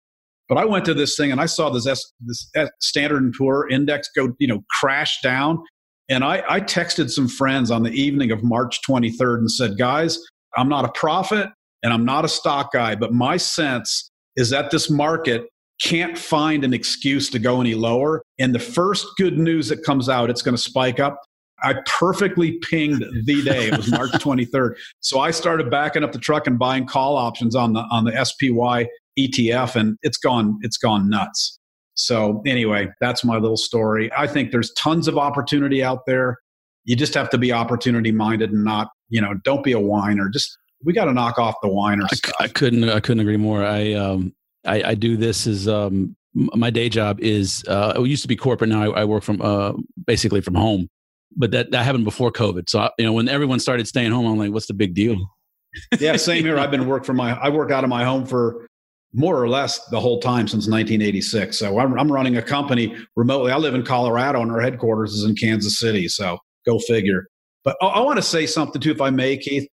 But 0.49 0.57
I 0.57 0.65
went 0.65 0.83
to 0.85 0.95
this 0.95 1.15
thing 1.15 1.31
and 1.31 1.39
I 1.39 1.45
saw 1.45 1.69
this 1.69 1.85
S, 1.85 2.03
this 2.21 2.49
S 2.55 2.69
Standard 2.81 3.21
and 3.21 3.33
Poor 3.37 3.67
index 3.69 4.09
go, 4.15 4.33
you 4.39 4.47
know, 4.47 4.63
crash 4.79 5.21
down. 5.21 5.63
And 6.09 6.23
I, 6.23 6.43
I 6.49 6.59
texted 6.59 7.11
some 7.11 7.27
friends 7.27 7.69
on 7.69 7.83
the 7.83 7.91
evening 7.91 8.31
of 8.31 8.43
March 8.43 8.79
23rd 8.81 9.37
and 9.37 9.51
said, 9.51 9.77
guys, 9.77 10.17
I'm 10.57 10.67
not 10.67 10.85
a 10.85 10.91
prophet 10.93 11.49
and 11.83 11.93
I'm 11.93 12.03
not 12.03 12.25
a 12.25 12.27
stock 12.27 12.73
guy, 12.73 12.95
but 12.95 13.13
my 13.13 13.37
sense 13.37 14.08
is 14.39 14.49
that 14.49 14.71
this 14.71 14.89
market 14.89 15.47
can't 15.81 16.17
find 16.17 16.63
an 16.63 16.73
excuse 16.73 17.29
to 17.29 17.39
go 17.39 17.59
any 17.61 17.75
lower. 17.75 18.23
And 18.39 18.55
the 18.55 18.59
first 18.59 19.05
good 19.17 19.37
news 19.37 19.69
that 19.69 19.83
comes 19.83 20.09
out, 20.09 20.29
it's 20.29 20.41
going 20.41 20.55
to 20.55 20.61
spike 20.61 20.99
up. 20.99 21.19
I 21.61 21.75
perfectly 21.85 22.57
pinged 22.69 23.03
the 23.25 23.43
day. 23.43 23.67
It 23.67 23.75
was 23.75 23.91
March 23.91 24.11
23rd. 24.13 24.75
So 25.01 25.19
I 25.19 25.31
started 25.31 25.69
backing 25.69 26.05
up 26.05 26.13
the 26.13 26.19
truck 26.19 26.47
and 26.47 26.57
buying 26.57 26.85
call 26.85 27.17
options 27.17 27.53
on 27.53 27.73
the 27.73 27.81
on 27.91 28.05
the 28.05 28.11
SPY 28.25 28.87
ETF 29.19 29.75
and 29.75 29.97
it's 30.01 30.17
gone 30.17 30.57
it's 30.61 30.77
gone 30.77 31.09
nuts. 31.09 31.59
So 31.95 32.41
anyway, 32.45 32.87
that's 33.01 33.25
my 33.25 33.37
little 33.37 33.57
story. 33.57 34.09
I 34.17 34.25
think 34.25 34.51
there's 34.51 34.71
tons 34.77 35.09
of 35.09 35.17
opportunity 35.17 35.83
out 35.83 36.05
there. 36.07 36.37
You 36.85 36.95
just 36.95 37.13
have 37.13 37.29
to 37.31 37.37
be 37.37 37.51
opportunity 37.51 38.13
minded 38.13 38.53
and 38.53 38.63
not, 38.63 38.87
you 39.09 39.19
know, 39.19 39.33
don't 39.43 39.65
be 39.65 39.73
a 39.73 39.79
whiner. 39.81 40.29
Just 40.29 40.57
we 40.83 40.93
got 40.93 41.05
to 41.05 41.13
knock 41.13 41.37
off 41.37 41.55
the 41.61 41.69
whiner 41.69 42.05
I, 42.09 42.15
stuff. 42.15 42.33
I 42.39 42.47
couldn't 42.47 42.87
I 42.89 42.99
couldn't 42.99 43.21
agree 43.21 43.37
more. 43.37 43.63
I 43.63 43.93
um 43.93 44.33
I, 44.65 44.83
I 44.83 44.95
do 44.95 45.17
this 45.17 45.47
as 45.47 45.67
um 45.67 46.15
my 46.33 46.69
day 46.69 46.89
job 46.89 47.19
is 47.19 47.63
uh 47.67 47.93
it 47.95 48.07
used 48.07 48.21
to 48.21 48.27
be 48.27 48.35
corporate 48.35 48.69
now 48.69 48.91
I, 48.91 49.01
I 49.01 49.05
work 49.05 49.23
from 49.23 49.41
uh 49.41 49.73
basically 50.05 50.41
from 50.41 50.55
home 50.55 50.87
but 51.35 51.51
that 51.51 51.71
that 51.71 51.83
happened 51.83 52.05
before 52.05 52.31
covid 52.31 52.69
so 52.69 52.79
I, 52.79 52.89
you 52.99 53.05
know 53.05 53.13
when 53.13 53.27
everyone 53.27 53.59
started 53.59 53.87
staying 53.87 54.11
home 54.11 54.27
i'm 54.27 54.37
like 54.37 54.51
what's 54.51 54.67
the 54.67 54.75
big 54.75 54.93
deal 54.93 55.17
yeah 55.99 56.15
same 56.17 56.43
here 56.43 56.59
i've 56.59 56.69
been 56.69 56.87
work 56.87 57.03
from 57.03 57.17
my 57.17 57.31
i 57.39 57.49
work 57.49 57.71
out 57.71 57.83
of 57.83 57.89
my 57.89 58.05
home 58.05 58.27
for 58.27 58.69
more 59.13 59.41
or 59.41 59.49
less 59.49 59.85
the 59.87 59.99
whole 59.99 60.19
time 60.19 60.47
since 60.47 60.67
1986. 60.67 61.57
So 61.57 61.79
I'm, 61.79 61.97
I'm, 61.99 62.11
running 62.11 62.37
a 62.37 62.41
company 62.41 62.95
remotely. 63.15 63.51
I 63.51 63.57
live 63.57 63.73
in 63.73 63.83
Colorado 63.83 64.41
and 64.41 64.51
our 64.51 64.61
headquarters 64.61 65.13
is 65.13 65.23
in 65.23 65.35
Kansas 65.35 65.79
City. 65.79 66.07
So 66.07 66.37
go 66.65 66.79
figure. 66.79 67.25
But 67.63 67.75
I, 67.81 67.87
I 67.87 67.99
want 68.01 68.17
to 68.17 68.21
say 68.21 68.45
something 68.45 68.81
too, 68.81 68.91
if 68.91 69.01
I 69.01 69.09
may, 69.09 69.37
Keith. 69.37 69.67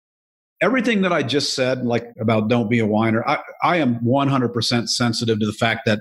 Everything 0.64 1.02
that 1.02 1.12
I 1.12 1.22
just 1.22 1.54
said, 1.54 1.84
like 1.84 2.06
about 2.18 2.48
don't 2.48 2.70
be 2.70 2.78
a 2.78 2.86
whiner, 2.86 3.22
I, 3.28 3.40
I 3.62 3.76
am 3.76 3.96
100% 3.96 4.88
sensitive 4.88 5.38
to 5.38 5.44
the 5.44 5.52
fact 5.52 5.82
that 5.84 5.98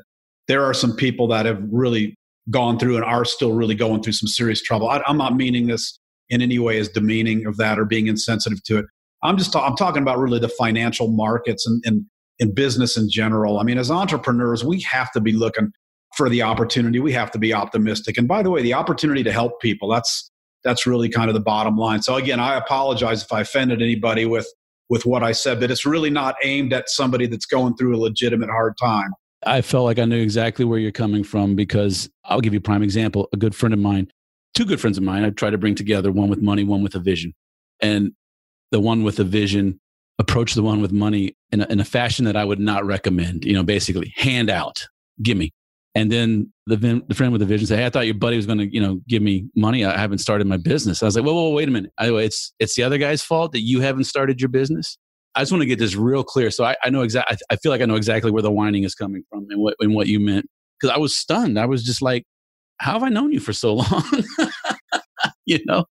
there 0.47 0.63
are 0.63 0.73
some 0.73 0.95
people 0.95 1.27
that 1.27 1.45
have 1.45 1.61
really 1.69 2.15
gone 2.49 2.79
through 2.79 2.95
and 2.95 3.03
are 3.03 3.25
still 3.25 3.51
really 3.51 3.75
going 3.75 4.01
through 4.01 4.13
some 4.13 4.27
serious 4.27 4.61
trouble. 4.61 4.89
I, 4.89 5.01
I'm 5.05 5.17
not 5.17 5.35
meaning 5.35 5.67
this 5.67 5.99
in 6.29 6.41
any 6.41 6.59
way 6.59 6.79
as 6.79 6.87
demeaning 6.87 7.45
of 7.45 7.57
that 7.57 7.77
or 7.77 7.83
being 7.83 8.07
insensitive 8.07 8.63
to 8.63 8.77
it. 8.79 8.85
I'm 9.21 9.37
just 9.37 9.51
ta- 9.51 9.67
I'm 9.67 9.75
talking 9.75 10.01
about 10.01 10.17
really 10.17 10.39
the 10.39 10.47
financial 10.47 11.09
markets 11.09 11.67
and, 11.67 11.83
and 11.85 12.05
in 12.39 12.53
business 12.53 12.95
in 12.95 13.09
general. 13.09 13.59
I 13.59 13.63
mean, 13.63 13.77
as 13.77 13.91
entrepreneurs, 13.91 14.63
we 14.63 14.79
have 14.81 15.11
to 15.11 15.19
be 15.19 15.33
looking 15.33 15.73
for 16.15 16.29
the 16.29 16.41
opportunity. 16.41 16.99
We 16.99 17.11
have 17.11 17.31
to 17.31 17.39
be 17.39 17.53
optimistic. 17.53 18.17
And 18.17 18.29
by 18.29 18.43
the 18.43 18.49
way, 18.49 18.61
the 18.61 18.75
opportunity 18.75 19.23
to 19.23 19.31
help 19.33 19.59
people, 19.59 19.89
that's 19.89 20.31
that's 20.63 20.85
really 20.85 21.09
kind 21.09 21.29
of 21.29 21.33
the 21.33 21.41
bottom 21.41 21.77
line. 21.77 22.01
So 22.01 22.15
again, 22.15 22.39
I 22.39 22.55
apologize 22.55 23.23
if 23.23 23.31
I 23.31 23.41
offended 23.41 23.81
anybody 23.81 24.25
with 24.25 24.47
with 24.89 25.05
what 25.05 25.23
I 25.23 25.31
said, 25.31 25.59
but 25.59 25.71
it's 25.71 25.85
really 25.85 26.09
not 26.09 26.35
aimed 26.43 26.73
at 26.73 26.89
somebody 26.89 27.25
that's 27.25 27.45
going 27.45 27.75
through 27.75 27.95
a 27.95 27.97
legitimate 27.97 28.49
hard 28.49 28.75
time. 28.77 29.11
I 29.45 29.61
felt 29.61 29.85
like 29.85 29.99
I 29.99 30.05
knew 30.05 30.21
exactly 30.21 30.65
where 30.65 30.79
you're 30.79 30.91
coming 30.91 31.23
from 31.23 31.55
because 31.55 32.09
I'll 32.25 32.41
give 32.41 32.53
you 32.53 32.59
a 32.59 32.61
prime 32.61 32.83
example. 32.83 33.27
A 33.33 33.37
good 33.37 33.55
friend 33.55 33.73
of 33.73 33.79
mine, 33.79 34.11
two 34.53 34.65
good 34.65 34.79
friends 34.79 34.97
of 34.97 35.03
mine, 35.03 35.23
I 35.23 35.31
try 35.31 35.49
to 35.49 35.57
bring 35.57 35.75
together 35.75 36.11
one 36.11 36.29
with 36.29 36.41
money, 36.41 36.63
one 36.63 36.83
with 36.83 36.95
a 36.95 36.99
vision. 36.99 37.33
And 37.81 38.11
the 38.71 38.79
one 38.79 39.03
with 39.03 39.19
a 39.19 39.23
vision 39.23 39.79
approached 40.19 40.55
the 40.55 40.63
one 40.63 40.81
with 40.81 40.91
money 40.91 41.35
in 41.51 41.61
a, 41.61 41.65
in 41.67 41.79
a 41.79 41.85
fashion 41.85 42.25
that 42.25 42.35
I 42.35 42.45
would 42.45 42.59
not 42.59 42.85
recommend, 42.85 43.45
you 43.45 43.53
know, 43.53 43.63
basically 43.63 44.13
hand 44.15 44.49
out, 44.49 44.87
give 45.21 45.37
me. 45.37 45.51
And 45.95 46.11
then 46.11 46.51
the, 46.65 47.03
the 47.07 47.15
friend 47.15 47.31
with 47.31 47.39
the 47.39 47.45
vision 47.45 47.67
said, 47.67 47.79
Hey, 47.79 47.85
I 47.85 47.89
thought 47.89 48.05
your 48.05 48.15
buddy 48.15 48.35
was 48.35 48.45
going 48.45 48.57
to, 48.57 48.73
you 48.73 48.81
know, 48.81 48.99
give 49.07 49.21
me 49.21 49.45
money. 49.55 49.85
I 49.85 49.97
haven't 49.97 50.19
started 50.19 50.47
my 50.47 50.57
business. 50.57 51.03
I 51.03 51.05
was 51.05 51.15
like, 51.15 51.25
whoa, 51.25 51.51
wait 51.51 51.67
a 51.67 51.71
minute. 51.71 51.91
I, 51.99 52.09
it's, 52.13 52.53
it's 52.59 52.75
the 52.75 52.83
other 52.83 52.97
guy's 52.97 53.21
fault 53.21 53.51
that 53.51 53.61
you 53.61 53.81
haven't 53.81 54.05
started 54.05 54.41
your 54.41 54.49
business. 54.49 54.97
I 55.35 55.41
just 55.41 55.51
want 55.51 55.61
to 55.61 55.67
get 55.67 55.79
this 55.79 55.95
real 55.95 56.23
clear. 56.23 56.49
So 56.51 56.63
I, 56.63 56.75
I 56.83 56.89
know 56.89 57.01
exactly, 57.01 57.37
I 57.49 57.55
feel 57.57 57.71
like 57.71 57.81
I 57.81 57.85
know 57.85 57.95
exactly 57.95 58.31
where 58.31 58.41
the 58.41 58.51
whining 58.51 58.83
is 58.83 58.95
coming 58.95 59.23
from 59.29 59.47
and 59.49 59.61
what, 59.61 59.75
and 59.79 59.93
what 59.93 60.07
you 60.07 60.19
meant. 60.19 60.47
Cause 60.81 60.89
I 60.89 60.97
was 60.97 61.15
stunned. 61.15 61.59
I 61.59 61.65
was 61.65 61.83
just 61.83 62.01
like, 62.01 62.23
how 62.77 62.93
have 62.93 63.03
I 63.03 63.09
known 63.09 63.31
you 63.31 63.39
for 63.39 63.53
so 63.53 63.73
long? 63.75 64.23
you 65.45 65.59
know, 65.65 65.85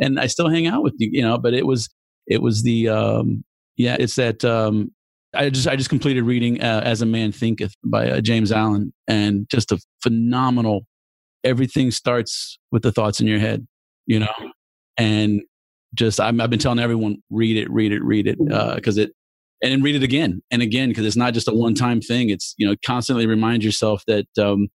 and 0.00 0.20
I 0.20 0.26
still 0.26 0.48
hang 0.48 0.66
out 0.68 0.82
with 0.82 0.94
you, 0.98 1.10
you 1.12 1.22
know, 1.22 1.36
but 1.36 1.52
it 1.52 1.66
was, 1.66 1.88
it 2.26 2.42
was 2.42 2.62
the, 2.62 2.88
um, 2.88 3.44
yeah, 3.76 3.96
it's 3.98 4.14
that, 4.16 4.44
um, 4.44 4.92
I 5.34 5.50
just 5.50 5.68
I 5.68 5.76
just 5.76 5.90
completed 5.90 6.22
reading 6.22 6.62
uh, 6.62 6.80
As 6.84 7.02
a 7.02 7.06
Man 7.06 7.32
Thinketh 7.32 7.74
by 7.84 8.10
uh, 8.10 8.20
James 8.20 8.50
Allen, 8.50 8.92
and 9.06 9.48
just 9.50 9.72
a 9.72 9.78
phenomenal. 10.02 10.86
Everything 11.44 11.90
starts 11.90 12.58
with 12.72 12.82
the 12.82 12.90
thoughts 12.90 13.20
in 13.20 13.26
your 13.26 13.38
head, 13.38 13.66
you 14.06 14.18
know, 14.18 14.32
and 14.96 15.42
just 15.94 16.20
i 16.20 16.26
have 16.26 16.50
been 16.50 16.58
telling 16.58 16.78
everyone 16.78 17.16
read 17.30 17.56
it, 17.56 17.70
read 17.70 17.92
it, 17.92 18.02
read 18.02 18.26
it, 18.26 18.36
because 18.74 18.98
uh, 18.98 19.02
it, 19.02 19.12
and 19.62 19.72
then 19.72 19.82
read 19.82 19.94
it 19.94 20.02
again 20.02 20.42
and 20.50 20.60
again 20.60 20.88
because 20.90 21.06
it's 21.06 21.16
not 21.16 21.34
just 21.34 21.48
a 21.48 21.52
one 21.52 21.74
time 21.74 22.00
thing. 22.00 22.30
It's 22.30 22.54
you 22.56 22.66
know 22.66 22.74
constantly 22.84 23.26
remind 23.26 23.62
yourself 23.62 24.02
that 24.06 24.26
um, 24.40 24.68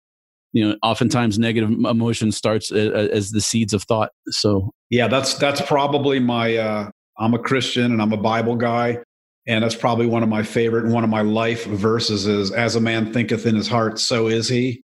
you 0.52 0.68
know 0.68 0.76
oftentimes 0.82 1.38
negative 1.38 1.70
emotion 1.70 2.30
starts 2.30 2.70
as, 2.70 3.08
as 3.10 3.30
the 3.30 3.40
seeds 3.40 3.72
of 3.72 3.82
thought. 3.84 4.10
So 4.28 4.70
yeah, 4.90 5.08
that's 5.08 5.34
that's 5.34 5.62
probably 5.62 6.20
my. 6.20 6.56
Uh, 6.56 6.90
I'm 7.18 7.34
a 7.34 7.38
Christian 7.38 7.92
and 7.92 8.00
I'm 8.00 8.12
a 8.12 8.16
Bible 8.16 8.56
guy 8.56 8.98
and 9.46 9.64
that's 9.64 9.74
probably 9.74 10.06
one 10.06 10.22
of 10.22 10.28
my 10.28 10.42
favorite 10.42 10.86
one 10.86 11.04
of 11.04 11.10
my 11.10 11.22
life 11.22 11.64
verses 11.66 12.26
is 12.26 12.52
as 12.52 12.76
a 12.76 12.80
man 12.80 13.12
thinketh 13.12 13.46
in 13.46 13.56
his 13.56 13.68
heart 13.68 13.98
so 13.98 14.28
is 14.28 14.48
he. 14.48 14.82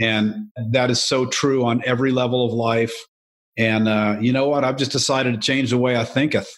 And 0.00 0.48
that 0.70 0.90
is 0.90 1.04
so 1.04 1.26
true 1.26 1.64
on 1.64 1.82
every 1.84 2.12
level 2.12 2.46
of 2.46 2.52
life. 2.52 2.94
And 3.58 3.86
uh, 3.86 4.16
you 4.20 4.32
know 4.32 4.48
what? 4.48 4.64
I've 4.64 4.78
just 4.78 4.90
decided 4.90 5.34
to 5.34 5.38
change 5.38 5.70
the 5.70 5.78
way 5.78 5.96
i 5.96 6.04
thinketh 6.04 6.48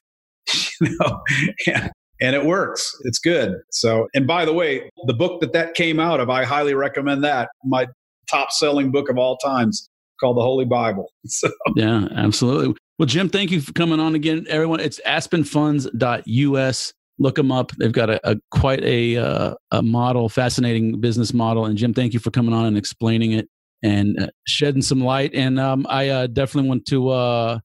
you 0.81 0.97
know 1.01 1.21
and, 1.67 1.91
and 2.21 2.37
it 2.37 2.45
works. 2.45 2.93
It's 3.03 3.19
good. 3.19 3.57
So 3.71 4.07
and 4.15 4.27
by 4.27 4.45
the 4.45 4.53
way 4.53 4.89
the 5.07 5.15
book 5.15 5.41
that 5.41 5.53
that 5.53 5.75
came 5.75 5.99
out 5.99 6.21
of 6.21 6.31
i 6.31 6.45
highly 6.45 6.75
recommend 6.75 7.25
that. 7.25 7.49
My 7.65 7.87
top 8.31 8.53
selling 8.53 8.91
book 8.93 9.11
of 9.11 9.19
all 9.19 9.37
times 9.39 9.89
called 10.21 10.37
the 10.37 10.43
holy 10.43 10.65
bible. 10.65 11.11
So 11.27 11.51
yeah 11.75 12.07
absolutely. 12.15 12.77
Well 12.99 13.07
jim 13.07 13.29
thank 13.29 13.51
you 13.51 13.61
for 13.61 13.73
coming 13.73 13.99
on 13.99 14.15
again 14.15 14.47
everyone. 14.49 14.79
It's 14.79 15.01
aspenfunds.us 15.05 16.93
look 17.19 17.37
them 17.37 17.53
up. 17.53 17.73
They've 17.79 17.93
got 17.93 18.11
a, 18.11 18.21
a 18.29 18.37
quite 18.51 18.83
a 18.83 19.17
uh, 19.17 19.55
a 19.71 19.83
model, 19.83 20.29
fascinating 20.29 21.01
business 21.01 21.33
model. 21.33 21.67
And 21.67 21.77
Jim, 21.77 21.95
thank 21.95 22.13
you 22.13 22.21
for 22.21 22.31
coming 22.31 22.55
on 22.55 22.67
and 22.67 22.77
explaining 22.77 23.33
it 23.33 23.49
and 23.83 24.21
uh, 24.21 24.29
shedding 24.47 24.83
some 24.83 25.01
light. 25.01 25.33
And 25.35 25.61
um, 25.61 25.87
I 25.89 26.09
uh, 26.09 26.27
definitely 26.27 26.69
want 26.69 26.87
to 26.87 27.09
uh, 27.11 27.59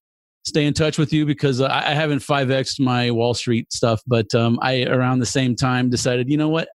stay 0.45 0.65
in 0.65 0.73
touch 0.73 0.97
with 0.97 1.13
you 1.13 1.25
because 1.25 1.61
I, 1.61 1.91
I 1.91 1.93
haven't 1.93 2.19
five 2.19 2.51
x 2.51 2.79
my 2.79 3.11
Wall 3.11 3.33
Street 3.33 3.71
stuff, 3.71 4.01
but 4.05 4.33
um, 4.35 4.59
I 4.61 4.83
around 4.83 5.19
the 5.19 5.25
same 5.25 5.55
time 5.55 5.89
decided, 5.89 6.29
you 6.29 6.37
know 6.37 6.49
what, 6.49 6.69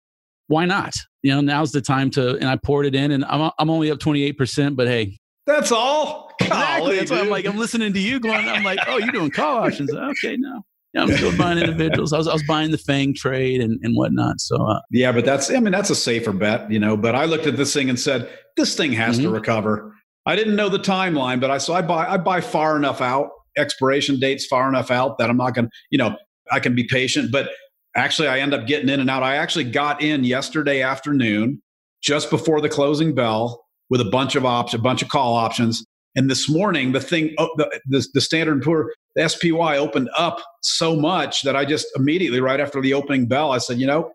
why 0.47 0.65
not? 0.65 0.95
You 1.23 1.35
know, 1.35 1.41
now's 1.41 1.73
the 1.73 1.81
time 1.81 2.11
to. 2.11 2.37
And 2.37 2.47
I 2.47 2.57
poured 2.57 2.87
it 2.87 2.95
in, 2.95 3.11
and 3.11 3.25
I'm 3.25 3.51
I'm 3.59 3.71
only 3.71 3.91
up 3.91 3.99
twenty 3.99 4.23
eight 4.25 4.39
percent, 4.39 4.77
but 4.77 4.89
hey. 4.89 5.19
That's 5.45 5.73
all. 5.73 6.33
Exactly. 6.41 6.97
That's 6.97 7.11
why 7.11 7.21
I'm 7.21 7.29
like, 7.29 7.47
I'm 7.47 7.59
listening 7.59 7.93
to 7.93 7.99
you 7.99 8.21
going, 8.21 8.49
I'm 8.49 8.63
like, 8.63 8.79
oh, 8.87 8.99
you're 8.99 9.11
doing 9.13 9.31
call 9.31 9.59
options. 9.59 9.93
Okay, 9.95 10.37
no. 10.37 10.63
Yeah, 10.93 11.03
I'm 11.03 11.17
still 11.17 11.37
buying 11.39 11.59
individuals. 11.59 12.13
I 12.13 12.19
was, 12.19 12.29
I 12.29 12.35
was 12.35 12.43
buying 12.43 12.71
the 12.71 12.79
Fang 12.79 13.15
trade 13.15 13.63
and, 13.63 13.81
and 13.83 13.97
whatnot. 13.97 14.41
So 14.41 14.57
uh, 14.57 14.81
yeah, 14.91 15.11
but 15.11 15.25
that's 15.25 15.51
I 15.51 15.59
mean 15.59 15.73
that's 15.73 15.91
a 15.91 15.95
safer 15.95 16.33
bet, 16.33 16.71
you 16.71 16.79
know. 16.79 16.97
But 16.97 17.15
I 17.15 17.25
looked 17.25 17.47
at 17.47 17.57
this 17.57 17.73
thing 17.73 17.89
and 17.89 17.99
said 17.99 18.29
this 18.57 18.77
thing 18.77 18.93
has 18.93 19.17
mm-hmm. 19.17 19.29
to 19.29 19.31
recover. 19.31 19.95
I 20.27 20.37
didn't 20.37 20.55
know 20.55 20.69
the 20.69 20.79
timeline, 20.79 21.41
but 21.41 21.51
I 21.51 21.59
so 21.59 21.73
I 21.73 21.83
buy 21.83 22.07
I 22.07 22.19
buy 22.19 22.43
far 22.43 22.77
enough 22.77 23.01
out, 23.01 23.31
expiration 23.57 24.21
dates 24.21 24.47
far 24.47 24.69
enough 24.69 24.91
out 24.91 25.19
that 25.19 25.31
I'm 25.31 25.39
not 25.39 25.55
going 25.55 25.67
to 25.67 25.71
you 25.91 25.99
know 25.99 26.15
I 26.51 26.61
can 26.61 26.75
be 26.75 26.85
patient. 26.85 27.33
But 27.33 27.49
actually, 27.97 28.29
I 28.29 28.41
end 28.41 28.53
up 28.53 28.67
getting 28.67 28.91
in 28.91 29.01
and 29.01 29.09
out. 29.09 29.23
I 29.23 29.37
actually 29.37 29.65
got 29.65 30.03
in 30.03 30.25
yesterday 30.25 30.83
afternoon, 30.83 31.63
just 32.03 32.29
before 32.29 32.61
the 32.61 32.69
closing 32.69 33.15
bell, 33.15 33.65
with 33.89 34.01
a 34.01 34.07
bunch 34.07 34.37
of 34.37 34.45
options, 34.45 34.81
a 34.81 34.83
bunch 34.83 35.03
of 35.03 35.09
call 35.09 35.35
options. 35.35 35.85
And 36.15 36.31
this 36.31 36.49
morning, 36.49 36.93
the 36.93 37.01
thing, 37.01 37.35
oh, 37.39 37.49
the, 37.57 37.81
the, 37.87 38.07
the 38.13 38.21
Standard 38.21 38.63
Poor, 38.63 38.93
the 39.15 39.29
SPY 39.29 39.77
opened 39.77 40.09
up 40.17 40.41
so 40.63 40.97
much 40.97 41.43
that 41.43 41.57
I 41.57 41.65
just 41.65 41.87
immediately, 41.97 42.41
right 42.41 42.61
after 42.61 42.81
the 42.81 42.95
opening 42.95 43.27
bell, 43.27 43.53
I 43.53 43.59
said, 43.59 43.79
you 43.79 43.87
know, 43.87 44.13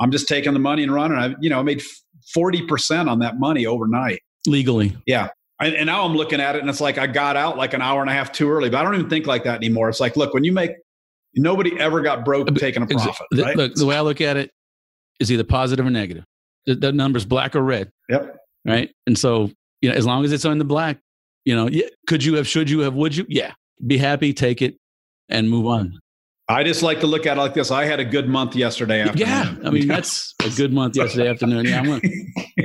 I'm 0.00 0.10
just 0.10 0.28
taking 0.28 0.52
the 0.52 0.58
money 0.58 0.82
and 0.82 0.92
running. 0.92 1.18
I, 1.18 1.34
you 1.40 1.50
know, 1.50 1.58
I 1.58 1.62
made 1.62 1.82
40% 2.36 3.10
on 3.10 3.18
that 3.20 3.38
money 3.38 3.66
overnight. 3.66 4.20
Legally. 4.46 4.96
Yeah. 5.06 5.28
And, 5.60 5.74
and 5.74 5.86
now 5.86 6.04
I'm 6.04 6.14
looking 6.14 6.40
at 6.40 6.54
it 6.54 6.60
and 6.60 6.70
it's 6.70 6.80
like 6.80 6.98
I 6.98 7.06
got 7.06 7.36
out 7.36 7.56
like 7.56 7.74
an 7.74 7.82
hour 7.82 8.00
and 8.00 8.08
a 8.08 8.12
half 8.12 8.30
too 8.30 8.48
early, 8.48 8.70
but 8.70 8.78
I 8.78 8.82
don't 8.84 8.94
even 8.94 9.10
think 9.10 9.26
like 9.26 9.44
that 9.44 9.56
anymore. 9.56 9.88
It's 9.88 10.00
like, 10.00 10.16
look, 10.16 10.32
when 10.32 10.44
you 10.44 10.52
make, 10.52 10.70
nobody 11.34 11.78
ever 11.78 12.00
got 12.00 12.24
broke 12.24 12.48
uh, 12.48 12.54
taking 12.54 12.82
a 12.82 12.86
profit. 12.86 13.26
Right? 13.34 13.56
Look, 13.56 13.74
the 13.74 13.86
way 13.86 13.96
I 13.96 14.00
look 14.00 14.20
at 14.20 14.36
it 14.36 14.50
is 15.18 15.32
either 15.32 15.44
positive 15.44 15.84
or 15.84 15.90
negative. 15.90 16.24
The, 16.66 16.76
the 16.76 16.92
number's 16.92 17.24
black 17.24 17.56
or 17.56 17.62
red. 17.62 17.90
Yep. 18.08 18.36
Right. 18.64 18.90
And 19.06 19.18
so, 19.18 19.50
you 19.80 19.88
know, 19.88 19.96
as 19.96 20.06
long 20.06 20.24
as 20.24 20.32
it's 20.32 20.44
on 20.44 20.58
the 20.58 20.64
black, 20.64 20.98
you 21.44 21.56
know, 21.56 21.68
could 22.06 22.22
you 22.22 22.34
have, 22.34 22.46
should 22.46 22.70
you 22.70 22.80
have, 22.80 22.94
would 22.94 23.16
you? 23.16 23.26
Yeah. 23.28 23.52
Be 23.86 23.98
happy, 23.98 24.32
take 24.32 24.62
it, 24.62 24.76
and 25.28 25.48
move 25.48 25.66
on. 25.66 25.98
I 26.50 26.64
just 26.64 26.82
like 26.82 27.00
to 27.00 27.06
look 27.06 27.26
at 27.26 27.36
it 27.36 27.40
like 27.40 27.52
this. 27.52 27.70
I 27.70 27.84
had 27.84 28.00
a 28.00 28.04
good 28.04 28.26
month 28.26 28.56
yesterday 28.56 29.02
afternoon. 29.02 29.28
Yeah, 29.28 29.54
I 29.64 29.70
mean 29.70 29.86
that's 29.86 30.34
a 30.42 30.48
good 30.56 30.72
month 30.72 30.96
yesterday 30.96 31.28
afternoon. 31.28 31.66
Yeah, 31.66 31.80
I'm 31.80 31.84
gonna, 31.84 32.00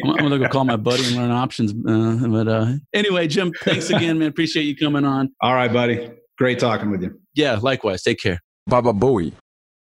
I'm 0.06 0.18
gonna 0.18 0.40
go 0.40 0.48
call 0.48 0.64
my 0.64 0.78
buddy 0.78 1.06
and 1.06 1.18
learn 1.18 1.32
options. 1.32 1.72
Uh, 1.72 2.28
but 2.30 2.48
uh, 2.48 2.74
anyway, 2.94 3.28
Jim, 3.28 3.52
thanks 3.62 3.90
again, 3.90 4.20
man. 4.20 4.30
Appreciate 4.30 4.64
you 4.64 4.76
coming 4.78 5.04
on. 5.04 5.34
All 5.42 5.54
right, 5.54 5.72
buddy. 5.72 6.12
Great 6.38 6.60
talking 6.60 6.92
with 6.92 7.04
you. 7.04 7.20
Yeah, 7.36 7.60
likewise. 7.62 8.04
Take 8.04 8.20
care. 8.20 8.40
Baba 8.68 8.94
Booey. 8.94 9.34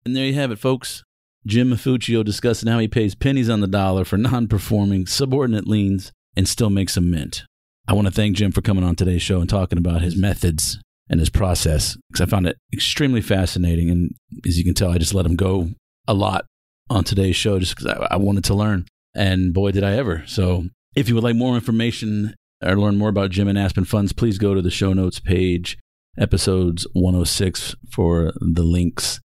And 0.04 0.16
there 0.16 0.26
you 0.26 0.34
have 0.34 0.50
it, 0.50 0.58
folks. 0.58 1.04
Jim 1.46 1.70
Maffuccio 1.70 2.24
discussing 2.24 2.68
how 2.68 2.80
he 2.80 2.88
pays 2.88 3.14
pennies 3.14 3.48
on 3.48 3.60
the 3.60 3.68
dollar 3.68 4.04
for 4.04 4.16
non-performing 4.16 5.06
subordinate 5.06 5.66
liens 5.66 6.12
and 6.36 6.48
still 6.48 6.70
makes 6.70 6.96
a 6.96 7.00
mint. 7.00 7.44
I 7.86 7.94
want 7.94 8.08
to 8.08 8.12
thank 8.12 8.36
Jim 8.36 8.50
for 8.50 8.62
coming 8.62 8.84
on 8.84 8.96
today's 8.96 9.22
show 9.22 9.40
and 9.40 9.48
talking 9.48 9.78
about 9.78 10.02
his 10.02 10.16
methods 10.16 10.78
and 11.12 11.20
his 11.20 11.30
process 11.30 11.96
because 12.08 12.22
I 12.22 12.26
found 12.26 12.46
it 12.46 12.56
extremely 12.72 13.20
fascinating. 13.20 13.90
And 13.90 14.10
as 14.46 14.58
you 14.58 14.64
can 14.64 14.74
tell, 14.74 14.90
I 14.90 14.98
just 14.98 15.14
let 15.14 15.26
him 15.26 15.36
go 15.36 15.68
a 16.08 16.14
lot 16.14 16.46
on 16.90 17.04
today's 17.04 17.36
show 17.36 17.58
just 17.58 17.76
because 17.76 17.92
I, 17.92 18.08
I 18.12 18.16
wanted 18.16 18.44
to 18.44 18.54
learn. 18.54 18.86
And 19.14 19.52
boy, 19.52 19.70
did 19.70 19.84
I 19.84 19.92
ever. 19.92 20.24
So 20.26 20.64
if 20.96 21.08
you 21.08 21.14
would 21.14 21.22
like 21.22 21.36
more 21.36 21.54
information 21.54 22.34
or 22.64 22.76
learn 22.76 22.96
more 22.96 23.10
about 23.10 23.30
Jim 23.30 23.46
and 23.46 23.58
Aspen 23.58 23.84
Funds, 23.84 24.12
please 24.12 24.38
go 24.38 24.54
to 24.54 24.62
the 24.62 24.70
show 24.70 24.94
notes 24.94 25.20
page, 25.20 25.78
episodes 26.18 26.86
106 26.94 27.76
for 27.92 28.32
the 28.40 28.62
links. 28.62 29.20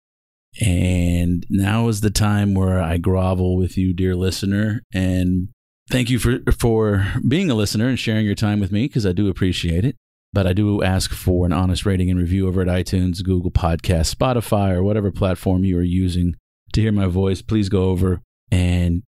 And 0.65 1.45
now 1.49 1.89
is 1.89 2.01
the 2.01 2.11
time 2.11 2.53
where 2.53 2.81
I 2.81 2.97
grovel 2.97 3.57
with 3.57 3.77
you, 3.77 3.93
dear 3.93 4.15
listener, 4.15 4.83
and 4.93 5.49
Thank 5.89 6.09
you 6.09 6.17
for 6.17 6.39
for 6.57 7.05
being 7.27 7.51
a 7.51 7.55
listener 7.55 7.89
and 7.89 7.99
sharing 7.99 8.25
your 8.25 8.35
time 8.35 8.59
with 8.59 8.71
me 8.71 8.87
because 8.87 9.05
I 9.05 9.11
do 9.11 9.27
appreciate 9.27 9.83
it. 9.83 9.97
But 10.33 10.47
I 10.47 10.53
do 10.53 10.81
ask 10.81 11.11
for 11.11 11.45
an 11.45 11.53
honest 11.53 11.85
rating 11.85 12.09
and 12.09 12.19
review 12.19 12.47
over 12.47 12.61
at 12.61 12.67
iTunes, 12.67 13.23
Google 13.23 13.51
Podcast, 13.51 14.13
Spotify, 14.13 14.71
or 14.71 14.83
whatever 14.83 15.11
platform 15.11 15.63
you 15.63 15.77
are 15.77 15.83
using 15.83 16.35
to 16.73 16.81
hear 16.81 16.91
my 16.91 17.05
voice. 17.05 17.41
Please 17.41 17.69
go 17.69 17.89
over 17.89 18.21
and 18.51 19.03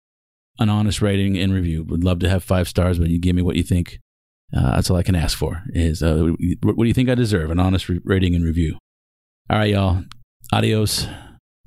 an 0.59 0.69
honest 0.69 1.01
rating 1.01 1.37
and 1.37 1.51
review. 1.51 1.83
Would 1.83 2.03
love 2.03 2.19
to 2.19 2.29
have 2.29 2.43
five 2.43 2.67
stars, 2.67 2.99
but 2.99 3.09
you 3.09 3.19
give 3.19 3.35
me 3.35 3.41
what 3.41 3.55
you 3.55 3.63
think. 3.63 3.99
Uh, 4.55 4.75
that's 4.75 4.89
all 4.91 4.97
I 4.97 5.03
can 5.03 5.15
ask 5.15 5.37
for. 5.37 5.63
Is 5.69 6.03
uh, 6.03 6.29
what 6.61 6.77
do 6.77 6.87
you 6.87 6.93
think 6.93 7.09
I 7.09 7.15
deserve? 7.15 7.49
An 7.49 7.59
honest 7.59 7.89
re- 7.89 8.01
rating 8.03 8.35
and 8.35 8.45
review. 8.45 8.77
All 9.49 9.57
right, 9.57 9.71
y'all. 9.71 10.03
Adios. 10.53 11.07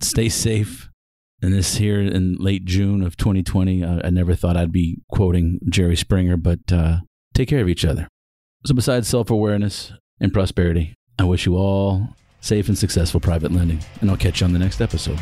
Stay 0.01 0.29
safe 0.29 0.89
and 1.41 1.53
this 1.53 1.77
here 1.77 2.01
in 2.01 2.37
late 2.37 2.65
June 2.65 3.03
of 3.03 3.17
2020, 3.17 3.85
uh, 3.85 4.01
I 4.03 4.11
never 4.11 4.35
thought 4.35 4.57
I'd 4.57 4.73
be 4.73 4.99
quoting 5.09 5.61
Jerry 5.69 5.97
Springer, 5.97 6.37
but 6.37 6.73
uh, 6.73 6.99
take 7.33 7.49
care 7.49 7.61
of 7.61 7.69
each 7.69 7.85
other. 7.85 8.09
So, 8.65 8.75
besides 8.75 9.09
self 9.09 9.31
awareness 9.31 9.93
and 10.21 10.33
prosperity, 10.33 10.95
I 11.19 11.25
wish 11.25 11.47
you 11.47 11.57
all 11.57 12.09
safe 12.41 12.69
and 12.69 12.79
successful 12.79 13.21
private 13.21 13.53
lending, 13.53 13.81
and 14.01 14.11
I'll 14.11 14.17
catch 14.17 14.41
you 14.41 14.47
on 14.47 14.53
the 14.53 14.59
next 14.59 14.81
episode. 14.81 15.19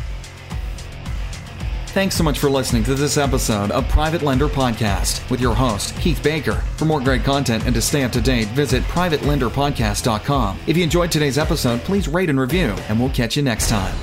Thanks 1.87 2.15
so 2.15 2.23
much 2.23 2.37
for 2.37 2.49
listening 2.49 2.83
to 2.83 2.93
this 2.93 3.17
episode 3.17 3.71
of 3.71 3.87
Private 3.87 4.21
Lender 4.21 4.47
Podcast 4.47 5.27
with 5.31 5.41
your 5.41 5.55
host, 5.55 5.95
Keith 5.95 6.21
Baker. 6.21 6.53
For 6.75 6.85
more 6.85 6.99
great 7.01 7.23
content 7.23 7.65
and 7.65 7.73
to 7.73 7.81
stay 7.81 8.03
up 8.03 8.11
to 8.11 8.21
date, 8.21 8.49
visit 8.49 8.83
privatelenderpodcast.com. 8.83 10.59
If 10.67 10.77
you 10.77 10.83
enjoyed 10.83 11.11
today's 11.11 11.39
episode, 11.39 11.79
please 11.81 12.07
rate 12.07 12.29
and 12.29 12.39
review, 12.39 12.75
and 12.87 12.99
we'll 12.99 13.09
catch 13.09 13.35
you 13.35 13.41
next 13.41 13.69
time. 13.69 13.95